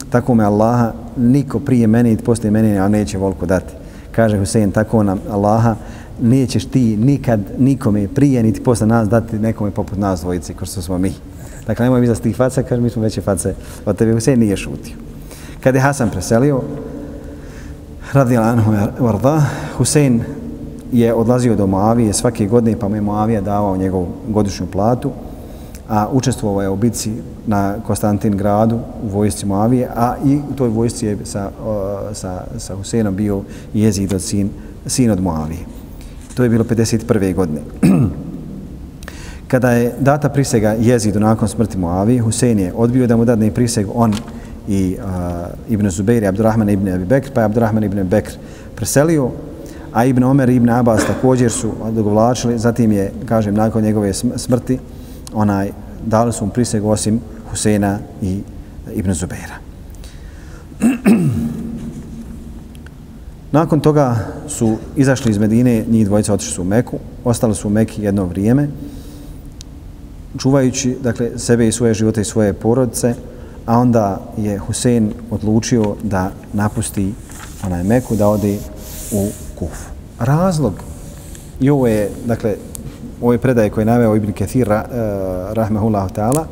tako 0.09 0.35
me 0.35 0.43
Allaha, 0.43 0.91
niko 1.17 1.59
prije 1.59 1.87
mene 1.87 2.11
i 2.11 2.17
poslije 2.17 2.51
mene, 2.51 2.77
a 2.77 2.87
neće 2.87 3.17
volko 3.17 3.45
dati 3.45 3.73
kaže 4.15 4.37
Husein 4.37 4.71
tako 4.71 5.03
nam 5.03 5.19
Allaha, 5.29 5.75
nećeš 6.21 6.65
ti 6.65 6.97
nikad 6.97 7.39
nikome 7.57 8.07
prije 8.07 8.43
niti 8.43 8.63
posle 8.63 8.87
nas 8.87 9.09
dati 9.09 9.39
nekome 9.39 9.71
poput 9.71 9.97
nas 9.97 10.21
dvojici, 10.21 10.53
kao 10.53 10.65
što 10.65 10.81
smo 10.81 10.97
mi. 10.97 11.13
Dakle, 11.67 11.85
nemoj 11.85 12.01
mi 12.01 12.07
za 12.07 12.15
stih 12.15 12.35
faca, 12.35 12.63
kaže 12.63 12.81
mi 12.81 12.89
smo 12.89 13.01
veće 13.01 13.21
face 13.21 13.55
od 13.85 13.97
tebe. 13.97 14.13
Husein 14.13 14.39
nije 14.39 14.57
šutio. 14.57 14.95
Kad 15.63 15.75
je 15.75 15.81
Hasan 15.81 16.09
preselio, 16.09 16.61
radi 18.13 18.37
Anhu 18.37 18.71
Varda, 18.99 19.41
Husein 19.77 20.21
je 20.91 21.13
odlazio 21.13 21.55
do 21.55 21.67
Moavije 21.67 22.13
svake 22.13 22.45
godine, 22.45 22.79
pa 22.79 22.87
mu 22.87 22.95
je 22.95 23.01
Moavija 23.01 23.41
davao 23.41 23.77
njegovu 23.77 24.07
godišnju 24.27 24.67
platu, 24.71 25.11
a 25.89 26.07
učestvovao 26.11 26.61
je 26.61 26.69
u 26.69 26.75
bitci 26.75 27.11
na 27.47 27.75
Konstantin 27.87 28.37
gradu 28.37 28.79
u 29.03 29.07
vojsci 29.07 29.45
Moavije, 29.45 29.89
a 29.95 30.15
i 30.25 30.39
u 30.51 30.53
toj 30.55 30.69
vojsci 30.69 31.05
je 31.05 31.17
sa, 31.23 31.49
sa, 32.13 32.43
sa 32.57 32.75
Huseinom 32.75 33.15
bio 33.15 33.41
jezid 33.73 34.13
od 34.13 34.21
sin, 34.21 34.49
sin 34.85 35.11
od 35.11 35.21
Moavije. 35.21 35.65
To 36.35 36.43
je 36.43 36.49
bilo 36.49 36.63
51. 36.63 37.35
godine. 37.35 37.61
Kada 39.47 39.71
je 39.71 39.93
data 39.99 40.29
prisega 40.29 40.75
jezidu 40.79 41.19
nakon 41.19 41.47
smrti 41.47 41.77
Moavije, 41.77 42.21
Husein 42.21 42.59
je 42.59 42.73
odbio 42.75 43.07
da 43.07 43.17
mu 43.17 43.25
dadne 43.25 43.51
priseg 43.51 43.87
on 43.93 44.13
i 44.67 44.97
uh, 44.99 45.03
Ibn 45.69 45.89
Zubeir 45.89 46.23
i 46.23 46.27
Abdurrahman 46.27 46.69
ibn 46.69 46.89
Abi 46.89 47.05
Bekr, 47.05 47.31
pa 47.33 47.41
je 47.41 47.45
Abdurrahman 47.45 47.83
ibn 47.83 48.03
Bekr 48.03 48.31
preselio, 48.75 49.31
a 49.93 50.05
Ibn 50.05 50.23
Omer 50.23 50.49
i 50.49 50.55
Ibn 50.55 50.69
Abbas 50.69 51.05
također 51.05 51.51
su 51.51 51.71
dogovlačili, 51.91 52.59
zatim 52.59 52.91
je, 52.91 53.11
kažem, 53.25 53.55
nakon 53.55 53.83
njegove 53.83 54.13
smrti, 54.13 54.79
onaj, 55.33 55.71
dali 56.05 56.33
su 56.33 56.45
mu 56.45 56.51
priseg 56.51 56.85
osim 56.85 57.19
Huseina 57.49 57.99
i 58.21 58.39
Ibn 58.95 59.13
Zubeira. 59.13 59.55
Nakon 63.51 63.79
toga 63.79 64.15
su 64.47 64.77
izašli 64.95 65.31
iz 65.31 65.37
Medine, 65.37 65.85
njih 65.89 66.05
dvojica 66.05 66.33
otišli 66.33 66.53
su 66.53 66.61
u 66.61 66.65
Meku, 66.65 66.99
ostali 67.23 67.55
su 67.55 67.67
u 67.67 67.71
Meki 67.71 68.03
jedno 68.03 68.25
vrijeme, 68.25 68.67
čuvajući 70.37 70.97
dakle, 71.03 71.29
sebe 71.37 71.67
i 71.67 71.71
svoje 71.71 71.93
živote 71.93 72.21
i 72.21 72.25
svoje 72.25 72.53
porodice, 72.53 73.15
a 73.65 73.79
onda 73.79 74.21
je 74.37 74.57
Husein 74.57 75.13
odlučio 75.31 75.95
da 76.03 76.31
napusti 76.53 77.13
onaj 77.65 77.83
Meku, 77.83 78.15
da 78.15 78.27
ode 78.27 78.57
u 79.11 79.29
Kufu. 79.55 79.89
Razlog, 80.19 80.73
i 81.59 81.69
ovo 81.69 81.87
je, 81.87 82.09
dakle, 82.25 82.55
ove 83.21 83.37
predaje 83.37 83.69
koje 83.69 83.81
je 83.81 83.85
naveo 83.85 84.15
Ibn 84.15 84.31
Kathir, 84.33 84.67
uh, 84.67 84.75
eh, 84.75 84.83
rahmehullahu 85.53 86.09
ta'ala, 86.09 86.43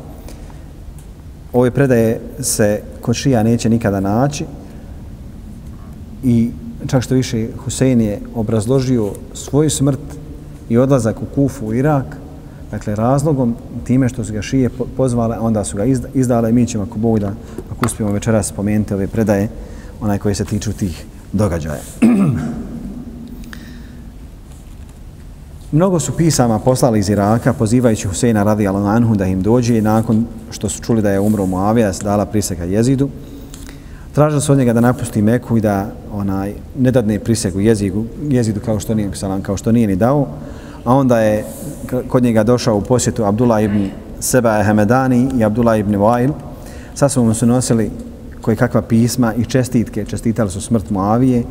ove 1.52 1.70
predaje 1.70 2.20
se 2.40 2.82
kod 3.00 3.14
šija 3.14 3.42
neće 3.42 3.68
nikada 3.68 4.00
naći 4.00 4.44
i 6.24 6.50
čak 6.86 7.02
što 7.02 7.14
više 7.14 7.48
Husein 7.64 8.00
je 8.00 8.20
obrazložio 8.34 9.12
svoju 9.34 9.70
smrt 9.70 10.00
i 10.68 10.78
odlazak 10.78 11.22
u 11.22 11.26
Kufu 11.34 11.66
u 11.66 11.74
Irak, 11.74 12.16
dakle 12.72 12.94
razlogom 12.94 13.54
time 13.84 14.08
što 14.08 14.24
su 14.24 14.32
ga 14.32 14.42
šije 14.42 14.70
pozvale, 14.96 15.38
onda 15.38 15.64
su 15.64 15.76
ga 15.76 15.84
izdale 16.14 16.50
i 16.50 16.52
mi 16.52 16.66
ćemo 16.66 16.84
ako 16.84 16.98
Bog 16.98 17.18
da, 17.18 17.32
ako 17.72 17.86
uspijemo 17.86 18.12
večeras 18.12 18.48
spomenuti 18.48 18.94
ove 18.94 19.06
predaje, 19.06 19.48
onaj 20.00 20.18
koji 20.18 20.34
se 20.34 20.44
tiču 20.44 20.72
tih 20.72 21.04
događaja. 21.32 21.80
Mnogo 25.72 26.00
su 26.00 26.12
pisama 26.16 26.58
poslali 26.58 26.98
iz 26.98 27.08
Iraka 27.08 27.52
pozivajući 27.52 28.08
Huseina 28.08 28.42
radi 28.42 28.66
Anhu 28.66 29.14
da 29.14 29.26
im 29.26 29.42
dođe 29.42 29.82
nakon 29.82 30.26
što 30.50 30.68
su 30.68 30.82
čuli 30.82 31.02
da 31.02 31.10
je 31.10 31.20
umro 31.20 31.46
Muavija, 31.46 31.92
dala 32.02 32.26
priseka 32.26 32.64
jezidu. 32.64 33.08
Tražili 34.14 34.40
su 34.40 34.52
od 34.52 34.58
njega 34.58 34.72
da 34.72 34.80
napusti 34.80 35.22
Meku 35.22 35.56
i 35.56 35.60
da 35.60 35.90
onaj 36.12 36.54
ne 36.78 36.90
dadne 36.90 37.18
prisegu 37.18 37.60
jezidu, 37.60 38.04
jezidu 38.28 38.60
kao 38.60 38.80
što 38.80 38.94
nije 38.94 39.10
kao 39.42 39.56
što 39.56 39.72
nije 39.72 39.86
ni 39.86 39.96
dao. 39.96 40.28
A 40.84 40.94
onda 40.94 41.18
je 41.18 41.44
kod 42.08 42.22
njega 42.22 42.42
došao 42.42 42.76
u 42.76 42.80
posjetu 42.80 43.24
Abdullah 43.24 43.64
ibn 43.64 43.90
Seba 44.20 44.62
Hemedani 44.62 45.30
i 45.38 45.44
Abdullah 45.44 45.78
ibn 45.78 45.94
Wail. 45.94 46.30
Sa 46.94 47.08
sobom 47.08 47.34
su 47.34 47.46
nosili 47.46 47.90
koje 48.40 48.56
kakva 48.56 48.82
pisma 48.82 49.34
i 49.34 49.44
čestitke, 49.44 50.04
čestitali 50.04 50.50
su 50.50 50.60
smrt 50.60 50.90
Muavije. 50.90 51.44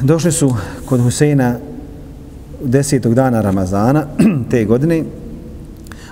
Došli 0.00 0.32
su 0.32 0.54
kod 0.86 1.00
Huseina 1.00 1.56
desetog 2.64 3.14
dana 3.14 3.40
Ramazana 3.40 4.06
te 4.50 4.64
godine, 4.64 5.04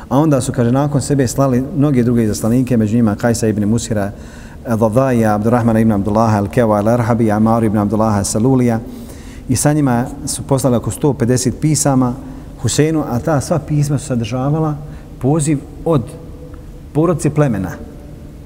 a 0.08 0.18
onda 0.18 0.40
su, 0.40 0.52
kaže, 0.52 0.72
nakon 0.72 1.00
sebe 1.00 1.28
slali 1.28 1.64
mnoge 1.76 2.02
druge 2.02 2.24
izaslanike, 2.24 2.76
među 2.76 2.96
njima 2.96 3.14
Kajsa 3.14 3.48
ibn 3.48 3.64
Musira, 3.64 4.10
Dadaja, 4.68 5.34
Abdurrahmana 5.34 5.80
ibn 5.80 5.92
Abdullaha, 5.92 6.42
Al-Kewa, 6.42 6.82
Al-Arhabi, 6.82 7.36
Amar 7.36 7.64
ibn 7.64 7.78
Abdullaha, 7.78 8.24
Salulija, 8.24 8.80
i 9.52 9.56
sa 9.56 9.72
njima 9.72 10.06
su 10.26 10.42
poslali 10.42 10.76
oko 10.76 10.90
150 10.90 11.52
pisama 11.60 12.14
Huseinu, 12.62 13.04
a 13.08 13.18
ta 13.18 13.40
sva 13.40 13.58
pisma 13.58 13.98
su 13.98 14.06
sadržavala 14.06 14.76
poziv 15.18 15.58
od 15.84 16.02
porodce 16.92 17.30
plemena. 17.30 17.70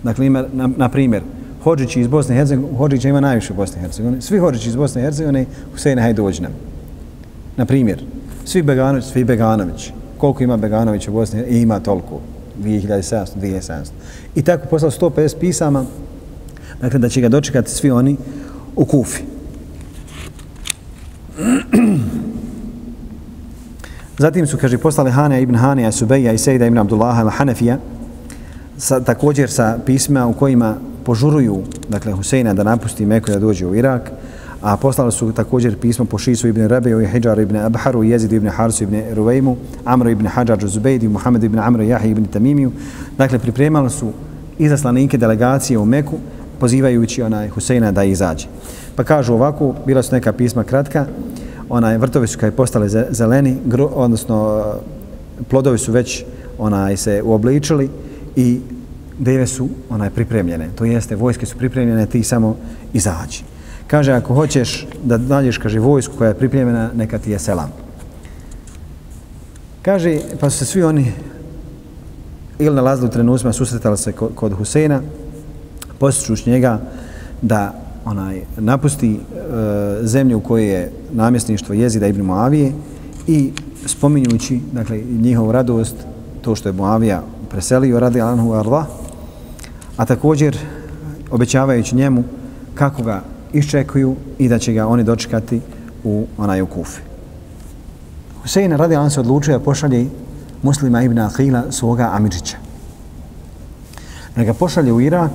Dakle, 0.02 0.26
ima, 0.26 0.44
na, 0.52 0.70
na 0.76 0.88
primjer, 0.88 1.22
Hođići 1.62 2.00
iz 2.00 2.06
Bosne 2.06 2.34
i 2.34 2.38
Hercegovine, 2.38 2.78
Hođića 2.78 3.08
ima 3.08 3.20
najviše 3.20 3.52
u 3.52 3.56
Bosne 3.56 3.78
i 3.78 3.82
Hercegovine, 3.82 4.20
svi 4.20 4.38
Hođići 4.38 4.68
iz 4.68 4.76
Bosne 4.76 5.00
i 5.00 5.04
Hercegovine, 5.04 5.44
Huseina, 5.72 6.02
hajde 6.02 6.22
dođi 6.22 6.42
nam. 6.42 6.52
Na 7.56 7.64
primjer, 7.64 8.04
svi 8.44 8.62
Beganović, 8.62 9.04
svi 9.04 9.24
Beganović. 9.24 9.92
Koliko 10.18 10.44
ima 10.44 10.56
Beganović 10.56 11.08
u 11.08 11.12
Bosni? 11.12 11.44
I 11.48 11.60
ima 11.60 11.80
toliko. 11.80 12.20
2700, 12.62 13.26
2700. 13.42 13.90
I 14.34 14.42
tako 14.42 14.66
poslao 14.70 14.90
150 14.90 15.36
pisama, 15.40 15.84
dakle 16.80 16.98
da 16.98 17.08
će 17.08 17.20
ga 17.20 17.28
dočekati 17.28 17.70
svi 17.70 17.90
oni 17.90 18.16
u 18.76 18.84
Kufi. 18.84 19.35
Zatim 24.18 24.46
su, 24.46 24.58
kaže, 24.58 24.78
poslali 24.78 25.10
Hanija 25.10 25.40
ibn 25.40 25.54
Hanija, 25.54 25.92
Subeja 25.92 26.32
i 26.32 26.38
Sejda 26.38 26.66
ibn 26.66 26.78
Abdullaha 26.78 27.22
al 27.22 27.30
Hanefija, 27.30 27.78
sa, 28.78 29.00
također 29.00 29.50
sa 29.50 29.78
pisma 29.86 30.26
u 30.26 30.32
kojima 30.32 30.76
požuruju, 31.04 31.62
dakle, 31.88 32.12
Huseina 32.12 32.54
da 32.54 32.64
napusti 32.64 33.06
Meku 33.06 33.30
da 33.30 33.38
dođe 33.38 33.66
u 33.66 33.74
Irak, 33.74 34.10
a 34.62 34.76
poslali 34.76 35.12
su 35.12 35.32
također 35.32 35.78
pismo 35.78 36.04
po 36.04 36.18
Šisu 36.18 36.48
ibn 36.48 36.68
Rabeju 36.68 37.00
i 37.00 37.06
Hidžaru 37.06 37.42
ibn 37.42 37.56
Abharu, 37.56 38.04
Jezidu 38.04 38.34
ibn 38.34 38.48
Harsu 38.48 38.84
ibn 38.84 39.02
Ruvejmu, 39.14 39.56
Amru 39.84 40.10
ibn 40.10 40.26
Hadžađu 40.26 40.68
Zubejdi, 40.68 41.08
Muhammed 41.08 41.44
ibn 41.44 41.58
Amro 41.58 41.82
Jahi 41.82 42.10
ibn 42.10 42.24
Tamimiju. 42.24 42.72
Dakle, 43.18 43.38
pripremali 43.38 43.90
su 43.90 44.12
izaslanike 44.58 45.18
delegacije 45.18 45.78
u 45.78 45.84
Meku, 45.84 46.16
pozivajući 46.60 47.22
onaj 47.22 47.48
Huseina 47.48 47.92
da 47.92 48.04
izađe. 48.04 48.46
Pa 48.96 49.04
kažu 49.04 49.34
ovako, 49.34 49.74
bila 49.86 50.02
su 50.02 50.14
neka 50.14 50.32
pisma 50.32 50.64
kratka, 50.64 51.06
onaj 51.68 51.98
vrtovi 51.98 52.26
su 52.26 52.38
kaj 52.38 52.50
postali 52.50 52.88
zeleni, 53.10 53.56
gro, 53.64 53.84
odnosno 53.84 54.64
plodovi 55.48 55.78
su 55.78 55.92
već 55.92 56.24
onaj 56.58 56.96
se 56.96 57.22
uobličili 57.22 57.90
i 58.36 58.60
deve 59.18 59.46
su 59.46 59.68
onaj 59.90 60.10
pripremljene. 60.10 60.68
To 60.74 60.84
jeste, 60.84 61.16
vojske 61.16 61.46
su 61.46 61.56
pripremljene, 61.56 62.06
ti 62.06 62.22
samo 62.22 62.56
izađi. 62.92 63.42
Kaže, 63.86 64.12
ako 64.12 64.34
hoćeš 64.34 64.86
da 65.04 65.18
nađeš, 65.18 65.58
kaže, 65.58 65.78
vojsku 65.78 66.14
koja 66.18 66.28
je 66.28 66.34
pripremljena, 66.38 66.90
neka 66.94 67.18
ti 67.18 67.30
je 67.30 67.38
selam. 67.38 67.72
Kaže, 69.82 70.18
pa 70.40 70.50
su 70.50 70.58
se 70.58 70.64
svi 70.64 70.82
oni 70.82 71.12
ili 72.58 72.76
nalazili 72.76 73.08
u 73.08 73.10
trenutima, 73.10 73.52
susretali 73.52 73.96
se 73.96 74.12
kod 74.12 74.52
Huseina, 74.52 75.00
posjećuš 75.98 76.46
njega 76.46 76.80
da 77.42 77.74
onaj 78.04 78.42
napusti 78.56 79.14
e, 79.14 79.18
zemlju 80.02 80.38
u 80.38 80.40
kojoj 80.40 80.66
je 80.66 80.92
namjesništvo 81.12 81.74
jezida 81.74 82.06
Ibn 82.06 82.22
Muavije 82.22 82.72
i 83.26 83.52
spominjući 83.86 84.60
dakle, 84.72 84.98
njihovu 84.98 85.52
radost, 85.52 85.96
to 86.42 86.54
što 86.54 86.68
je 86.68 86.72
Muavija 86.72 87.22
preselio 87.50 88.00
radi 88.00 88.20
Anhu 88.20 88.52
Arla, 88.52 88.86
a 89.96 90.04
također 90.04 90.58
obećavajući 91.30 91.96
njemu 91.96 92.24
kako 92.74 93.02
ga 93.02 93.22
iščekuju 93.52 94.16
i 94.38 94.48
da 94.48 94.58
će 94.58 94.72
ga 94.72 94.86
oni 94.86 95.04
dočekati 95.04 95.60
u 96.04 96.26
onaj 96.38 96.62
u 96.62 96.66
Kufi. 96.66 97.00
Husein 98.42 98.72
radi 98.72 98.96
Anhu 98.96 99.10
se 99.10 99.20
odlučio 99.20 99.58
da 99.58 99.64
pošalje 99.64 100.06
muslima 100.62 101.02
ibn 101.02 101.18
Akhila 101.18 101.62
svoga 101.70 102.10
Amidžića. 102.12 102.56
Da 104.36 104.44
ga 104.44 104.54
pošalje 104.54 104.92
u 104.92 105.00
Irak 105.00 105.30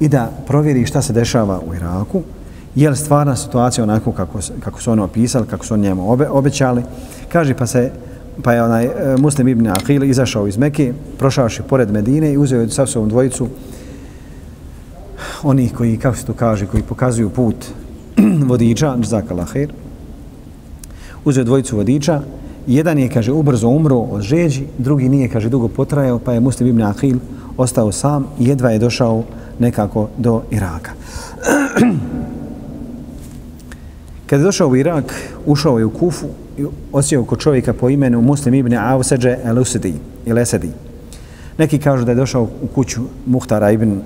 i 0.00 0.08
da 0.08 0.30
provjeri 0.46 0.86
šta 0.86 1.02
se 1.02 1.12
dešava 1.12 1.60
u 1.70 1.74
Iraku, 1.74 2.22
je 2.74 2.90
li 2.90 2.96
stvarna 2.96 3.36
situacija 3.36 3.84
onako 3.84 4.12
kako, 4.12 4.38
kako 4.60 4.82
su 4.82 4.90
oni 4.90 5.02
opisali, 5.02 5.46
kako 5.46 5.66
su 5.66 5.74
oni 5.74 5.82
njemu 5.82 6.12
obe, 6.12 6.28
obećali. 6.28 6.82
Kaže 7.32 7.54
pa 7.54 7.66
se 7.66 7.90
pa 8.42 8.52
je 8.52 8.62
onaj 8.62 8.84
e, 8.84 9.16
muslim 9.18 9.48
ibn 9.48 9.66
Aqil 9.66 10.04
izašao 10.04 10.46
iz 10.46 10.56
Mekke, 10.56 10.92
prošavši 11.18 11.62
pored 11.62 11.90
Medine 11.90 12.32
i 12.32 12.38
uzeo 12.38 12.68
sa 12.68 12.86
sobom 12.86 13.08
dvojicu 13.08 13.48
onih 15.42 15.74
koji, 15.74 15.96
kako 15.96 16.16
se 16.16 16.26
to 16.26 16.32
kaže, 16.32 16.66
koji 16.66 16.82
pokazuju 16.82 17.30
put 17.30 17.56
vodiča, 18.50 18.96
Nžzaka 18.96 19.34
Lahir, 19.34 19.72
uzeo 21.24 21.44
dvojicu 21.44 21.76
vodiča, 21.76 22.20
jedan 22.66 22.98
je, 22.98 23.08
kaže, 23.08 23.32
ubrzo 23.32 23.68
umro 23.68 23.96
od 23.96 24.22
žeđi, 24.22 24.66
drugi 24.78 25.08
nije, 25.08 25.28
kaže, 25.28 25.48
dugo 25.48 25.68
potrajao, 25.68 26.18
pa 26.18 26.32
je 26.32 26.40
Muslim 26.40 26.68
ibn 26.68 26.82
Aqil 26.82 27.18
ostao 27.56 27.92
sam 27.92 28.26
i 28.38 28.48
jedva 28.48 28.70
je 28.70 28.78
došao 28.78 29.24
nekako 29.58 30.08
do 30.18 30.42
Iraka. 30.50 30.90
Kad 34.26 34.40
je 34.40 34.44
došao 34.44 34.68
u 34.68 34.76
Irak, 34.76 35.14
ušao 35.46 35.78
je 35.78 35.84
u 35.84 35.90
Kufu 35.90 36.26
i 36.58 36.64
osjeo 36.92 37.24
kod 37.24 37.38
čovjeka 37.38 37.72
po 37.72 37.88
imenu 37.88 38.20
Muslim 38.20 38.54
ibn 38.54 38.74
Avseđe 38.74 39.38
el-Usidi, 39.44 39.94
ili 40.26 40.40
Esedi. 40.40 40.70
Neki 41.58 41.78
kažu 41.78 42.04
da 42.04 42.12
je 42.12 42.16
došao 42.16 42.42
u 42.42 42.66
kuću 42.74 43.00
Muhtara 43.26 43.70
ibn 43.70 44.00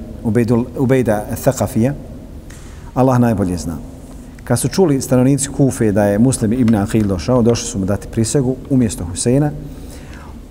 Ubejda 0.78 1.24
Thakafija. 1.42 1.94
Allah 2.94 3.18
najbolje 3.18 3.56
zna. 3.56 3.76
Kad 4.44 4.58
su 4.58 4.68
čuli 4.68 5.00
stanovnici 5.00 5.48
Kufe 5.48 5.92
da 5.92 6.04
je 6.04 6.18
muslim 6.18 6.52
ibn 6.52 6.74
Aqil 6.74 7.06
došao, 7.06 7.42
došli 7.42 7.66
su 7.68 7.78
mu 7.78 7.84
dati 7.84 8.08
prisegu 8.08 8.56
umjesto 8.70 9.04
Huseina. 9.04 9.50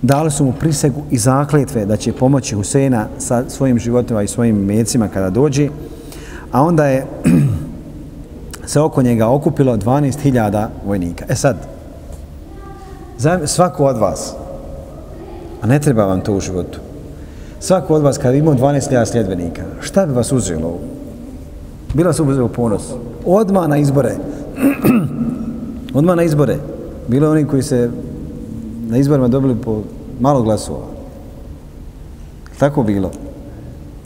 Dali 0.02 0.30
su 0.30 0.44
mu 0.44 0.52
prisegu 0.52 1.02
i 1.10 1.18
zakletve 1.18 1.86
da 1.86 1.96
će 1.96 2.12
pomoći 2.12 2.54
Huseina 2.54 3.06
sa 3.18 3.44
svojim 3.48 3.78
životima 3.78 4.22
i 4.22 4.28
svojim 4.28 4.56
mecima 4.56 5.08
kada 5.08 5.30
dođe. 5.30 5.68
A 6.52 6.62
onda 6.62 6.86
je 6.86 7.06
se 8.66 8.80
oko 8.80 9.02
njega 9.02 9.28
okupilo 9.28 9.76
12.000 9.76 10.66
vojnika. 10.86 11.24
E 11.28 11.34
sad, 11.34 11.56
svako 13.44 13.84
od 13.84 13.98
vas, 13.98 14.34
a 15.62 15.66
ne 15.66 15.78
treba 15.78 16.04
vam 16.04 16.20
to 16.20 16.34
u 16.34 16.40
životu, 16.40 16.78
svako 17.60 17.94
od 17.94 18.02
vas 18.02 18.18
kada 18.18 18.34
imao 18.34 18.54
12.000 18.54 19.04
sljedbenika, 19.04 19.62
šta 19.80 20.06
bi 20.06 20.12
vas 20.12 20.32
uzelo? 20.32 20.78
Bila 21.94 22.12
su 22.12 22.24
uzelo 22.24 22.48
ponos. 22.48 22.82
Odma 23.24 23.66
na 23.66 23.76
izbore. 23.76 24.16
Odma 25.94 26.14
na 26.14 26.22
izbore. 26.22 26.56
Bilo 27.08 27.30
oni 27.30 27.46
koji 27.46 27.62
se 27.62 27.90
na 28.92 28.98
izborima 28.98 29.28
dobili 29.28 29.56
po 29.56 29.82
malo 30.20 30.42
glasova. 30.42 30.86
Tako 32.58 32.82
bilo. 32.82 33.10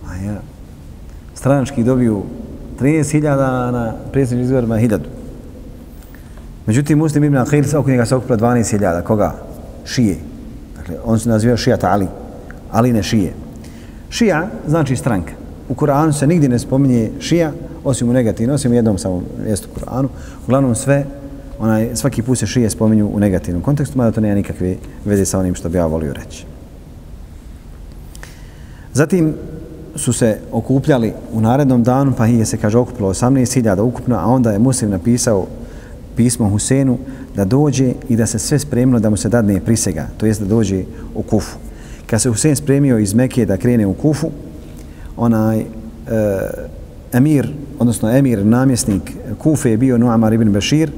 A 0.08 0.14
ja, 0.14 0.36
stranački 1.34 1.84
dobiju 1.84 2.22
13.000 2.80 3.70
na 3.70 3.92
predsjednim 4.12 4.44
izborima 4.44 4.76
1000. 4.76 4.98
Međutim, 6.66 6.98
Muslim 6.98 7.24
ibn 7.24 7.36
Aqil 7.36 7.78
oko 7.78 7.90
njega 7.90 8.06
se 8.06 8.16
okupila 8.16 8.38
12.000. 8.38 9.02
Koga? 9.02 9.34
Šije. 9.84 10.16
Dakle, 10.76 10.96
on 11.04 11.18
se 11.18 11.28
naziva 11.28 11.56
Šijata 11.56 11.90
Ali. 11.90 12.06
Ali 12.70 12.92
ne 12.92 13.02
Šije. 13.02 13.34
Šija 14.10 14.48
znači 14.66 14.96
stranka. 14.96 15.32
U 15.68 15.74
Kur'anu 15.74 16.12
se 16.12 16.26
nigdje 16.26 16.48
ne 16.48 16.58
spominje 16.58 17.10
šija, 17.20 17.52
osim 17.84 18.08
u 18.08 18.12
negativnom, 18.12 18.54
osim 18.54 18.72
u 18.72 18.74
jednom 18.74 18.98
samo 18.98 19.22
mjestu 19.44 19.68
u 19.72 19.80
Kur'anu. 19.80 20.08
Uglavnom 20.44 20.74
sve, 20.74 21.06
onaj, 21.58 21.90
svaki 21.94 22.22
put 22.22 22.38
se 22.38 22.46
šije 22.46 22.70
spominju 22.70 23.10
u 23.12 23.20
negativnom 23.20 23.62
kontekstu, 23.62 23.98
mada 23.98 24.12
to 24.12 24.20
nema 24.20 24.34
nikakve 24.34 24.76
veze 25.04 25.24
sa 25.24 25.38
onim 25.38 25.54
što 25.54 25.68
bi 25.68 25.78
ja 25.78 25.86
volio 25.86 26.12
reći. 26.12 26.44
Zatim 28.92 29.34
su 29.96 30.12
se 30.12 30.38
okupljali 30.52 31.12
u 31.32 31.40
narednom 31.40 31.82
danu, 31.82 32.12
pa 32.16 32.26
je 32.26 32.44
se, 32.44 32.56
kaže, 32.56 32.78
okupilo 32.78 33.14
18.000 33.14 33.80
ukupno, 33.80 34.16
a 34.16 34.26
onda 34.26 34.52
je 34.52 34.58
Muslim 34.58 34.90
napisao 34.90 35.46
pismo 36.16 36.48
Husenu 36.50 36.98
da 37.36 37.44
dođe 37.44 37.92
i 38.08 38.16
da 38.16 38.26
se 38.26 38.38
sve 38.38 38.58
spremno 38.58 39.00
da 39.00 39.10
mu 39.10 39.16
se 39.16 39.28
dadne 39.28 39.60
prisega, 39.60 40.06
to 40.16 40.26
jest 40.26 40.40
da 40.40 40.46
dođe 40.46 40.84
u 41.14 41.22
Kufu. 41.22 41.56
Kad 42.06 42.22
se 42.22 42.28
Husen 42.28 42.56
spremio 42.56 42.98
iz 42.98 43.14
Mekije 43.14 43.46
da 43.46 43.56
krene 43.56 43.86
u 43.86 43.94
Kufu, 43.94 44.30
onaj 45.16 45.60
e, 45.60 45.64
emir, 47.12 47.52
odnosno 47.78 48.10
emir, 48.10 48.46
namjesnik 48.46 49.12
Kufe 49.38 49.70
je 49.70 49.76
bio 49.76 49.98
Nuamar 49.98 50.32
ibn 50.32 50.52
Bashir, 50.52 50.90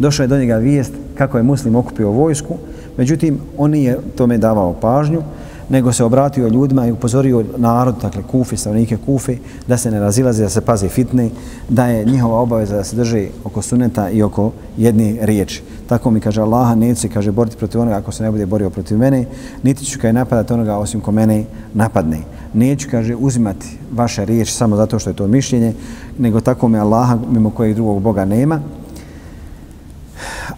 došao 0.00 0.24
je 0.24 0.28
do 0.28 0.38
njega 0.38 0.56
vijest 0.56 0.92
kako 1.14 1.36
je 1.36 1.42
muslim 1.42 1.76
okupio 1.76 2.10
vojsku, 2.10 2.54
međutim, 2.96 3.38
on 3.58 3.70
nije 3.70 3.98
tome 4.16 4.38
davao 4.38 4.72
pažnju, 4.72 5.22
nego 5.68 5.92
se 5.92 6.04
obratio 6.04 6.48
ljudima 6.48 6.86
i 6.86 6.92
upozorio 6.92 7.44
narod, 7.56 7.94
dakle 8.02 8.22
Kufi, 8.22 8.56
stavnike 8.56 8.96
Kufi, 9.06 9.38
da 9.68 9.76
se 9.76 9.90
ne 9.90 10.00
razilaze, 10.00 10.42
da 10.42 10.48
se 10.48 10.60
pazi 10.60 10.88
fitne, 10.88 11.30
da 11.68 11.86
je 11.86 12.04
njihova 12.04 12.40
obaveza 12.40 12.76
da 12.76 12.84
se 12.84 12.96
drži 12.96 13.28
oko 13.44 13.62
suneta 13.62 14.10
i 14.10 14.22
oko 14.22 14.52
jedne 14.76 15.16
riječi. 15.20 15.62
Tako 15.86 16.10
mi 16.10 16.20
kaže 16.20 16.40
Allaha, 16.40 16.74
neću 16.74 17.00
se 17.00 17.08
kaže 17.08 17.32
boriti 17.32 17.56
protiv 17.56 17.80
onoga 17.80 17.96
ako 17.96 18.12
se 18.12 18.22
ne 18.22 18.30
bude 18.30 18.46
borio 18.46 18.70
protiv 18.70 18.98
mene, 18.98 19.24
niti 19.62 19.84
ću 19.84 19.98
kaj 20.00 20.12
napadati 20.12 20.52
onoga 20.52 20.76
osim 20.76 21.00
ko 21.00 21.12
mene 21.12 21.44
napadne. 21.74 22.18
Neću, 22.54 22.88
kaže, 22.90 23.14
uzimati 23.14 23.78
vaše 23.92 24.24
riječi 24.24 24.52
samo 24.52 24.76
zato 24.76 24.98
što 24.98 25.10
je 25.10 25.16
to 25.16 25.26
mišljenje, 25.26 25.74
nego 26.18 26.40
tako 26.40 26.68
mi 26.68 26.78
Allaha, 26.78 27.18
mimo 27.30 27.50
kojeg 27.50 27.74
drugog 27.74 28.02
Boga 28.02 28.24
nema, 28.24 28.60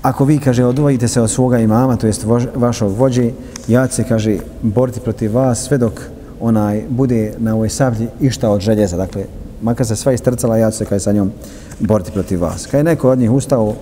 ako 0.03 0.25
vi, 0.25 0.39
kaže, 0.39 0.65
odvojite 0.65 1.09
se 1.09 1.21
od 1.21 1.31
svoga 1.31 1.59
imama, 1.59 1.97
to 1.97 2.07
jest 2.07 2.27
vašog 2.55 2.97
vođe, 2.97 3.31
ja 3.69 3.87
ću 3.87 3.95
se, 3.95 4.05
kaže, 4.05 4.37
boriti 4.63 5.01
protiv 5.01 5.35
vas 5.35 5.63
sve 5.63 5.79
dok 5.79 6.01
onaj 6.41 6.83
bude 6.89 7.33
na 7.39 7.55
ovoj 7.55 7.69
sablji 7.69 8.09
išta 8.21 8.51
od 8.51 8.61
željeza. 8.61 8.97
Dakle, 8.97 9.25
makar 9.63 9.87
se 9.87 9.97
sva 9.97 10.13
istrcala, 10.13 10.57
ja 10.59 10.71
ću 10.71 10.79
se, 10.79 10.85
kaže, 10.85 11.01
sa 11.01 11.13
njom 11.13 11.31
boriti 11.81 12.11
protiv 12.11 12.43
vas. 12.43 12.67
Kad 12.67 12.79
je 12.79 12.85
neko 12.85 13.11
od 13.11 13.19
njih 13.19 13.31
ustao, 13.31 13.75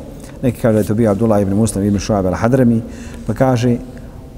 neki 0.43 0.61
kaže 0.61 0.73
da 0.73 0.79
je 0.79 0.87
to 0.87 0.95
bio 0.95 1.11
Abdullah 1.11 1.43
ibn 1.43 1.55
Muslim 1.55 1.85
ibn 1.85 1.99
Šuab 1.99 2.27
al-Hadrami, 2.27 2.81
pa 3.27 3.35
kaže, 3.35 3.77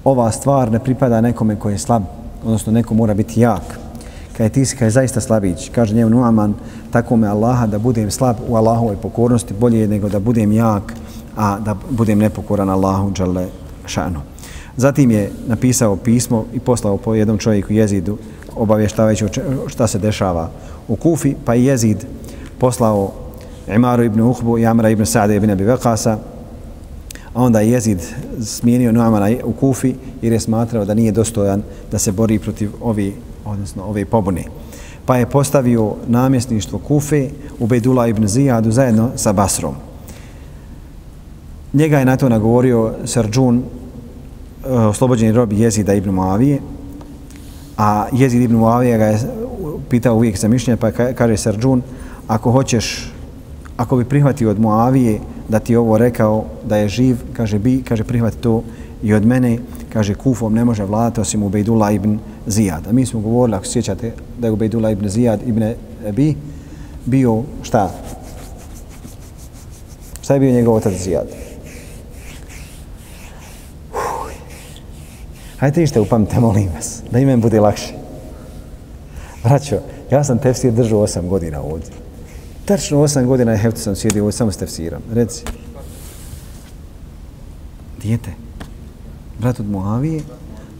ova 0.05 0.31
stvar 0.31 0.73
ne 0.73 0.79
pripada 0.79 1.21
nekome 1.21 1.57
koji 1.57 1.75
je 1.75 1.79
slab, 1.79 2.03
odnosno 2.45 2.73
neko 2.73 2.95
mora 2.95 3.15
biti 3.15 3.41
jak. 3.41 3.63
Kad 4.37 4.45
je 4.45 4.49
ti 4.51 4.65
si, 4.65 4.77
kaj 4.77 4.87
je 4.87 4.91
zaista 4.91 5.21
slabić, 5.21 5.71
kaže 5.75 5.95
njemu 5.95 6.11
Nuaman, 6.11 6.55
tako 6.91 7.17
me 7.17 7.29
Allaha 7.29 7.67
da 7.67 7.79
budem 7.79 8.11
slab 8.11 8.37
u 8.49 8.57
Allahovoj 8.57 8.97
pokornosti, 8.97 9.55
bolje 9.55 9.89
nego 9.89 10.09
da 10.09 10.21
budem 10.21 10.53
jak 10.53 11.02
a 11.37 11.59
da 11.59 11.77
budem 11.91 12.19
nepokoran 12.19 12.71
Allahu 12.71 13.13
dželle 13.13 13.49
šanu. 13.87 14.21
Zatim 14.77 15.11
je 15.11 15.31
napisao 15.47 15.97
pismo 15.97 16.45
i 16.53 16.61
poslao 16.61 16.97
po 16.97 17.15
jednom 17.15 17.39
čovjeku 17.39 17.73
jezidu 17.73 18.19
obavještavajući 18.57 19.25
šta 19.67 19.87
se 19.87 19.99
dešava 19.99 20.51
u 20.89 20.97
Kufi, 20.97 21.35
pa 21.45 21.55
je 21.55 21.65
jezid 21.65 22.05
poslao 22.59 23.13
Imaru 23.75 24.05
ibn 24.05 24.21
Uhbu 24.21 24.59
i 24.59 24.67
Amra 24.67 24.91
ibn 24.91 25.07
Sa'da 25.07 25.35
ibn 25.35 25.51
Abi 25.51 25.65
Vakasa, 25.65 26.19
a 27.35 27.43
onda 27.43 27.61
je 27.61 27.71
jezid 27.71 27.99
smijenio 28.43 28.93
Nuamana 28.93 29.37
u 29.45 29.53
Kufi 29.53 29.95
jer 30.23 30.33
je 30.33 30.41
smatrao 30.41 30.85
da 30.85 30.95
nije 30.95 31.13
dostojan 31.13 31.63
da 31.91 31.99
se 31.99 32.13
bori 32.13 32.39
protiv 32.39 32.71
ovi, 32.81 33.15
odnosno 33.45 33.85
ove 33.85 34.05
pobune. 34.05 34.45
Pa 35.07 35.17
je 35.17 35.27
postavio 35.27 35.95
namjesništvo 36.09 36.79
Kufe 36.79 37.29
u 37.59 37.67
Bedula 37.67 38.07
ibn 38.07 38.27
Zijadu 38.27 38.71
zajedno 38.71 39.11
sa 39.17 39.33
Basrom. 39.33 39.75
Njega 41.73 41.99
je 41.99 42.05
na 42.05 42.17
to 42.17 42.29
nagovorio 42.29 42.93
Sarđun, 43.05 43.63
eh, 43.63 44.71
oslobođeni 44.73 45.33
rob 45.33 45.53
Jezida 45.53 45.95
ibn 45.95 46.11
Muavije, 46.11 46.61
a 47.77 48.07
Jezid 48.13 48.43
ibn 48.43 48.57
Muavije 48.57 48.99
ga 48.99 49.05
je 49.05 49.19
pitao 49.91 50.17
uvijek 50.17 50.39
za 50.39 50.49
mišljenje, 50.49 50.77
pa 50.77 50.91
kaže 50.91 51.37
Sarđun, 51.37 51.83
ako 52.29 52.51
hoćeš, 52.51 53.13
ako 53.77 53.97
bi 53.97 54.05
prihvatio 54.05 54.51
od 54.51 54.61
Muavije 54.61 55.21
da 55.49 55.59
ti 55.59 55.77
ovo 55.77 55.99
rekao 55.99 56.45
da 56.69 56.77
je 56.77 56.89
živ, 56.89 57.17
kaže 57.33 57.59
bi, 57.59 57.83
kaže 57.83 58.05
prihvati 58.05 58.37
to 58.37 58.63
i 59.03 59.15
od 59.15 59.27
mene, 59.27 59.59
kaže 59.93 60.15
kufom 60.15 60.55
ne 60.55 60.65
može 60.65 60.85
vladati 60.85 61.21
osim 61.21 61.43
Ubejdula 61.43 61.91
ibn 61.91 62.19
Zijad. 62.47 62.87
A 62.87 62.93
mi 62.93 63.07
smo 63.07 63.21
govorili, 63.21 63.57
ako 63.57 63.67
sjećate, 63.67 64.13
da 64.39 64.47
je 64.47 64.53
Ubejdula 64.53 64.91
ibn 64.91 65.09
Zijad 65.09 65.41
ibn 65.47 65.63
Ebi 66.07 66.35
bio 67.07 67.43
šta? 67.63 67.91
Šta 70.23 70.35
je 70.35 70.41
bio 70.41 70.53
njegov 70.53 70.75
otac 70.75 70.93
Zijad? 70.93 71.42
Hajde 75.63 75.83
ište 75.83 76.01
upamte, 76.01 76.41
molim 76.41 76.69
vas, 76.75 77.03
da 77.11 77.19
imen 77.19 77.41
bude 77.41 77.61
lakše. 77.61 77.95
Braćo, 79.45 79.77
ja 80.11 80.25
sam 80.25 80.39
tefsir 80.39 80.73
držao 80.73 81.01
osam 81.01 81.29
godina 81.29 81.61
ovdje. 81.61 81.91
Tačno 82.65 83.01
osam 83.01 83.27
godina 83.27 83.53
je 83.53 83.59
heftu 83.59 83.81
sam 83.81 83.97
sjedio 83.97 84.25
ovdje, 84.25 84.37
samo 84.37 84.53
s 84.53 84.57
tefsirom. 84.57 85.03
Reci. 85.13 85.45
Dijete. 88.03 88.31
Brat 89.39 89.61
od 89.61 89.71
Muavije, 89.71 90.21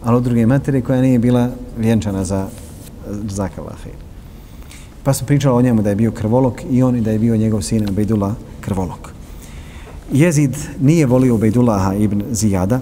ali 0.05 0.17
od 0.17 0.23
druge 0.23 0.47
materije 0.47 0.83
koja 0.83 1.03
nije 1.03 1.19
bila 1.19 1.51
vjenčana 1.79 2.25
za 2.25 2.47
Zakalahir. 3.09 3.95
Pa 5.03 5.13
smo 5.13 5.27
pričali 5.27 5.57
o 5.57 5.63
njemu 5.63 5.83
da 5.83 5.91
je 5.91 5.97
bio 5.97 6.11
krvolok 6.11 6.63
i 6.71 6.83
on 6.83 6.97
i 6.97 7.01
da 7.01 7.11
je 7.11 7.19
bio 7.19 7.37
njegov 7.37 7.63
sin 7.63 7.89
Ubejdula 7.89 8.35
krvolok. 8.61 9.13
Jezid 10.13 10.57
nije 10.81 11.07
volio 11.07 11.35
Ubejdullaha 11.35 11.95
ibn 11.95 12.23
Zijada, 12.31 12.81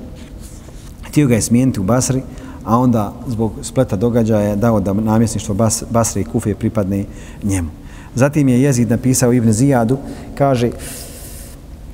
Htio 1.11 1.27
ga 1.27 1.35
je 1.35 1.43
smijeniti 1.43 1.81
u 1.81 1.83
Basri, 1.83 2.23
a 2.65 2.79
onda 2.79 3.13
zbog 3.27 3.53
spleta 3.63 3.97
događaja 3.97 4.57
dao 4.57 4.81
da 4.81 4.93
namjesništvo 4.93 5.55
Bas, 5.55 5.85
Basri 5.91 6.21
i 6.21 6.25
Kufe 6.25 6.55
pripadne 6.55 7.05
njemu. 7.43 7.69
Zatim 8.15 8.49
je 8.49 8.63
Jezid 8.63 8.91
napisao 8.91 9.33
Ibn 9.33 9.53
Zijadu, 9.53 9.99
kaže, 10.35 10.71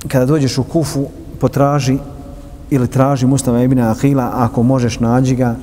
kada 0.07 0.25
dođeš 0.25 0.57
u 0.57 0.63
Kufu, 0.63 1.05
potraži 1.39 1.97
ili 2.69 2.87
traži 2.87 3.27
Mustafa 3.27 3.63
Ibn 3.63 3.79
Ahila, 3.79 4.31
ako 4.33 4.63
možeš 4.63 4.99
nađi 4.99 5.35
ga, 5.35 5.55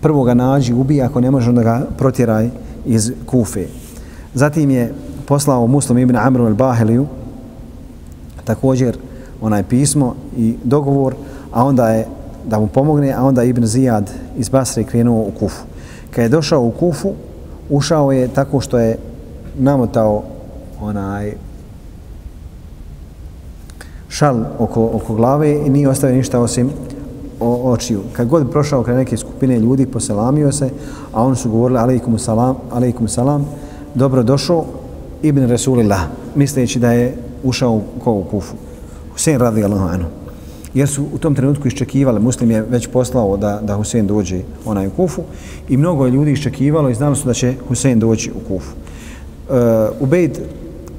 prvo 0.00 0.24
ga 0.24 0.34
nađi, 0.34 0.74
ubij, 0.74 1.02
ako 1.02 1.20
ne 1.20 1.30
možeš, 1.30 1.48
onda 1.48 1.62
ga 1.62 1.86
protjeraj 1.98 2.50
iz 2.86 3.12
Kufe. 3.26 3.66
Zatim 4.34 4.70
je 4.70 4.94
poslao 5.26 5.66
Muslim 5.66 5.98
Ibn 5.98 6.16
Amru 6.16 6.44
al-Baheliju, 6.44 7.06
također 8.44 8.96
onaj 9.40 9.62
pismo 9.62 10.14
i 10.36 10.54
dogovor, 10.64 11.14
a 11.52 11.64
onda 11.64 11.88
je 11.88 12.15
da 12.46 12.58
mu 12.58 12.66
pomogne, 12.66 13.12
a 13.12 13.24
onda 13.24 13.44
Ibn 13.44 13.66
Zijad 13.66 14.10
iz 14.36 14.48
Basre 14.48 14.84
krenuo 14.84 15.20
u 15.20 15.30
Kufu. 15.38 15.64
Kad 16.10 16.22
je 16.22 16.28
došao 16.28 16.62
u 16.62 16.70
Kufu, 16.70 17.12
ušao 17.70 18.12
je 18.12 18.28
tako 18.28 18.60
što 18.60 18.78
je 18.78 18.98
namotao 19.58 20.22
onaj 20.80 21.32
šal 24.08 24.44
oko, 24.58 24.90
oko 24.92 25.14
glave 25.14 25.66
i 25.66 25.70
nije 25.70 25.88
ostavio 25.88 26.16
ništa 26.16 26.40
osim 26.40 26.70
o, 27.40 27.72
očiju. 27.72 28.00
Kad 28.12 28.28
god 28.28 28.50
prošao 28.50 28.82
kraj 28.82 28.96
neke 28.96 29.16
skupine 29.16 29.58
ljudi, 29.58 29.86
poselamio 29.86 30.52
se, 30.52 30.70
a 31.12 31.22
oni 31.22 31.36
su 31.36 31.50
govorili 31.50 31.80
alaikum 31.80 32.18
salam, 32.18 32.56
alaikum 32.72 33.08
salam, 33.08 33.46
dobro 33.94 34.22
došao 34.22 34.64
Ibn 35.22 35.46
Resulillah, 35.46 36.00
misleći 36.34 36.78
da 36.78 36.92
je 36.92 37.16
ušao 37.44 37.72
u, 37.72 37.82
u 38.04 38.24
Kufu. 38.30 38.54
Husein 39.12 39.38
radi 39.38 39.64
Allahu 39.64 40.15
jer 40.76 40.88
su 40.88 41.04
u 41.14 41.18
tom 41.18 41.34
trenutku 41.34 41.68
iščekivali, 41.68 42.20
muslim 42.20 42.50
je 42.50 42.62
već 42.62 42.86
poslao 42.92 43.36
da, 43.36 43.60
da 43.62 43.76
Husein 43.76 44.06
dođe 44.06 44.42
onaj 44.64 44.86
u 44.86 44.90
Kufu 44.90 45.22
i 45.68 45.76
mnogo 45.76 46.04
je 46.04 46.12
ljudi 46.12 46.32
iščekivalo 46.32 46.90
i 46.90 46.94
znali 46.94 47.16
su 47.16 47.26
da 47.26 47.34
će 47.34 47.54
Husein 47.68 47.98
doći 47.98 48.30
u 48.30 48.48
Kufu. 48.48 48.72
Uh, 49.48 49.56
Ubejd 50.00 50.40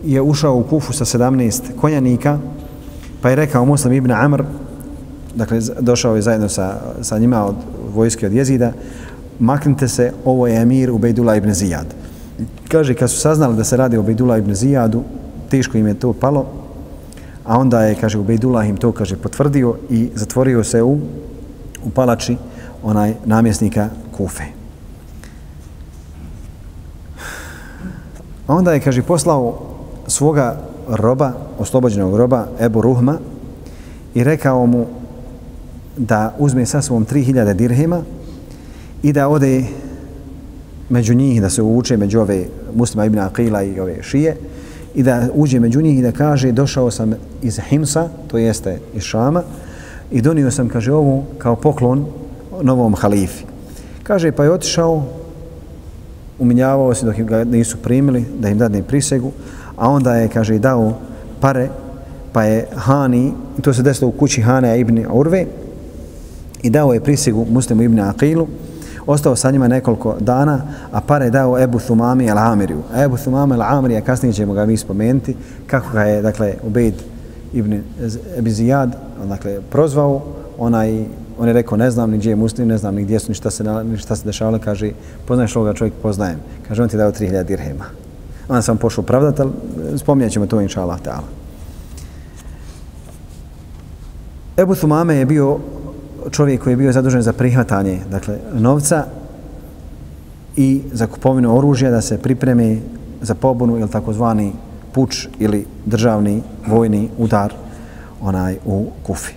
je 0.05 0.21
ušao 0.21 0.57
u 0.57 0.63
Kufu 0.63 0.93
sa 0.93 1.05
17 1.05 1.61
konjanika, 1.81 2.39
pa 3.21 3.29
je 3.29 3.35
rekao 3.35 3.65
Muslim 3.65 3.93
ibn 3.93 4.11
Amr, 4.11 4.43
dakle 5.35 5.59
došao 5.79 6.15
je 6.15 6.21
zajedno 6.21 6.49
sa, 6.49 6.79
sa 7.01 7.19
njima 7.19 7.45
od 7.45 7.55
vojske 7.93 8.25
od 8.25 8.33
jezida, 8.33 8.71
maknite 9.39 9.87
se, 9.87 10.11
ovo 10.25 10.47
je 10.47 10.61
emir 10.61 10.91
Ubejdula 10.91 11.35
ibn 11.35 11.53
Zijad. 11.53 11.85
Kaže, 12.67 12.93
kad 12.93 13.09
su 13.09 13.19
saznali 13.19 13.57
da 13.57 13.63
se 13.63 13.77
radi 13.77 13.97
o 13.97 13.99
Ubejdula 13.99 14.37
ibn 14.37 14.55
Zijadu, 14.55 15.03
teško 15.49 15.77
im 15.77 15.87
je 15.87 15.93
to 15.93 16.13
palo, 16.13 16.45
a 17.47 17.59
onda 17.59 17.81
je, 17.87 17.95
kaže, 17.95 18.19
Ubejdullah 18.19 18.67
im 18.67 18.77
to, 18.77 18.91
kaže, 18.91 19.15
potvrdio 19.15 19.75
i 19.89 20.09
zatvorio 20.15 20.63
se 20.63 20.83
u, 20.83 20.99
u 21.83 21.89
palači 21.89 22.37
onaj 22.83 23.13
namjesnika 23.25 23.89
Kufe. 24.17 24.43
A 28.47 28.55
onda 28.55 28.73
je, 28.73 28.79
kaže, 28.79 29.01
poslao 29.01 29.59
svoga 30.07 30.59
roba, 30.87 31.31
oslobođenog 31.59 32.15
roba, 32.15 32.47
Ebu 32.59 32.81
Ruhma, 32.81 33.17
i 34.13 34.23
rekao 34.23 34.65
mu 34.65 34.85
da 35.97 36.35
uzme 36.37 36.65
sa 36.65 36.81
svom 36.81 37.05
3000 37.05 37.53
dirhema 37.53 38.01
i 39.03 39.13
da 39.13 39.27
ode 39.27 39.65
među 40.89 41.13
njih, 41.13 41.41
da 41.41 41.49
se 41.49 41.61
uvuče 41.61 41.97
među 41.97 42.19
ove 42.19 42.45
muslima 42.75 43.05
ibn 43.05 43.19
Aqila 43.19 43.63
i 43.63 43.79
ove 43.79 44.03
šije, 44.03 44.35
i 44.97 45.03
da 45.03 45.29
uđe 45.33 45.59
među 45.59 45.81
njih 45.81 45.99
i 45.99 46.01
da 46.01 46.11
kaže 46.11 46.51
došao 46.51 46.91
sam 46.91 47.13
iz 47.41 47.59
Himsa, 47.69 48.09
to 48.27 48.37
jeste 48.37 48.79
iz 48.95 49.03
Šama, 49.03 49.43
i 50.11 50.21
donio 50.21 50.51
sam, 50.51 50.69
kaže, 50.69 50.93
ovu 50.93 51.23
kao 51.37 51.55
poklon 51.55 52.05
novom 52.61 52.95
halifi. 52.95 53.45
Kaže, 54.03 54.31
pa 54.31 54.43
je 54.43 54.51
otišao, 54.51 55.03
uminjavao 56.39 56.93
se 56.93 57.05
dok 57.05 57.15
ga 57.15 57.43
nisu 57.43 57.77
primili, 57.77 58.25
da 58.39 58.49
im 58.49 58.57
dadne 58.57 58.83
prisegu, 58.83 59.31
a 59.75 59.89
onda 59.89 60.15
je, 60.15 60.27
kaže, 60.27 60.55
i 60.55 60.59
dao 60.59 60.93
pare, 61.41 61.69
pa 62.33 62.43
je 62.43 62.65
Hani, 62.75 63.33
to 63.61 63.73
se 63.73 63.83
desilo 63.83 64.09
u 64.09 64.17
kući 64.17 64.41
Hane 64.41 64.79
ibn 64.79 65.05
Urve, 65.11 65.45
i 66.63 66.69
dao 66.69 66.93
je 66.93 67.03
prisegu 67.03 67.45
muslimu 67.49 67.83
ibn 67.83 67.99
Aqilu, 67.99 68.47
ostao 69.07 69.35
sa 69.35 69.51
njima 69.51 69.67
nekoliko 69.67 70.15
dana, 70.19 70.61
a 70.91 71.01
pare 71.01 71.25
je 71.25 71.31
dao 71.31 71.59
Ebu 71.59 71.79
Thumami 71.79 72.29
al-Amiriju. 72.29 72.81
Ebu 73.03 73.17
Thumami 73.17 73.53
al-Amirija, 73.53 74.01
kasnije 74.01 74.33
ćemo 74.33 74.53
ga 74.53 74.65
mi 74.65 74.77
spomenuti, 74.77 75.35
kako 75.67 75.87
ga 75.93 76.03
je, 76.03 76.21
dakle, 76.21 76.53
Ubejd 76.63 76.93
ibn 77.53 77.81
Ebi 78.37 78.51
Zijad, 78.51 78.95
dakle, 79.29 79.61
prozvao, 79.71 80.21
onaj, 80.57 81.05
on 81.39 81.47
je 81.47 81.53
rekao, 81.53 81.77
ne 81.77 81.91
znam 81.91 82.11
ni 82.11 82.17
gdje 82.17 82.29
je 82.29 82.35
muslim, 82.35 82.67
ne 82.67 82.77
znam 82.77 82.95
ni 82.95 83.03
gdje 83.03 83.19
su, 83.19 83.31
ni 83.31 83.35
šta 83.35 83.51
se, 83.51 83.63
ni 83.63 83.97
šta 83.97 84.15
se 84.15 84.25
dešavalo, 84.25 84.59
kaže, 84.59 84.91
poznaješ 85.25 85.55
ovoga 85.55 85.73
čovjek, 85.73 85.93
poznajem. 86.01 86.39
Kaže, 86.67 86.83
on 86.83 86.89
ti 86.89 86.95
je 86.95 86.97
dao 86.97 87.11
3000 87.11 87.43
dirhema. 87.43 87.85
Onda 88.49 88.61
sam 88.61 88.77
pošao 88.77 89.03
pravdat, 89.03 89.39
ali 89.39 89.51
spominjat 89.97 90.31
ćemo 90.31 90.45
to, 90.45 90.61
inša 90.61 90.81
Allah, 90.81 90.99
ta'ala. 91.05 91.27
Ebu 94.57 94.75
Thumame 94.75 95.15
je 95.15 95.25
bio 95.25 95.57
čovjek 96.31 96.63
koji 96.63 96.71
je 96.71 96.77
bio 96.77 96.91
zadužen 96.91 97.21
za 97.21 97.33
prihvatanje 97.33 97.99
dakle, 98.11 98.37
novca 98.53 99.05
i 100.55 100.81
za 100.93 101.07
kupovinu 101.07 101.57
oružja 101.57 101.91
da 101.91 102.01
se 102.01 102.17
pripremi 102.17 102.81
za 103.21 103.35
pobunu 103.35 103.77
ili 103.77 103.89
takozvani 103.89 104.53
puč 104.93 105.27
ili 105.39 105.65
državni 105.85 106.41
vojni 106.67 107.09
udar 107.17 107.53
onaj 108.21 108.57
u 108.65 108.85
Kufi. 109.03 109.33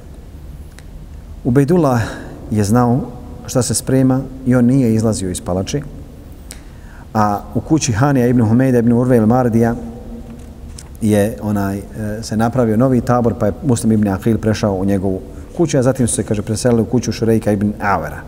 Ubejdullah 1.44 2.02
je 2.50 2.64
znao 2.64 3.00
šta 3.46 3.62
se 3.62 3.74
sprema 3.74 4.20
i 4.46 4.54
on 4.54 4.64
nije 4.64 4.94
izlazio 4.94 5.30
iz 5.30 5.40
palače. 5.40 5.82
A 7.14 7.40
u 7.54 7.60
kući 7.60 7.92
Hanija 7.92 8.26
ibn 8.26 8.42
Humejda 8.42 8.78
ibn 8.78 8.92
Urve 8.92 9.16
il 9.16 9.26
Mardija 9.26 9.74
je 11.00 11.36
onaj 11.42 11.78
e, 11.78 11.82
se 12.22 12.36
napravio 12.36 12.76
novi 12.76 13.00
tabor 13.00 13.34
pa 13.38 13.46
je 13.46 13.52
Muslim 13.64 13.92
ibn 13.92 14.08
Aqil 14.08 14.38
prešao 14.38 14.74
u 14.74 14.84
njegovu 14.84 15.20
kuće, 15.60 15.78
a 15.78 15.82
zatim 15.82 16.08
su 16.08 16.14
se, 16.14 16.22
kaže, 16.24 16.42
preselili 16.42 16.82
u 16.82 16.88
kuću 16.88 17.12
Šurejka 17.12 17.52
ibn 17.52 17.72
Avera. 17.80 18.22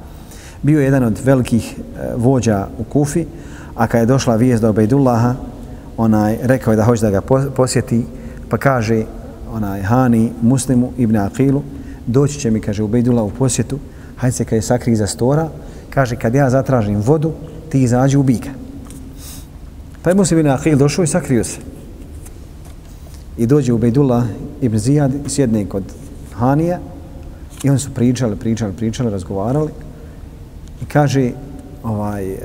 Bio 0.63 0.81
je 0.81 0.85
jedan 0.85 1.05
od 1.05 1.21
velikih 1.25 1.79
e, 1.79 2.13
vođa 2.17 2.67
u 2.79 2.85
Kufi, 2.85 3.25
a 3.75 3.87
kada 3.87 4.01
je 4.01 4.07
došla 4.07 4.37
vijest 4.37 4.63
do 4.63 4.69
Obejdullaha, 4.69 5.35
onaj, 5.97 6.37
rekao 6.43 6.73
je 6.73 6.77
da 6.77 6.85
hoće 6.85 7.09
da 7.09 7.11
ga 7.11 7.21
posjeti, 7.57 8.05
pa 8.49 8.59
kaže 8.59 9.05
onaj 9.53 9.83
Hani 9.83 10.33
Muslimu 10.43 10.93
ibn 10.99 11.17
Aqilu, 11.17 11.63
doći 12.07 12.41
će 12.41 12.51
mi, 12.51 12.61
kaže, 12.61 12.83
Ubejdullah 12.83 13.25
u 13.25 13.31
posjetu, 13.31 13.79
hajde 14.17 14.37
se 14.37 14.45
kada 14.45 14.57
je 14.57 14.63
sakri 14.63 14.97
za 14.97 15.07
stora, 15.07 15.49
kaže, 15.91 16.17
kad 16.17 16.35
ja 16.35 16.51
zatražim 16.51 17.01
vodu, 17.01 17.33
ti 17.69 17.83
izađi 17.83 18.17
u 18.17 18.23
bika. 18.23 18.51
Pa 20.03 20.11
je 20.11 20.21
Muslim 20.21 20.41
ibn 20.41 20.51
Aqil 20.51 20.77
došao 20.77 21.05
i 21.05 21.09
sakrio 21.09 21.45
se. 21.45 21.59
I 23.39 23.47
dođe 23.47 23.73
Ubejdullah 23.73 24.25
ibn 24.61 24.79
Zijad 24.79 25.13
i 25.27 25.29
sjedne 25.29 25.65
kod 25.65 25.85
Hanija, 26.35 26.92
I 27.63 27.71
oni 27.71 27.79
su 27.79 27.91
pričali, 27.95 28.37
pričali, 28.37 28.73
pričali, 28.73 29.11
razgovarali. 29.11 29.71
I 30.83 30.85
kaže, 30.85 31.31
ovaj, 31.83 32.33
eh, 32.33 32.39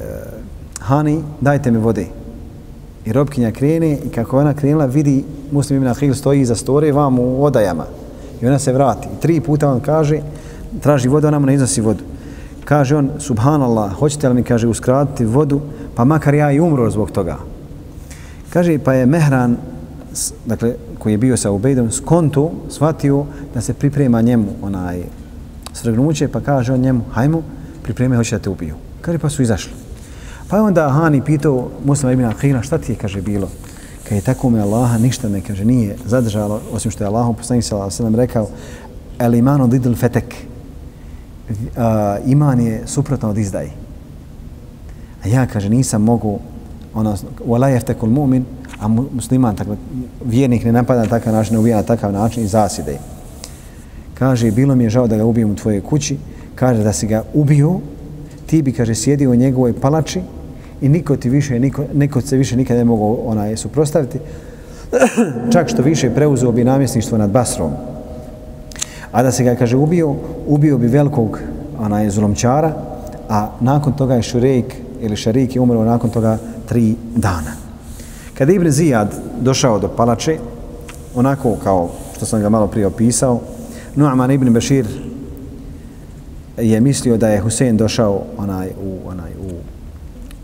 Hani, 0.79 1.23
dajte 1.41 1.71
mi 1.71 1.77
vode. 1.77 2.05
I 3.05 3.13
robkinja 3.13 3.51
krene 3.51 3.97
i 4.05 4.09
kako 4.09 4.39
ona 4.39 4.53
krenula, 4.53 4.85
vidi 4.85 5.23
Muslim 5.51 5.77
ibn 5.77 5.87
Ahil 5.87 6.13
stoji 6.13 6.41
iza 6.41 6.55
store 6.55 6.91
vam 6.91 7.19
u 7.19 7.43
odajama. 7.43 7.85
I 8.41 8.47
ona 8.47 8.59
se 8.59 8.73
vrati. 8.73 9.07
I 9.07 9.21
tri 9.21 9.41
puta 9.41 9.71
on 9.71 9.79
kaže, 9.79 10.19
traži 10.81 11.07
vodu, 11.07 11.27
ona 11.27 11.39
mu 11.39 11.45
ne 11.45 11.53
iznosi 11.53 11.81
vodu. 11.81 12.03
Kaže 12.65 12.95
on, 12.95 13.09
subhanallah, 13.19 13.93
hoćete 13.93 14.29
li 14.29 14.35
mi, 14.35 14.43
kaže, 14.43 14.67
uskratiti 14.67 15.25
vodu, 15.25 15.61
pa 15.95 16.05
makar 16.05 16.33
ja 16.33 16.51
i 16.51 16.59
umro 16.59 16.89
zbog 16.91 17.11
toga. 17.11 17.37
Kaže, 18.49 18.79
pa 18.79 18.93
je 18.93 19.05
Mehran, 19.05 19.57
dakle, 20.45 20.73
koji 20.99 21.13
je 21.13 21.17
bio 21.17 21.37
sa 21.37 21.51
Ubejdom, 21.51 21.91
skontu, 21.91 22.51
shvatio 22.69 23.25
da 23.53 23.61
se 23.61 23.73
priprema 23.73 24.21
njemu 24.21 24.47
onaj 24.61 25.03
svrgnuće, 25.73 26.27
pa 26.27 26.41
kaže 26.41 26.73
on 26.73 26.79
njemu, 26.79 27.03
hajmo, 27.11 27.41
pripreme, 27.83 28.15
hoće 28.15 28.35
da 28.35 28.43
te 28.43 28.49
ubiju. 28.49 28.75
Kaže, 29.01 29.19
pa 29.19 29.29
su 29.29 29.41
izašli. 29.41 29.71
Pa 30.49 30.57
je 30.57 30.61
onda 30.61 30.89
Hani 30.89 31.21
pitao 31.21 31.69
Muslima 31.85 32.11
ibn 32.13 32.25
Akhira, 32.25 32.61
šta 32.61 32.77
ti 32.77 32.91
je, 32.91 32.95
kaže, 32.95 33.21
bilo? 33.21 33.49
Kad 34.03 34.15
je 34.15 34.21
tako 34.21 34.49
me 34.49 34.59
Allaha, 34.59 34.97
ništa 34.97 35.29
me, 35.29 35.41
kaže, 35.41 35.65
nije 35.65 35.95
zadržalo, 36.05 36.61
osim 36.71 36.91
što 36.91 37.03
je 37.03 37.07
Allahom 37.07 37.35
poslanik 37.35 37.65
sa 37.65 37.89
sallam 37.89 38.15
rekao, 38.15 38.47
el 39.19 39.35
imanu 39.35 39.67
didl 39.67 39.93
fetek, 39.93 40.35
uh, 41.49 41.55
iman 42.25 42.59
je 42.59 42.81
suprotno 42.85 43.29
od 43.29 43.37
izdaji. 43.37 43.71
A 45.23 45.27
ja, 45.27 45.45
kaže, 45.47 45.69
nisam 45.69 46.01
mogu, 46.03 46.39
ono, 46.93 47.15
wala 47.47 47.67
jeftekul 47.67 48.09
mu'min, 48.09 48.43
a 48.79 48.87
musliman, 48.87 49.55
tako, 49.55 49.75
vjernik 50.25 50.65
ne 50.65 50.71
napada 50.71 51.01
na 51.01 51.09
takav 51.09 51.33
način, 51.33 51.53
ne 51.53 51.59
ubija 51.59 51.77
na 51.77 51.83
takav 51.83 52.11
način 52.11 52.43
i 52.43 52.47
zaside. 52.47 52.97
Kaže, 54.13 54.51
bilo 54.51 54.75
mi 54.75 54.83
je 54.83 54.89
žao 54.89 55.07
da 55.07 55.17
ga 55.17 55.25
ubijem 55.25 55.51
u 55.51 55.55
tvojoj 55.55 55.81
kući, 55.81 56.17
kaže 56.55 56.83
da 56.83 56.93
si 56.93 57.07
ga 57.07 57.23
ubio, 57.33 57.79
ti 58.45 58.61
bi, 58.61 58.71
kaže, 58.71 58.95
sjedio 58.95 59.31
u 59.31 59.35
njegovoj 59.35 59.73
palači 59.73 60.21
i 60.81 60.89
niko 60.89 61.15
ti 61.15 61.29
više, 61.29 61.59
niko, 61.59 61.85
niko 61.93 62.21
se 62.21 62.37
više 62.37 62.55
nikada 62.55 62.79
ne 62.79 62.85
mogu 62.85 63.19
onaj, 63.25 63.57
suprostaviti, 63.57 64.19
čak 65.53 65.69
što 65.69 65.81
više 65.81 66.09
preuzeo 66.09 66.51
bi 66.51 66.63
namjesništvo 66.63 67.17
nad 67.17 67.29
Basrom. 67.29 67.71
A 69.11 69.23
da 69.23 69.31
se 69.31 69.43
ga, 69.43 69.55
kaže, 69.55 69.77
ubio, 69.77 70.15
ubio 70.47 70.77
bi 70.77 70.87
velikog 70.87 71.39
onaj, 71.79 72.09
zulomčara, 72.09 72.73
a 73.29 73.49
nakon 73.59 73.93
toga 73.93 74.15
je 74.15 74.21
Šurejk 74.21 74.73
ili 75.01 75.15
Šarik 75.15 75.55
je 75.55 75.61
umro 75.61 75.83
nakon 75.83 76.09
toga 76.09 76.37
tri 76.65 76.95
dana. 77.15 77.51
Kada 78.33 78.53
Ibn 78.53 78.71
Zijad 78.71 79.26
došao 79.41 79.79
do 79.79 79.87
palače, 79.87 80.37
onako 81.15 81.55
kao 81.63 81.89
što 82.15 82.25
sam 82.25 82.41
ga 82.41 82.49
malo 82.49 82.67
prije 82.67 82.87
opisao, 82.87 83.39
Nu'man 83.95 84.33
ibn 84.33 84.53
Bashir 84.53 84.85
je 86.57 86.81
mislio 86.81 87.17
da 87.17 87.29
je 87.29 87.39
Husein 87.39 87.77
došao 87.77 88.23
onaj 88.37 88.67
u, 88.67 89.09
onaj 89.09 89.31
u, 89.31 89.51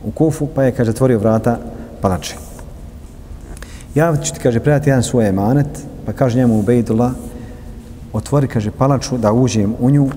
u 0.07 0.11
Kufu, 0.11 0.47
pa 0.55 0.63
je, 0.63 0.71
kaže, 0.71 0.91
zatvorio 0.91 1.19
vrata 1.19 1.57
palače. 2.01 2.35
Ja 3.95 4.17
ću 4.17 4.33
ti, 4.33 4.39
kaže, 4.39 4.59
predati 4.59 4.89
jedan 4.89 5.03
svoj 5.03 5.29
emanet, 5.29 5.67
pa 6.05 6.13
kaže 6.13 6.37
njemu 6.37 6.59
Ubejdullah, 6.59 7.11
otvori, 8.13 8.47
kaže, 8.47 8.71
palaču 8.71 9.17
da 9.17 9.33
uđem 9.33 9.75
u 9.79 9.91
nju, 9.91 10.09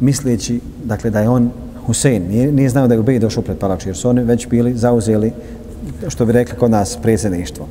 misleći, 0.00 0.60
dakle, 0.84 1.10
da 1.10 1.20
je 1.20 1.28
on 1.28 1.50
Husein. 1.86 2.28
Nije, 2.28 2.52
nije 2.52 2.68
znao 2.68 2.88
da 2.88 2.94
je 2.94 3.00
Ubejd 3.00 3.22
došao 3.22 3.42
pred 3.42 3.58
palaču, 3.58 3.88
jer 3.88 3.96
su 3.96 4.08
oni 4.08 4.22
već 4.22 4.48
bili 4.48 4.74
zauzeli 4.74 5.32
što 6.08 6.26
bi 6.26 6.32
rekli 6.32 6.58
kod 6.58 6.70
nas 6.70 6.98
predsjedništvo. 7.02 7.68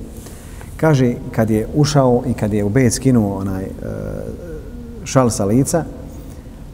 Kaže, 0.77 1.13
kad 1.31 1.49
je 1.49 1.67
ušao 1.75 2.23
i 2.27 2.33
kad 2.33 2.53
je 2.53 2.63
u 2.63 2.69
bed 2.69 2.93
skinuo 2.93 3.37
onaj 3.37 3.63
e, 3.63 3.69
šal 5.03 5.29
sa 5.29 5.45
lica, 5.45 5.83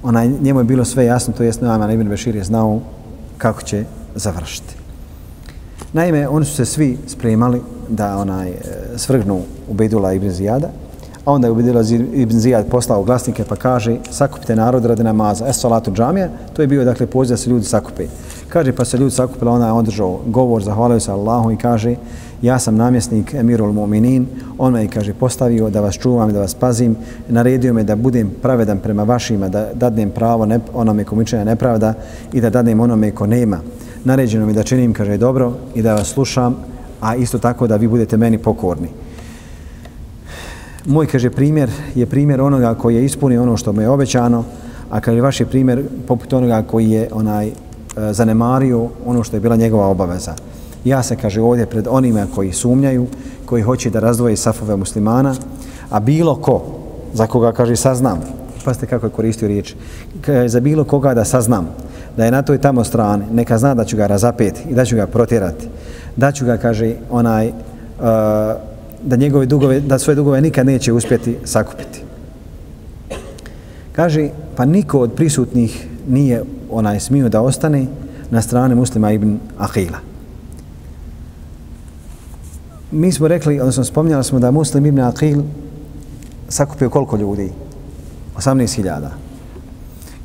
onaj, 0.04 0.30
njemu 0.42 0.60
je 0.60 0.64
bilo 0.64 0.86
sve 0.86 1.06
jasno, 1.06 1.34
to 1.38 1.44
jest 1.44 1.62
Naman 1.62 1.92
ibn 1.92 2.10
Bešir 2.10 2.36
je 2.36 2.44
znao 2.44 2.80
kako 3.38 3.62
će 3.62 3.84
završiti. 4.16 4.76
Naime, 5.94 6.28
oni 6.28 6.46
su 6.46 6.56
se 6.56 6.66
svi 6.66 6.98
spremali 7.08 7.62
da 7.90 8.18
onaj 8.18 8.50
e, 8.50 8.56
svrgnu 8.98 9.42
u 9.68 9.84
ibn 10.16 10.30
Zijada, 10.30 10.70
a 11.26 11.32
onda 11.32 11.48
je 11.48 11.52
Ubedila 11.52 11.84
ibn 12.14 12.40
Zijad 12.40 12.68
poslao 12.70 13.04
glasnike 13.04 13.44
pa 13.44 13.56
kaže 13.56 13.98
sakupite 14.12 14.56
narod 14.56 14.86
radi 14.86 15.04
namaza. 15.04 15.48
Es 15.48 15.60
salatu 15.60 15.92
džamija, 15.92 16.30
to 16.54 16.62
je 16.62 16.68
bio 16.68 16.86
dakle 16.86 17.08
poziv 17.08 17.34
da 17.34 17.38
se 17.38 17.50
ljudi 17.50 17.66
sakupe. 17.66 18.08
Kaže, 18.50 18.74
pa 18.74 18.86
se 18.86 18.98
ljudi 18.98 19.12
sakupila, 19.12 19.52
ona 19.52 19.66
je 19.66 19.72
održao 19.72 20.20
govor, 20.26 20.64
zahvalio 20.64 21.00
se 21.00 21.12
Allahu 21.12 21.52
i 21.52 21.58
kaže, 21.58 21.96
ja 22.42 22.60
sam 22.60 22.76
namjesnik 22.76 23.34
Emirul 23.34 23.74
Mu'minin, 23.74 24.26
on 24.58 24.74
me, 24.74 24.88
kaže, 24.88 25.14
postavio 25.14 25.70
da 25.70 25.82
vas 25.82 25.96
čuvam 25.96 26.34
da 26.34 26.40
vas 26.40 26.54
pazim, 26.54 26.96
naredio 27.28 27.74
me 27.74 27.84
da 27.84 27.96
budem 27.96 28.32
pravedan 28.42 28.80
prema 28.80 29.04
vašima, 29.04 29.50
da 29.50 29.70
dadnem 29.74 30.10
pravo 30.10 30.46
ne, 30.46 30.60
onome 30.74 31.04
ko 31.04 31.24
čine 31.24 31.46
nepravda 31.46 31.94
i 32.34 32.42
da 32.42 32.50
dadnem 32.50 32.80
onome 32.80 33.12
ko 33.12 33.28
nema. 33.28 33.60
Naređeno 34.04 34.46
mi 34.46 34.54
da 34.54 34.64
činim, 34.64 34.94
kaže, 34.94 35.18
dobro 35.18 35.54
i 35.76 35.82
da 35.82 35.96
vas 35.96 36.08
slušam, 36.08 36.56
a 37.02 37.16
isto 37.16 37.38
tako 37.38 37.68
da 37.68 37.76
vi 37.76 37.88
budete 37.88 38.18
meni 38.18 38.38
pokorni. 38.38 38.90
Moj, 40.86 41.08
kaže, 41.08 41.30
primjer 41.30 41.70
je 41.96 42.06
primjer 42.06 42.42
onoga 42.42 42.74
koji 42.74 42.96
je 42.96 43.06
ispunio 43.06 43.44
ono 43.44 43.58
što 43.58 43.74
mu 43.74 43.82
je 43.82 43.90
obećano, 43.90 44.44
a 44.90 45.00
kaže, 45.00 45.22
vaš 45.22 45.40
je 45.40 45.46
primjer 45.46 45.84
poput 46.08 46.34
onoga 46.34 46.62
koji 46.62 46.90
je 46.90 47.10
onaj 47.12 47.52
E, 47.98 48.14
zanemario 48.14 48.88
ono 49.06 49.24
što 49.24 49.36
je 49.36 49.40
bila 49.40 49.56
njegova 49.56 49.88
obaveza. 49.88 50.34
ja 50.86 51.04
se, 51.04 51.16
kaže, 51.16 51.42
ovdje 51.42 51.66
pred 51.66 51.88
onima 51.90 52.28
koji 52.36 52.54
sumnjaju, 52.54 53.08
koji 53.46 53.64
hoće 53.64 53.90
da 53.90 54.00
razdvoje 54.00 54.36
safove 54.36 54.76
muslimana, 54.76 55.36
a 55.90 56.00
bilo 56.00 56.36
ko, 56.36 56.62
za 57.14 57.28
koga, 57.28 57.52
kaže, 57.52 57.76
saznam, 57.76 58.20
pazite 58.66 58.86
kako 58.86 59.06
je 59.06 59.10
koristio 59.10 59.48
riječ, 59.48 59.76
za 60.48 60.60
bilo 60.60 60.84
koga 60.84 61.14
da 61.14 61.26
saznam, 61.26 61.68
da 62.18 62.26
je 62.26 62.32
na 62.32 62.42
toj 62.42 62.58
tamo 62.58 62.84
strani, 62.84 63.26
neka 63.32 63.58
zna 63.58 63.74
da 63.76 63.86
ću 63.86 63.98
ga 63.98 64.08
razapeti 64.08 64.62
i 64.70 64.74
da 64.74 64.86
ću 64.86 64.96
ga 64.96 65.08
protjerati, 65.08 65.68
da 66.16 66.32
ću 66.32 66.46
ga, 66.46 66.58
kaže, 66.58 66.96
onaj, 67.10 67.48
uh, 67.48 67.54
da 69.04 69.16
njegove 69.16 69.46
dugove, 69.46 69.80
da 69.80 70.00
svoje 70.00 70.16
dugove 70.16 70.42
nikad 70.42 70.66
neće 70.66 70.94
uspjeti 70.94 71.38
sakupiti. 71.44 72.04
Kaže, 73.92 74.30
pa 74.56 74.66
niko 74.66 75.00
od 75.00 75.14
prisutnih 75.14 75.88
nije 76.08 76.44
onaj 76.72 77.00
smiju 77.00 77.30
da 77.30 77.42
ostane 77.42 77.88
na 78.32 78.42
strani 78.42 78.76
muslima 78.76 79.12
ibn 79.12 79.40
Ahila. 79.58 80.00
Mi 82.92 83.12
smo 83.12 83.28
rekli, 83.28 83.60
odnosno 83.60 83.84
spominjali 83.84 84.24
smo 84.24 84.40
da 84.40 84.52
muslim 84.52 84.86
ibn 84.86 85.00
Ahil 85.00 85.42
sakupio 86.50 86.90
koliko 86.90 87.18
ljudi? 87.18 87.52
18.000. 88.38 89.10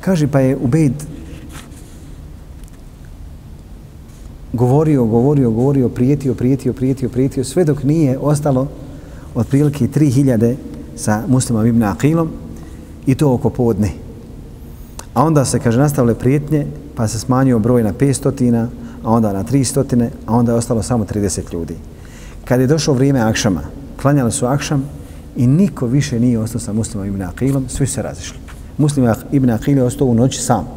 Kaže, 0.01 0.27
pa 0.27 0.39
je 0.39 0.57
Ubejd 0.57 0.93
govorio, 4.53 5.05
govorio, 5.05 5.51
govorio, 5.51 5.89
prijetio, 5.89 6.33
prijetio, 6.33 6.73
prijetio, 6.73 7.09
prijetio, 7.09 7.43
sve 7.43 7.63
dok 7.63 7.83
nije 7.83 8.17
ostalo 8.17 8.67
otprilike 9.35 9.87
3000 9.87 10.55
sa 10.95 11.23
muslimom 11.27 11.65
ibn 11.67 11.83
Aqilom 11.83 12.29
i 13.05 13.15
to 13.15 13.33
oko 13.33 13.49
podne. 13.49 14.04
A 15.15 15.23
onda 15.23 15.45
se, 15.45 15.59
kaže, 15.59 15.79
nastavile 15.79 16.15
prijetnje, 16.15 16.67
pa 16.95 17.07
se 17.07 17.19
smanjio 17.19 17.59
broj 17.59 17.83
na 17.83 17.93
500, 17.93 18.67
a 19.03 19.11
onda 19.11 19.33
na 19.33 19.43
300, 19.43 20.09
a 20.25 20.35
onda 20.35 20.51
je 20.51 20.57
ostalo 20.57 20.83
samo 20.83 21.05
30 21.05 21.53
ljudi. 21.53 21.75
Kad 22.45 22.59
je 22.59 22.67
došlo 22.67 22.93
vrijeme 22.93 23.19
Akšama, 23.19 23.61
klanjali 24.01 24.31
su 24.31 24.45
Akšam 24.45 24.83
i 25.35 25.47
niko 25.47 25.87
više 25.87 26.19
nije 26.19 26.39
ostao 26.39 26.61
sa 26.61 26.73
muslimom 26.73 27.07
ibn 27.07 27.21
Aqilom, 27.21 27.63
svi 27.67 27.87
se 27.87 28.01
razišli. 28.01 28.37
Muslim 28.77 29.13
ibn 29.31 29.49
Aqil 29.49 29.77
je 29.77 29.83
ostao 29.83 30.07
u 30.07 30.15
noći 30.15 30.41
sam. 30.41 30.67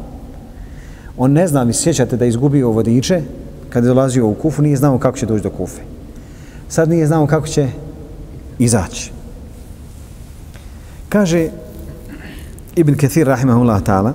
On 1.17 1.31
ne 1.31 1.47
zna, 1.47 1.63
vi 1.63 1.73
sjećate 1.73 2.17
da 2.17 2.25
je 2.25 2.29
izgubio 2.29 2.69
vodiče, 2.69 3.21
kad 3.69 3.83
je 3.83 3.87
dolazio 3.87 4.27
u 4.27 4.33
Kufu, 4.33 4.61
nije 4.61 4.77
znao 4.77 4.97
kako 4.97 5.17
će 5.17 5.25
doći 5.25 5.43
do 5.43 5.49
Kufe. 5.49 5.81
Sad 6.69 6.89
nije 6.89 7.07
znao 7.07 7.27
kako 7.27 7.47
će 7.47 7.67
izaći. 8.59 9.11
Kaže 11.09 11.49
Ibn 12.75 12.95
Kathir, 12.95 13.27
rahimahullah 13.27 13.81
ta'ala, 13.83 14.13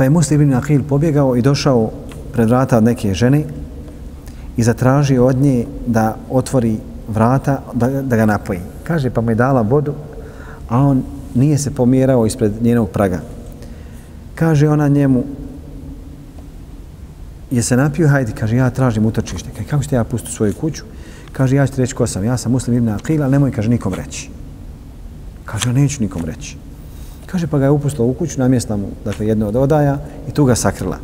pa 0.00 0.04
je 0.04 0.10
Muslim 0.10 0.40
ibn 0.40 0.54
Aqil 0.54 0.82
pobjegao 0.88 1.36
i 1.36 1.42
došao 1.42 1.90
pred 2.32 2.48
vrata 2.48 2.78
od 2.78 2.84
neke 2.84 3.14
žene 3.14 3.44
i 4.56 4.62
zatražio 4.62 5.26
od 5.26 5.36
nje 5.36 5.66
da 5.86 6.16
otvori 6.30 6.78
vrata, 7.08 7.58
da, 7.74 7.88
da 8.02 8.16
ga 8.16 8.26
napoji. 8.26 8.60
Kaže, 8.84 9.10
pa 9.10 9.20
mu 9.20 9.30
je 9.30 9.34
dala 9.34 9.60
vodu, 9.60 9.92
a 10.68 10.78
on 10.78 11.02
nije 11.34 11.58
se 11.58 11.74
pomjerao 11.74 12.26
ispred 12.26 12.62
njenog 12.62 12.88
praga. 12.90 13.20
Kaže 14.34 14.68
ona 14.68 14.88
njemu, 14.88 15.24
je 17.50 17.62
se 17.62 17.76
napio, 17.76 18.08
hajde, 18.08 18.32
kaže, 18.32 18.56
ja 18.56 18.70
tražim 18.70 19.06
utočište. 19.06 19.50
Kaže, 19.52 19.68
kako 19.68 19.82
ste 19.82 19.96
ja 19.96 20.04
pustiti 20.04 20.34
svoju 20.34 20.54
kuću? 20.54 20.84
Kaže, 21.32 21.56
ja 21.56 21.66
ću 21.66 21.74
ti 21.74 21.80
reći 21.80 21.94
ko 21.94 22.06
sam. 22.06 22.24
Ja 22.24 22.36
sam 22.36 22.52
muslim 22.52 22.76
ibn 22.76 22.88
Aqil, 22.88 23.22
ali 23.22 23.32
nemoj, 23.32 23.52
kaže, 23.52 23.68
nikom 23.68 23.94
reći. 23.94 24.30
Kaže, 25.44 25.68
ja 25.68 25.72
neću 25.72 26.02
nikom 26.02 26.24
reći. 26.24 26.56
Kaže, 27.30 27.46
pa 27.46 27.58
ga 27.58 27.64
je 27.64 27.70
upustila 27.70 28.06
u 28.06 28.14
kuću, 28.14 28.40
namjestila 28.40 28.76
mu, 28.76 28.88
dakle, 29.04 29.26
jedno 29.26 29.48
od 29.48 29.56
odaja 29.56 29.98
i 30.28 30.30
tu 30.30 30.44
ga 30.44 30.54
sakrila. 30.54 30.98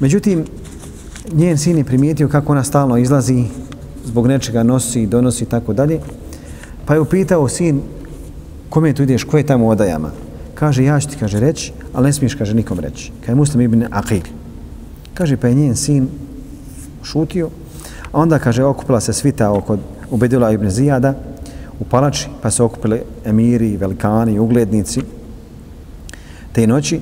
Međutim, 0.00 0.44
njen 1.32 1.58
sin 1.58 1.78
je 1.78 1.84
primijetio 1.84 2.28
kako 2.28 2.52
ona 2.52 2.64
stalno 2.64 2.96
izlazi, 2.96 3.44
zbog 4.04 4.26
nečega 4.26 4.62
nosi, 4.62 5.06
donosi 5.06 5.44
i 5.44 5.46
tako 5.46 5.72
dalje. 5.72 6.00
Pa 6.84 6.94
je 6.94 7.00
upitao 7.00 7.48
sin, 7.48 7.80
kome 8.68 8.92
tu 8.92 9.02
ideš, 9.02 9.24
ko 9.24 9.38
je 9.38 9.46
tamo 9.46 9.66
u 9.66 9.70
odajama? 9.70 10.10
Kaže, 10.54 10.84
ja 10.84 11.00
ću 11.00 11.08
ti, 11.08 11.16
kaže, 11.20 11.40
reći, 11.40 11.72
ali 11.92 12.06
ne 12.06 12.12
smiješ, 12.12 12.34
kaže, 12.34 12.54
nikom 12.54 12.80
reći. 12.80 13.12
Kaže, 13.20 13.34
muslim 13.34 13.60
ibn 13.60 13.84
Aqil. 13.90 14.28
Kaže, 15.14 15.36
pa 15.36 15.48
je 15.48 15.54
njen 15.54 15.76
sin 15.76 16.08
šutio, 17.02 17.48
a 18.12 18.20
onda, 18.20 18.38
kaže, 18.38 18.64
okupila 18.64 19.00
se 19.00 19.12
svita 19.12 19.50
oko 19.50 19.78
Ubedila 20.10 20.52
ibn 20.52 20.70
Zijada 20.70 21.14
u 21.80 21.84
palači, 21.84 22.28
pa 22.42 22.50
se 22.50 22.62
okupili 22.62 23.00
emiri, 23.24 23.76
velikani, 23.76 24.38
uglednici 24.38 25.00
te 26.52 26.66
noći, 26.66 27.00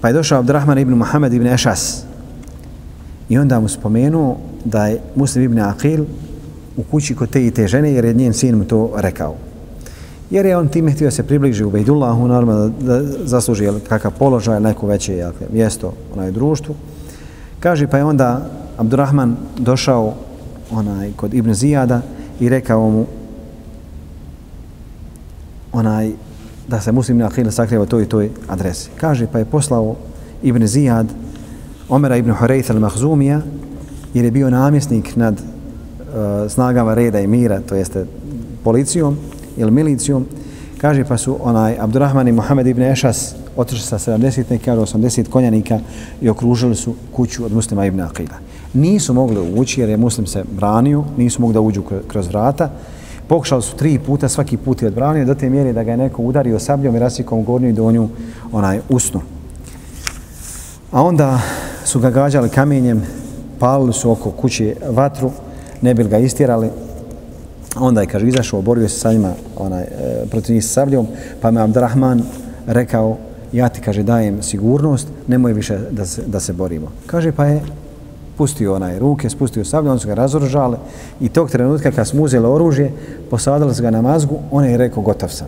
pa 0.00 0.08
je 0.08 0.14
došao 0.14 0.38
Abdurrahman 0.38 0.78
ibn 0.78 0.94
Muhammed 0.94 1.32
ibn 1.32 1.46
Ešas 1.46 2.04
i 3.28 3.38
onda 3.38 3.60
mu 3.60 3.68
spomenuo 3.68 4.36
da 4.64 4.86
je 4.86 5.00
Muslim 5.14 5.44
ibn 5.44 5.58
Aqil 5.58 6.04
u 6.76 6.82
kući 6.82 7.14
kod 7.14 7.30
te 7.30 7.46
i 7.46 7.50
te 7.50 7.68
žene, 7.68 7.92
jer 7.92 8.04
je 8.04 8.14
njen 8.14 8.32
sin 8.32 8.58
mu 8.58 8.64
to 8.64 8.90
rekao. 8.96 9.34
Jer 10.30 10.46
je 10.46 10.56
on 10.56 10.68
time 10.68 10.92
htio 10.92 11.10
se 11.10 11.22
približi 11.22 11.64
u 11.64 11.70
Bejdullahu, 11.70 12.28
normalno 12.28 12.68
da, 12.68 13.00
da 13.00 13.08
zasluži 13.24 13.68
kakav 13.88 14.10
položaj, 14.18 14.60
neko 14.60 14.86
veće 14.86 15.14
jel, 15.14 15.32
mjesto 15.52 15.92
onaj 16.14 16.30
društvu. 16.30 16.74
Kaže, 17.60 17.86
pa 17.86 17.96
je 17.96 18.04
onda 18.04 18.50
Abdurrahman 18.78 19.36
došao 19.58 20.14
onaj 20.70 21.12
kod 21.16 21.34
Ibn 21.34 21.54
Zijada 21.54 22.00
i 22.40 22.48
rekao 22.48 22.90
mu 22.90 23.06
onaj 25.72 26.12
da 26.68 26.80
se 26.80 26.92
muslim 26.92 27.18
na 27.18 27.26
Ahila 27.26 27.50
sakriva 27.50 27.86
toj 27.86 28.02
i 28.02 28.06
toj 28.06 28.30
adresi. 28.48 28.90
Kaže, 29.00 29.26
pa 29.32 29.38
je 29.38 29.44
poslao 29.44 29.96
Ibn 30.42 30.66
Zijad 30.66 31.06
Omera 31.88 32.16
ibn 32.16 32.30
Hureyth 32.30 32.70
al-Mahzumija 32.70 33.40
jer 34.14 34.24
je 34.24 34.30
bio 34.30 34.50
namjesnik 34.50 35.16
nad 35.16 35.34
uh, 35.34 36.50
snagama 36.50 36.94
reda 36.94 37.20
i 37.20 37.26
mira, 37.26 37.60
to 37.60 37.74
jeste 37.74 38.06
policijom 38.64 39.16
ili 39.56 39.70
milicijom. 39.70 40.26
Kaže, 40.78 41.04
pa 41.04 41.16
su 41.16 41.36
onaj 41.40 41.76
Abdurrahman 41.80 42.28
i 42.28 42.32
Muhammed 42.32 42.66
ibn 42.66 42.82
Ešas 42.82 43.34
otišli 43.56 43.86
sa 43.86 43.98
70 43.98 44.44
neka 44.50 44.76
80 44.76 45.28
konjanika 45.28 45.80
i 46.20 46.28
okružili 46.28 46.74
su 46.74 46.94
kuću 47.12 47.44
od 47.44 47.52
muslima 47.52 47.86
Ibn 47.86 48.00
Aqila. 48.00 48.36
Nisu 48.74 49.14
mogli 49.14 49.52
ući 49.54 49.80
jer 49.80 49.88
je 49.88 49.96
muslim 49.96 50.26
se 50.26 50.44
branio, 50.52 51.04
nisu 51.16 51.40
mogli 51.40 51.54
da 51.54 51.60
uđu 51.60 51.82
kroz 52.08 52.28
vrata. 52.28 52.70
Pokušali 53.32 53.62
su 53.62 53.76
tri 53.76 53.98
puta, 53.98 54.28
svaki 54.28 54.56
put 54.56 54.82
je 54.82 54.88
odbranio 54.88 55.24
do 55.24 55.34
te 55.34 55.50
mjere 55.50 55.72
da 55.72 55.82
ga 55.82 55.90
je 55.90 55.96
neko 55.96 56.22
udario 56.22 56.58
sabljom 56.58 56.96
i 56.96 56.98
rasikom 56.98 57.38
u 57.38 57.42
gornju 57.42 57.68
i 57.68 57.72
donju 57.72 58.08
onaj 58.52 58.80
usnu. 58.88 59.20
A 60.90 61.02
onda 61.02 61.40
su 61.84 62.00
ga 62.00 62.10
gađali 62.10 62.48
kamenjem, 62.48 63.02
palili 63.58 63.92
su 63.92 64.10
oko 64.10 64.30
kuće 64.30 64.76
vatru, 64.88 65.30
ne 65.82 65.94
bi 65.94 66.04
ga 66.04 66.18
istjerali. 66.18 66.70
Onda 67.76 68.00
je, 68.00 68.06
kaže, 68.06 68.28
izašao, 68.28 68.62
borio 68.62 68.88
se 68.88 68.98
sa 68.98 69.12
njima 69.12 69.32
onaj, 69.56 69.82
e, 69.82 69.88
protiv 70.30 70.54
njih 70.54 70.64
sabljom, 70.64 71.06
pa 71.40 71.50
me 71.50 71.60
Abdurrahman 71.60 72.22
rekao, 72.66 73.16
ja 73.52 73.68
ti, 73.68 73.80
kaže, 73.80 74.02
dajem 74.02 74.42
sigurnost, 74.42 75.08
nemoj 75.26 75.52
više 75.52 75.78
da 75.90 76.06
se, 76.06 76.22
da 76.26 76.40
se 76.40 76.52
borimo. 76.52 76.92
Kaže, 77.06 77.32
pa 77.32 77.46
je 77.46 77.62
pustio 78.36 78.74
onaj 78.74 78.98
ruke, 78.98 79.30
spustio 79.30 79.64
sablje, 79.64 79.90
on 79.90 79.98
su 79.98 80.08
ga 80.08 80.14
razoržali 80.14 80.76
i 81.20 81.28
tog 81.28 81.50
trenutka 81.50 81.90
kad 81.90 82.08
smo 82.08 82.22
uzeli 82.22 82.46
oružje, 82.46 82.92
posadili 83.30 83.74
su 83.74 83.82
ga 83.82 83.90
na 83.90 84.02
mazgu, 84.02 84.38
on 84.50 84.64
je 84.64 84.76
rekao, 84.76 85.02
gotov 85.02 85.28
sam. 85.28 85.46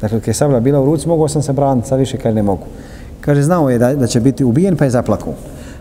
Dakle, 0.00 0.20
kad 0.20 0.28
je 0.28 0.34
sablja 0.34 0.60
bila 0.60 0.80
u 0.80 0.86
ruci, 0.86 1.08
mogao 1.08 1.28
sam 1.28 1.42
se 1.42 1.52
braniti, 1.52 1.88
sad 1.88 1.98
više 1.98 2.16
kad 2.16 2.34
ne 2.34 2.42
mogu. 2.42 2.66
Kaže, 3.20 3.42
znao 3.42 3.70
je 3.70 3.78
da, 3.78 3.94
da 3.94 4.06
će 4.06 4.20
biti 4.20 4.44
ubijen, 4.44 4.76
pa 4.76 4.84
je 4.84 4.90
zaplakao. 4.90 5.34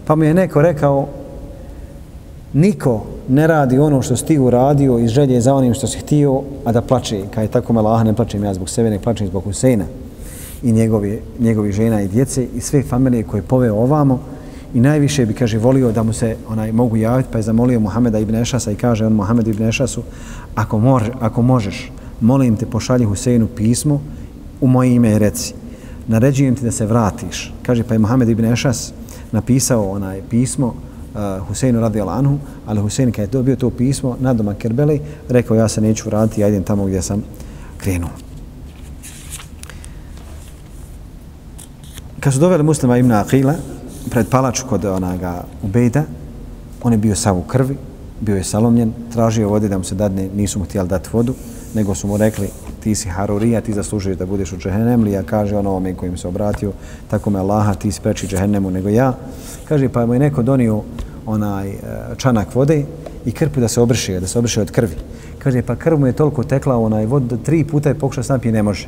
Pa 0.05 0.16
mu 0.16 0.24
je 0.24 0.34
neko 0.34 0.61
rekao, 0.61 1.07
niko 2.53 3.03
ne 3.28 3.47
radi 3.47 3.80
ono 3.80 4.01
što 4.01 4.16
si 4.16 4.26
ti 4.26 4.39
uradio 4.39 4.99
i 4.99 5.07
želje 5.07 5.41
za 5.41 5.53
onim 5.53 5.74
što 5.74 5.88
si 5.88 5.99
htio, 5.99 6.41
a 6.66 6.72
da 6.72 6.82
plače. 6.82 7.22
Kad 7.34 7.43
je 7.43 7.51
tako 7.51 7.74
malaha, 7.74 8.03
ne 8.03 8.13
plačem 8.13 8.43
ja 8.43 8.53
zbog 8.53 8.70
sebe, 8.70 8.89
ne 8.89 8.99
plačem 8.99 9.28
zbog 9.28 9.43
Huseina 9.43 9.86
i 10.63 10.72
njegovi, 10.72 11.22
njegovi 11.39 11.72
žena 11.72 12.01
i 12.01 12.07
djece 12.07 12.47
i 12.55 12.61
sve 12.61 12.84
familije 12.84 13.24
koje 13.24 13.41
poveo 13.41 13.76
ovamo 13.76 14.20
i 14.74 14.82
najviše 14.82 15.26
bi, 15.26 15.34
kaže, 15.34 15.57
volio 15.57 15.91
da 15.91 16.03
mu 16.03 16.13
se 16.13 16.36
onaj 16.49 16.72
mogu 16.72 16.97
javiti, 16.97 17.30
pa 17.32 17.38
je 17.38 17.41
zamolio 17.41 17.80
Muhameda 17.80 18.20
ibn 18.20 18.36
Ešasa 18.36 18.72
i 18.72 18.76
kaže 18.76 19.05
on 19.05 19.13
Muhammed 19.13 19.47
ibn 19.47 19.63
Ešasu, 19.63 20.03
ako, 20.55 20.80
može, 20.80 21.11
ako 21.20 21.41
možeš, 21.41 21.91
molim 22.22 22.57
te 22.57 22.66
pošalji 22.66 23.05
Huseinu 23.05 23.47
pismo 23.47 24.01
u 24.61 24.68
moje 24.68 24.95
ime 24.95 25.11
i 25.11 25.20
reci, 25.20 25.53
naređujem 26.07 26.55
ti 26.55 26.63
da 26.63 26.72
se 26.72 26.86
vratiš. 26.86 27.53
Kaže, 27.63 27.84
pa 27.84 27.93
je 27.93 27.99
Muhammed 27.99 28.30
ibn 28.30 28.45
Ešas 28.45 28.93
napisao 29.32 29.91
onaj 29.91 30.22
pismo 30.30 30.68
uh, 30.68 31.47
Huseinu 31.47 31.82
radi 31.82 32.01
Anhu, 32.01 32.38
ali 32.66 32.82
Husein 32.82 33.11
kad 33.11 33.26
je 33.26 33.32
dobio 33.32 33.55
to 33.55 33.70
pismo 33.70 34.18
na 34.20 34.34
doma 34.34 34.53
Kerbeli, 34.53 35.01
rekao 35.30 35.57
ja 35.57 35.68
se 35.68 35.82
neću 35.82 36.09
vratiti, 36.09 36.41
ja 36.41 36.47
idem 36.47 36.63
tamo 36.63 36.86
gdje 36.86 37.01
sam 37.01 37.24
krenuo. 37.78 38.26
kad 42.26 42.34
su 42.34 42.39
doveli 42.39 42.63
muslima 42.63 42.97
Ibn 42.97 43.11
Aqila 43.11 43.53
pred 44.10 44.30
palaču 44.30 44.66
kod 44.70 44.86
onaga 44.86 45.43
Ubejda, 45.64 46.03
on 46.84 46.91
je 46.91 46.97
bio 46.97 47.16
sav 47.16 47.38
u 47.38 47.41
krvi, 47.41 47.78
bio 48.22 48.36
je 48.36 48.43
salomljen, 48.43 48.93
tražio 49.14 49.49
vode 49.49 49.68
da 49.68 49.78
mu 49.78 49.84
se 49.84 49.95
dadne, 49.95 50.30
nisu 50.36 50.60
mu 50.60 50.66
htjeli 50.66 50.88
dati 50.88 51.10
vodu, 51.14 51.34
nego 51.74 51.95
su 51.95 52.08
mu 52.08 52.18
rekli 52.18 52.49
ti 52.86 52.95
si 52.95 53.10
harurija, 53.10 53.62
ti 53.62 53.74
zaslužuješ 53.74 54.18
da 54.18 54.26
budeš 54.26 54.51
u 54.53 54.58
džehennemlija, 54.58 55.24
kaže 55.24 55.58
on 55.58 55.68
ovome 55.68 55.93
kojim 55.93 56.18
se 56.18 56.28
obratio, 56.28 56.72
tako 57.10 57.30
me 57.30 57.39
Allaha, 57.39 57.74
ti 57.74 57.91
spreči 57.91 58.28
džehennemu 58.28 58.72
nego 58.72 58.89
ja. 58.89 59.14
Kaže, 59.68 59.89
pa 59.89 60.06
mu 60.06 60.14
je 60.14 60.20
neko 60.20 60.43
donio 60.43 60.84
onaj 61.26 61.70
e, 61.70 61.78
čanak 62.18 62.56
vode 62.56 62.84
i 63.26 63.32
krpu 63.32 63.60
da 63.60 63.68
se 63.68 63.82
obriše, 63.82 64.20
da 64.20 64.28
se 64.28 64.39
obriše 64.39 64.62
od 64.62 64.72
krvi. 64.72 64.95
Kaže, 65.39 65.62
pa 65.62 65.76
krv 65.76 65.97
mu 65.99 66.08
je 66.08 66.14
toliko 66.14 66.43
tekla 66.43 66.78
onaj 66.78 67.06
vod, 67.06 67.24
da 67.24 67.38
tri 67.38 67.64
puta 67.64 67.89
je 67.89 67.99
pokušao 67.99 68.24
sam 68.24 68.39
ne 68.43 68.64
može. 68.64 68.88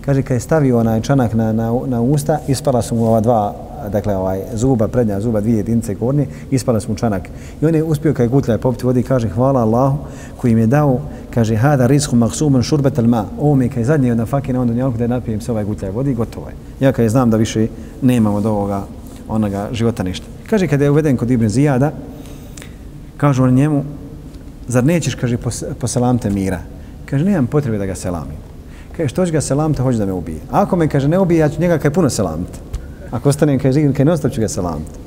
Kaže, 0.00 0.22
kad 0.22 0.34
je 0.34 0.40
stavio 0.40 0.78
onaj 0.78 1.00
čanak 1.00 1.34
na, 1.34 1.52
na, 1.52 1.70
na 1.86 2.00
usta, 2.00 2.40
ispala 2.48 2.82
su 2.82 2.94
mu 2.94 3.06
ova 3.06 3.20
dva, 3.20 3.54
dakle, 3.92 4.16
ovaj, 4.16 4.40
zuba, 4.54 4.88
prednja 4.88 5.20
zuba, 5.20 5.40
dvije 5.40 5.56
jedinice 5.56 5.94
gornje, 5.94 6.26
ispala 6.50 6.80
smo 6.80 6.94
čanak. 6.94 7.28
I 7.60 7.66
on 7.66 7.74
je 7.74 7.84
uspio 7.84 8.14
kad 8.14 8.24
je 8.24 8.28
gutlja 8.28 8.58
popiti 8.58 8.86
vodi, 8.86 9.02
kaže, 9.02 9.28
hvala 9.28 9.60
Allahu 9.60 9.98
koji 10.36 10.54
mi 10.54 10.60
je 10.60 10.66
dao, 10.66 11.00
kaže, 11.34 11.56
hada 11.56 11.86
risku 11.86 12.16
maksuman 12.16 12.62
šurbet 12.62 12.98
al 12.98 13.06
ma. 13.06 13.24
Ovo 13.40 13.54
mi 13.54 13.64
je 13.64 13.68
kaj 13.68 13.80
je 13.80 13.84
zadnji 13.84 14.10
od 14.10 14.18
nafake 14.18 14.52
na 14.52 14.60
onda 14.60 14.88
da 14.98 15.06
napijem 15.06 15.40
se 15.40 15.52
ovaj 15.52 15.64
gutlja 15.64 15.90
vodi, 15.90 16.14
gotovo 16.14 16.48
je. 16.48 16.54
Ja 16.80 16.92
kad 16.92 17.02
je 17.02 17.08
znam 17.08 17.30
da 17.30 17.36
više 17.36 17.66
nemam 18.02 18.34
od 18.34 18.46
ovoga, 18.46 18.82
onoga 19.28 19.68
života 19.72 20.02
ništa. 20.02 20.26
Kaže, 20.50 20.66
kada 20.66 20.84
je 20.84 20.90
uveden 20.90 21.16
kod 21.16 21.30
Ibn 21.30 21.48
Zijada, 21.48 21.92
kažu 23.16 23.44
on 23.44 23.54
njemu, 23.54 23.84
zar 24.68 24.84
nećeš, 24.84 25.14
kaže, 25.14 25.36
poselamte 25.80 26.30
mira? 26.30 26.60
Kaže, 27.04 27.24
nemam 27.24 27.46
potrebe 27.46 27.78
da 27.78 27.86
ga 27.86 27.94
selamim. 27.94 28.36
Kaže, 28.96 29.08
što 29.08 29.26
će 29.26 29.32
ga 29.32 29.40
selamte, 29.40 29.82
hoće 29.82 29.98
da 29.98 30.06
me 30.06 30.12
ubije. 30.12 30.40
Ako 30.50 30.76
me, 30.76 30.88
kaže, 30.88 31.08
ne 31.08 31.18
ubije, 31.18 31.38
ja 31.38 31.48
ću 31.48 31.60
njega 31.60 31.78
kaj 31.78 31.90
puno 31.90 32.10
selamte. 32.10 32.58
Ako 33.10 33.28
ostanem, 33.28 33.58
kaže, 33.58 33.72
živim, 33.72 33.94
kaj 33.94 34.04
ne 34.04 34.16
ću 34.16 34.40
ga 34.40 34.48
salamiti. 34.48 34.98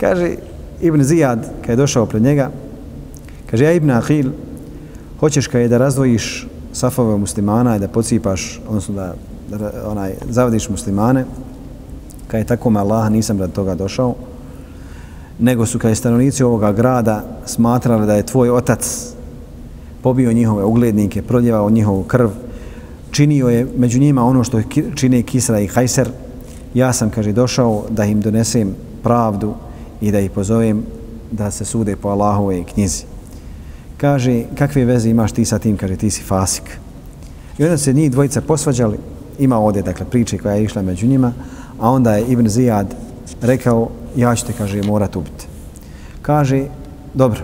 Kaže, 0.00 0.34
Ibn 0.80 1.02
Zijad, 1.02 1.50
kad 1.60 1.70
je 1.70 1.76
došao 1.76 2.06
pred 2.06 2.22
njega, 2.22 2.50
kaže, 3.50 3.64
ja 3.64 3.72
Ibn 3.72 3.90
Ahil, 3.90 4.30
hoćeš 5.20 5.46
kaj 5.46 5.68
da 5.68 5.78
razdvojiš 5.78 6.46
safove 6.72 7.16
muslimana 7.16 7.76
i 7.76 7.78
da 7.80 7.88
pocipaš, 7.88 8.60
odnosno 8.68 8.94
da, 8.94 9.14
da 9.50 9.70
onaj, 9.86 10.14
zavadiš 10.28 10.68
muslimane, 10.68 11.24
kad 12.26 12.40
je 12.40 12.46
tako 12.46 12.70
me 12.70 12.80
Allah, 12.80 13.10
nisam 13.10 13.40
rad 13.40 13.52
toga 13.52 13.74
došao, 13.74 14.14
nego 15.38 15.66
su 15.66 15.78
kaj 15.78 15.94
stanovnici 15.94 16.42
ovoga 16.42 16.72
grada 16.72 17.24
smatrali 17.46 18.06
da 18.06 18.14
je 18.14 18.26
tvoj 18.26 18.50
otac 18.50 19.14
pobio 20.02 20.32
njihove 20.32 20.64
uglednike, 20.64 21.22
proljevao 21.22 21.70
njihovu 21.70 22.02
krv, 22.02 22.28
činio 23.10 23.48
je 23.48 23.66
među 23.76 24.00
njima 24.00 24.24
ono 24.24 24.44
što 24.44 24.62
čine 24.94 25.22
Kisra 25.22 25.60
i 25.60 25.66
Hajser. 25.66 26.08
Ja 26.74 26.92
sam, 26.92 27.10
kaže, 27.10 27.32
došao 27.32 27.84
da 27.90 28.04
im 28.04 28.20
donesem 28.20 28.74
pravdu 29.02 29.54
i 30.00 30.12
da 30.12 30.20
ih 30.20 30.30
pozovem 30.30 30.82
da 31.30 31.50
se 31.50 31.64
sude 31.64 31.96
po 31.96 32.08
Allahove 32.08 32.64
knjizi. 32.64 33.04
Kaže, 33.96 34.42
kakve 34.58 34.84
veze 34.84 35.10
imaš 35.10 35.32
ti 35.32 35.44
sa 35.44 35.58
tim? 35.58 35.76
Kaže, 35.76 35.96
ti 35.96 36.10
si 36.10 36.22
fasik. 36.22 36.78
I 37.58 37.64
onda 37.64 37.78
se 37.78 37.92
njih 37.92 38.10
dvojica 38.10 38.40
posvađali, 38.40 38.98
ima 39.38 39.58
ovdje, 39.58 39.82
dakle, 39.82 40.06
priče 40.06 40.38
koja 40.38 40.54
je 40.54 40.64
išla 40.64 40.82
među 40.82 41.06
njima, 41.06 41.32
a 41.80 41.90
onda 41.90 42.16
je 42.16 42.26
Ibn 42.26 42.48
Zijad 42.48 42.94
rekao, 43.40 43.88
ja 44.16 44.34
ću 44.34 44.46
te, 44.46 44.52
kaže, 44.52 44.82
morat 44.82 45.16
ubiti. 45.16 45.46
Kaže, 46.22 46.66
dobro, 47.14 47.40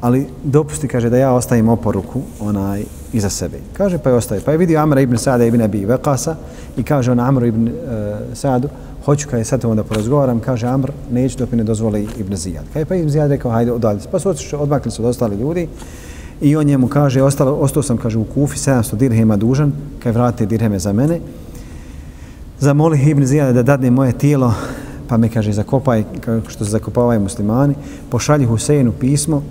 ali 0.00 0.26
dopusti, 0.44 0.88
kaže, 0.88 1.10
da 1.10 1.16
ja 1.16 1.32
ostavim 1.32 1.68
oporuku 1.68 2.22
onaj 2.40 2.84
iza 3.16 3.30
sebe. 3.30 3.58
Kaže, 3.72 3.98
pa 3.98 4.10
je 4.10 4.16
ostaje. 4.16 4.40
Pa 4.40 4.52
je 4.52 4.58
vidio 4.58 4.80
Amra 4.80 5.00
ibn 5.00 5.18
Sada 5.18 5.44
ibn 5.44 5.62
Abi 5.62 5.84
Vekasa 5.84 6.36
i 6.76 6.82
kaže 6.82 7.12
on 7.12 7.20
Amru 7.20 7.46
ibn 7.46 7.68
e, 7.68 7.70
uh, 7.70 8.36
Sadu, 8.36 8.68
hoću 9.04 9.28
kada 9.28 9.38
je 9.38 9.44
sad 9.44 9.64
da 9.64 9.84
porazgovaram, 9.84 10.40
kaže 10.40 10.66
Amr, 10.66 10.90
neću 11.10 11.38
dok 11.38 11.50
mi 11.50 11.56
ne 11.56 11.64
dozvoli 11.64 12.08
Ibn 12.18 12.36
Zijad. 12.36 12.64
Kaj 12.72 12.84
pa 12.84 12.94
Ibn 12.94 13.08
Zijad 13.08 13.30
rekao, 13.30 13.50
hajde, 13.50 13.72
odalje. 13.72 14.00
Pa 14.10 14.18
su 14.18 14.34
odmakli 14.58 14.90
su 14.90 15.02
od 15.02 15.08
ostali 15.08 15.36
ljudi 15.36 15.68
i 16.40 16.56
on 16.56 16.66
njemu 16.66 16.88
kaže, 16.88 17.22
ostalo, 17.22 17.52
ostao 17.52 17.82
sam, 17.82 17.96
kaže, 17.96 18.18
u 18.18 18.24
Kufi, 18.24 18.58
700 18.58 18.96
dirhema 18.96 19.36
dužan, 19.36 19.72
kaj 20.02 20.12
vrati 20.12 20.46
dirheme 20.46 20.78
za 20.78 20.92
mene. 20.92 21.20
Zamoli 22.60 23.10
Ibn 23.10 23.26
Zijada 23.26 23.52
da 23.52 23.62
dadne 23.62 23.90
moje 23.90 24.12
tijelo, 24.12 24.54
pa 25.08 25.16
me 25.16 25.28
kaže, 25.28 25.52
zakopaj, 25.52 26.04
kao 26.20 26.40
što 26.48 26.64
se 26.64 26.70
zakopavaju 26.70 27.20
muslimani, 27.20 27.74
pošalji 28.10 28.46
Huseinu 28.46 28.92
pismo, 28.92 29.42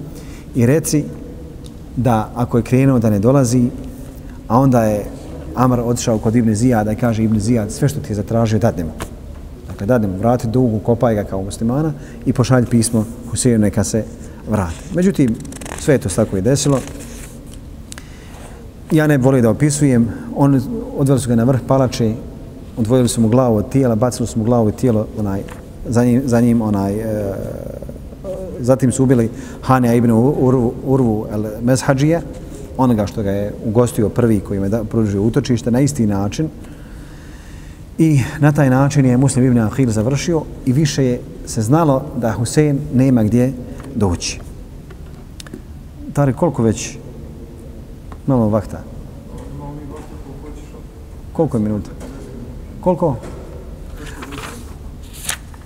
i 0.56 0.66
reci 0.66 1.04
da 1.96 2.30
ako 2.36 2.58
je 2.58 2.64
krenuo 2.64 3.00
da 3.00 3.10
ne 3.10 3.20
dolazi, 3.20 3.70
a 4.48 4.60
onda 4.60 4.84
je 4.84 5.06
Amr 5.56 5.80
otišao 5.80 6.18
kod 6.18 6.36
Ibn 6.36 6.56
Zijada 6.56 6.92
i 6.92 6.96
kaže 6.96 7.24
Ibn 7.24 7.40
Zijad, 7.40 7.72
sve 7.72 7.90
što 7.90 8.00
ti 8.00 8.12
je 8.12 8.16
zatražio, 8.16 8.60
dadnemo. 8.60 8.92
Dakle, 9.68 9.88
dadnemo, 9.88 10.18
vrati 10.18 10.48
dugu, 10.48 10.80
kopaj 10.80 11.16
ga 11.16 11.24
kao 11.24 11.42
muslimana 11.42 11.94
i 12.26 12.34
pošalj 12.34 12.66
pismo 12.66 13.06
Huseinu 13.32 13.60
neka 13.60 13.84
se 13.84 14.04
vrati. 14.50 14.76
Međutim, 14.96 15.36
sve 15.80 15.98
to 15.98 16.10
tako 16.10 16.38
i 16.38 16.42
desilo. 16.42 16.80
Ja 18.92 19.08
ne 19.08 19.18
volim 19.18 19.42
da 19.42 19.50
opisujem, 19.50 20.10
on 20.36 20.62
odveli 20.98 21.20
su 21.20 21.30
ga 21.30 21.36
na 21.36 21.44
vrh 21.44 21.60
palače, 21.68 22.14
odvojili 22.78 23.08
su 23.08 23.22
mu 23.22 23.28
glavu 23.28 23.58
od 23.58 23.70
tijela, 23.70 23.96
bacili 23.96 24.28
su 24.28 24.40
mu 24.40 24.46
glavu 24.46 24.68
od 24.68 24.76
tijelo, 24.76 25.08
onaj, 25.20 25.42
za 25.90 26.06
njim, 26.06 26.22
za 26.26 26.42
njim 26.42 26.62
onaj, 26.62 26.94
e, 26.94 27.34
zatim 28.60 28.92
su 28.92 29.04
ubili 29.04 29.30
Hanija 29.62 29.94
ibn 29.94 30.12
Urvu, 30.12 30.74
Urvu 30.86 31.28
el 31.32 31.46
Mezhađije, 31.62 32.22
onoga 32.78 33.08
što 33.08 33.24
ga 33.24 33.32
je 33.32 33.54
ugostio 33.66 34.10
prvi 34.10 34.40
koji 34.40 34.60
je 34.60 34.84
pružio 34.90 35.24
utočište 35.24 35.72
na 35.72 35.80
isti 35.80 36.06
način. 36.06 36.50
I 37.98 38.20
na 38.40 38.52
taj 38.52 38.70
način 38.70 39.06
je 39.06 39.18
Muslim 39.18 39.46
ibn 39.46 39.60
Ahil 39.60 39.90
završio 39.90 40.42
i 40.66 40.74
više 40.74 41.06
je 41.06 41.22
se 41.46 41.62
znalo 41.62 42.04
da 42.18 42.32
Husein 42.32 42.80
nema 42.94 43.24
gdje 43.24 43.54
doći. 43.96 44.40
Tari, 46.14 46.34
koliko 46.34 46.64
već 46.64 46.98
malo 48.28 48.50
vakta? 48.50 48.84
Koliko 51.34 51.58
je 51.58 51.64
minuta? 51.64 51.90
Koliko? 52.82 53.16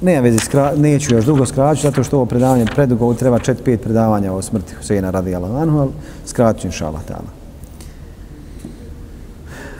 Ne, 0.01 0.21
vezi, 0.21 0.39
skra, 0.39 0.73
neću 0.75 1.15
još 1.15 1.25
dugo 1.25 1.45
skraću, 1.45 1.81
zato 1.81 2.03
što 2.03 2.17
ovo 2.17 2.25
predavanje 2.25 2.65
predugo, 2.65 3.13
treba 3.13 3.39
čet, 3.39 3.63
pet 3.65 3.81
predavanja 3.81 4.33
o 4.33 4.41
smrti 4.41 4.75
Huseina 4.75 5.09
radi 5.09 5.35
Alanu, 5.35 5.79
ali 5.79 5.91
skraću 6.25 6.67
inša 6.67 6.87
Allah 6.87 7.01
ta'ala. 7.09 7.31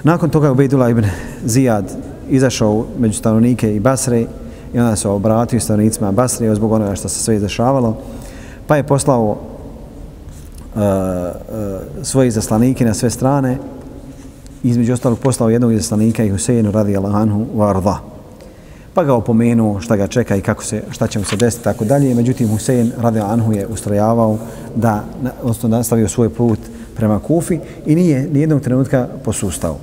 Nakon 0.04 0.30
toga 0.30 0.48
je 0.48 0.52
Ubejdula 0.52 0.90
ibn 0.90 1.06
Zijad 1.46 1.98
izašao 2.30 2.86
među 3.00 3.18
stanovnike 3.18 3.76
i 3.76 3.80
Basre 3.80 4.26
i 4.74 4.80
onda 4.80 4.96
se 4.96 5.08
obratio 5.08 5.60
stanovnicima 5.60 6.12
Basre 6.12 6.56
zbog 6.56 6.72
onoga 6.72 6.96
što 6.96 7.10
se 7.10 7.20
sve 7.20 7.36
izdešavalo, 7.36 7.98
pa 8.68 8.76
je 8.76 8.84
poslao 8.84 9.24
uh, 9.24 9.38
uh, 10.76 10.86
svoje 12.04 12.32
zaslanike 12.32 12.86
na 12.86 12.94
sve 12.94 13.10
strane, 13.10 13.58
između 14.64 14.94
ostalog 14.94 15.20
poslao 15.20 15.50
jednog 15.50 15.74
izaslanika 15.74 16.24
i 16.24 16.30
Huseinu 16.30 16.72
radi 16.72 16.98
Alanu 16.98 17.46
u 17.54 17.64
Arda 17.64 18.19
pa 19.00 19.04
ga 19.04 19.14
opomenuo 19.14 19.80
šta 19.80 19.96
ga 19.96 20.08
čeka 20.08 20.36
i 20.36 20.42
kako 20.42 20.64
se, 20.64 20.84
šta 20.92 21.08
će 21.08 21.20
mu 21.20 21.26
se 21.26 21.36
desiti, 21.36 21.64
tako 21.64 21.86
dalje. 21.86 22.16
Međutim, 22.16 22.50
Husein 22.50 22.92
Radio 22.98 23.24
Anhu 23.24 23.54
je 23.54 23.68
ustrojavao 23.68 24.38
da, 24.76 25.04
odnosno 25.42 25.70
nastavio 25.70 26.08
svoj 26.08 26.30
put 26.30 26.60
prema 26.96 27.20
Kufi 27.20 27.60
i 27.86 27.96
nije 27.96 28.28
nijednog 28.34 28.62
trenutka 28.62 29.08
posustao. 29.24 29.78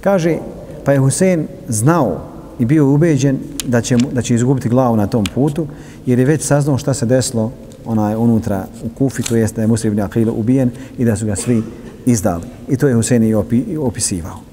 Kaže, 0.00 0.38
pa 0.84 0.92
je 0.92 0.98
Husein 0.98 1.46
znao 1.68 2.20
i 2.58 2.64
bio 2.64 2.88
ubeđen 2.94 3.38
da 3.66 3.80
će, 3.80 3.96
da 3.96 4.22
će 4.22 4.34
izgubiti 4.34 4.68
glavu 4.68 4.96
na 4.96 5.06
tom 5.06 5.24
putu, 5.34 5.66
jer 6.06 6.18
je 6.18 6.24
već 6.24 6.42
saznao 6.42 6.78
šta 6.78 6.94
se 6.94 7.06
desilo 7.06 7.52
onaj 7.84 8.14
unutra 8.14 8.64
u 8.84 8.88
Kufi, 8.98 9.22
to 9.22 9.36
jest 9.36 9.56
da 9.56 9.62
je 9.62 9.68
Muslim 9.68 9.92
ibn 9.92 10.02
Aqil 10.02 10.32
ubijen 10.36 10.70
i 10.98 11.04
da 11.04 11.16
su 11.16 11.26
ga 11.26 11.36
svi 11.36 11.62
izdali. 12.06 12.44
I 12.68 12.76
to 12.76 12.88
je 12.88 12.94
Husein 12.94 13.22
i 13.22 13.34
opi, 13.34 13.76
opisivao. 13.76 14.45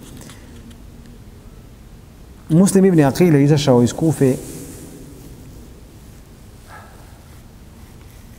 Muslim 2.49 2.85
ibn 2.85 2.99
Aqile 2.99 3.43
izašao 3.43 3.83
iz 3.83 3.93
Kufe 3.93 4.35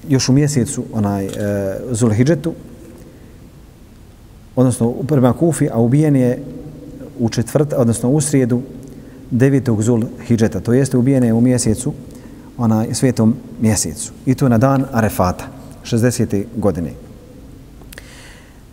još 0.08 0.28
u 0.28 0.32
mjesecu 0.32 0.84
onaj 0.92 1.26
e, 1.26 1.30
Zulhidžetu 1.90 2.52
odnosno 4.56 4.92
prema 5.08 5.32
Kufi 5.32 5.68
a 5.72 5.78
ubijen 5.78 6.16
je 6.16 6.42
u 7.18 7.28
četvrt, 7.28 7.72
odnosno 7.76 8.10
u 8.10 8.20
srijedu 8.20 8.62
devetog 9.30 9.82
Zulhidžeta 9.82 10.60
to 10.60 10.72
jeste 10.72 10.96
ubijen 10.96 11.24
je 11.24 11.32
u 11.32 11.40
mjesecu 11.40 11.92
onaj 12.58 12.94
svetom 12.94 13.34
mjesecu 13.60 14.12
i 14.26 14.34
to 14.34 14.48
na 14.48 14.58
dan 14.58 14.84
Arefata 14.92 15.44
60. 15.84 16.44
godine 16.56 16.90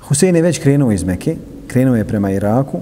Husein 0.08 0.36
je 0.36 0.42
već 0.42 0.60
krenuo 0.60 0.92
iz 0.92 1.04
Mekke 1.04 1.36
krenuo 1.68 1.96
je 1.96 2.08
prema 2.08 2.32
Iraku 2.32 2.80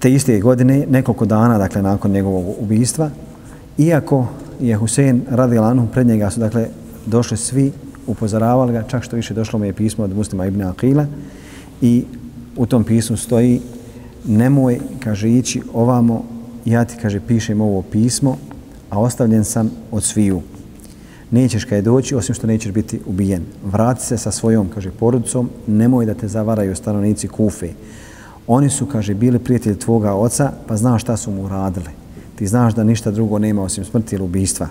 te 0.00 0.12
iste 0.12 0.40
godine, 0.40 0.86
nekoliko 0.90 1.26
dana 1.26 1.58
dakle, 1.58 1.82
nakon 1.82 2.10
njegovog 2.10 2.44
ubijstva, 2.60 3.10
iako 3.78 4.26
je 4.60 4.76
Husein 4.76 5.22
radi 5.30 5.58
lanu 5.58 5.88
pred 5.92 6.06
njega 6.06 6.30
su 6.30 6.40
dakle, 6.40 6.66
došli 7.06 7.36
svi, 7.36 7.72
upozoravali 8.06 8.72
ga, 8.72 8.82
čak 8.82 9.02
što 9.02 9.16
više 9.16 9.34
došlo 9.34 9.58
mu 9.58 9.64
je 9.64 9.72
pismo 9.72 10.04
od 10.04 10.16
muslima 10.16 10.46
Ibn 10.46 10.60
Aqila 10.60 11.06
i 11.80 12.04
u 12.56 12.66
tom 12.66 12.84
pismu 12.84 13.16
stoji 13.16 13.60
nemoj, 14.24 14.80
kaže, 15.04 15.30
ići 15.30 15.62
ovamo, 15.72 16.24
ja 16.64 16.84
ti, 16.84 16.96
kaže, 17.02 17.20
pišem 17.20 17.60
ovo 17.60 17.82
pismo, 17.82 18.36
a 18.90 19.00
ostavljen 19.00 19.44
sam 19.44 19.70
od 19.90 20.04
sviju. 20.04 20.42
nećeš 21.30 21.64
kaj 21.64 21.82
doći 21.82 22.14
osim 22.14 22.34
što 22.34 22.46
nećeš 22.46 22.72
biti 22.72 23.00
ubijen. 23.06 23.42
Vrati 23.64 24.06
se 24.06 24.18
sa 24.18 24.30
svojom, 24.30 24.68
kaže, 24.74 24.90
porodicom, 24.90 25.50
nemoj 25.66 26.06
da 26.06 26.14
te 26.14 26.28
zavaraju 26.28 26.76
stanovnici 26.76 27.28
Kufe. 27.28 27.68
Oni 28.52 28.70
su, 28.70 28.86
kaže, 28.86 29.14
bili 29.14 29.38
prijatelji 29.38 29.78
tvoga 29.78 30.14
oca, 30.14 30.52
pa 30.66 30.76
znaš 30.76 31.02
šta 31.02 31.16
su 31.16 31.30
mu 31.30 31.48
radili. 31.48 31.90
Ti 32.36 32.46
znaš 32.46 32.74
da 32.74 32.84
ništa 32.84 33.10
drugo 33.10 33.38
nema 33.38 33.62
osim 33.62 33.84
smrti 33.84 34.14
ili 34.16 34.24
ubijstva. 34.24 34.66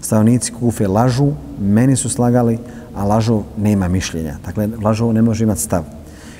Stavnici 0.00 0.52
Kufe 0.52 0.88
lažu, 0.88 1.32
meni 1.60 1.96
su 1.96 2.08
slagali, 2.08 2.58
a 2.94 3.04
lažu 3.04 3.42
nema 3.58 3.88
mišljenja. 3.88 4.36
Dakle, 4.44 4.68
lažu 4.82 5.12
ne 5.12 5.22
može 5.22 5.44
imati 5.44 5.60
stav. 5.60 5.84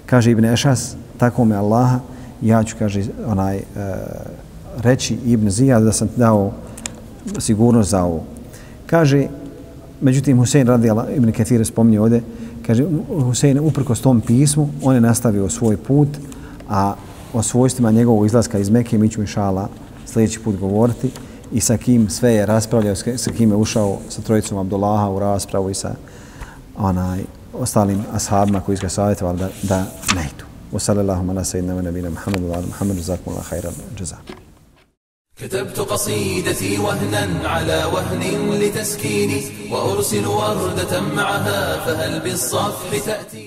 Kaže 0.07 0.31
Ibn 0.31 0.45
Ešas, 0.45 0.97
tako 1.19 1.45
me 1.45 1.57
Allaha, 1.57 1.99
ja 2.43 2.65
ću, 2.65 2.77
kaže, 2.79 3.03
onaj, 3.27 3.57
e, 3.57 3.63
reći 4.77 5.19
Ibn 5.27 5.51
Zijad 5.51 5.83
da 5.83 5.93
sam 5.93 6.09
dao 6.17 6.53
sigurnost 7.39 7.91
za 7.91 8.05
ovo. 8.05 8.25
Kaže, 8.87 9.27
međutim, 10.01 10.39
Husein 10.39 10.67
radi 10.67 10.91
Allah, 10.91 11.07
Ibn 11.17 11.33
Kathir 11.33 11.67
spominje 11.67 12.01
ovdje, 12.01 12.23
kaže, 12.67 12.85
Husein 13.25 13.59
uprko 13.61 13.95
s 13.95 14.01
tom 14.01 14.21
pismu, 14.21 14.69
on 14.83 14.95
je 14.95 15.01
nastavio 15.01 15.49
svoj 15.49 15.77
put, 15.77 16.09
a 16.70 16.96
o 17.34 17.44
svojstvima 17.44 17.92
njegovog 17.92 18.26
izlaska 18.26 18.60
iz 18.60 18.70
Mekke 18.70 18.98
mi 18.98 19.10
ću 19.10 19.22
inšala 19.22 19.70
sljedeći 20.06 20.40
put 20.40 20.60
govoriti 20.60 21.12
i 21.52 21.60
sa 21.60 21.78
kim 21.78 22.10
sve 22.10 22.34
je 22.34 22.46
raspravljao, 22.46 22.96
sa 22.96 23.32
kim 23.38 23.50
je 23.50 23.56
ušao 23.56 23.98
sa 24.10 24.22
trojicom 24.22 24.58
Abdullaha 24.58 25.10
u 25.10 25.20
raspravu 25.20 25.70
i 25.70 25.74
sa 25.74 25.96
onaj, 26.78 27.24
ostalim 27.54 28.04
ashabima 28.14 28.62
koji 28.62 28.78
su 28.78 28.82
ga 28.82 28.90
savjetovali 28.90 29.40
da, 29.40 29.50
da 29.64 29.78
ne 30.16 30.30
idu. 30.36 30.46
Wa 30.74 30.80
sallallahu 30.80 31.30
ala 31.30 31.44
sayyidina 31.44 31.76
wa 31.76 31.82
nabina 31.82 32.10
Muhammadu 32.10 32.48
wa 32.48 32.54
ala 32.54 32.66
Muhammadu 32.68 33.02
zakum 33.02 33.34
Allah 33.34 33.46
khairan 33.50 33.74
jazak. 34.00 34.44
كتبت 35.38 35.80
قصيدتي 35.80 36.78
وهنا 36.80 37.50
على 37.50 37.84
وهن 37.94 38.52
لتسكيني 38.62 39.44
وأرسل 39.72 40.28
وردة 40.28 41.02
معها 41.02 41.86
فهل 41.86 42.20
بالصفح 42.20 42.98
تأتي 43.06 43.47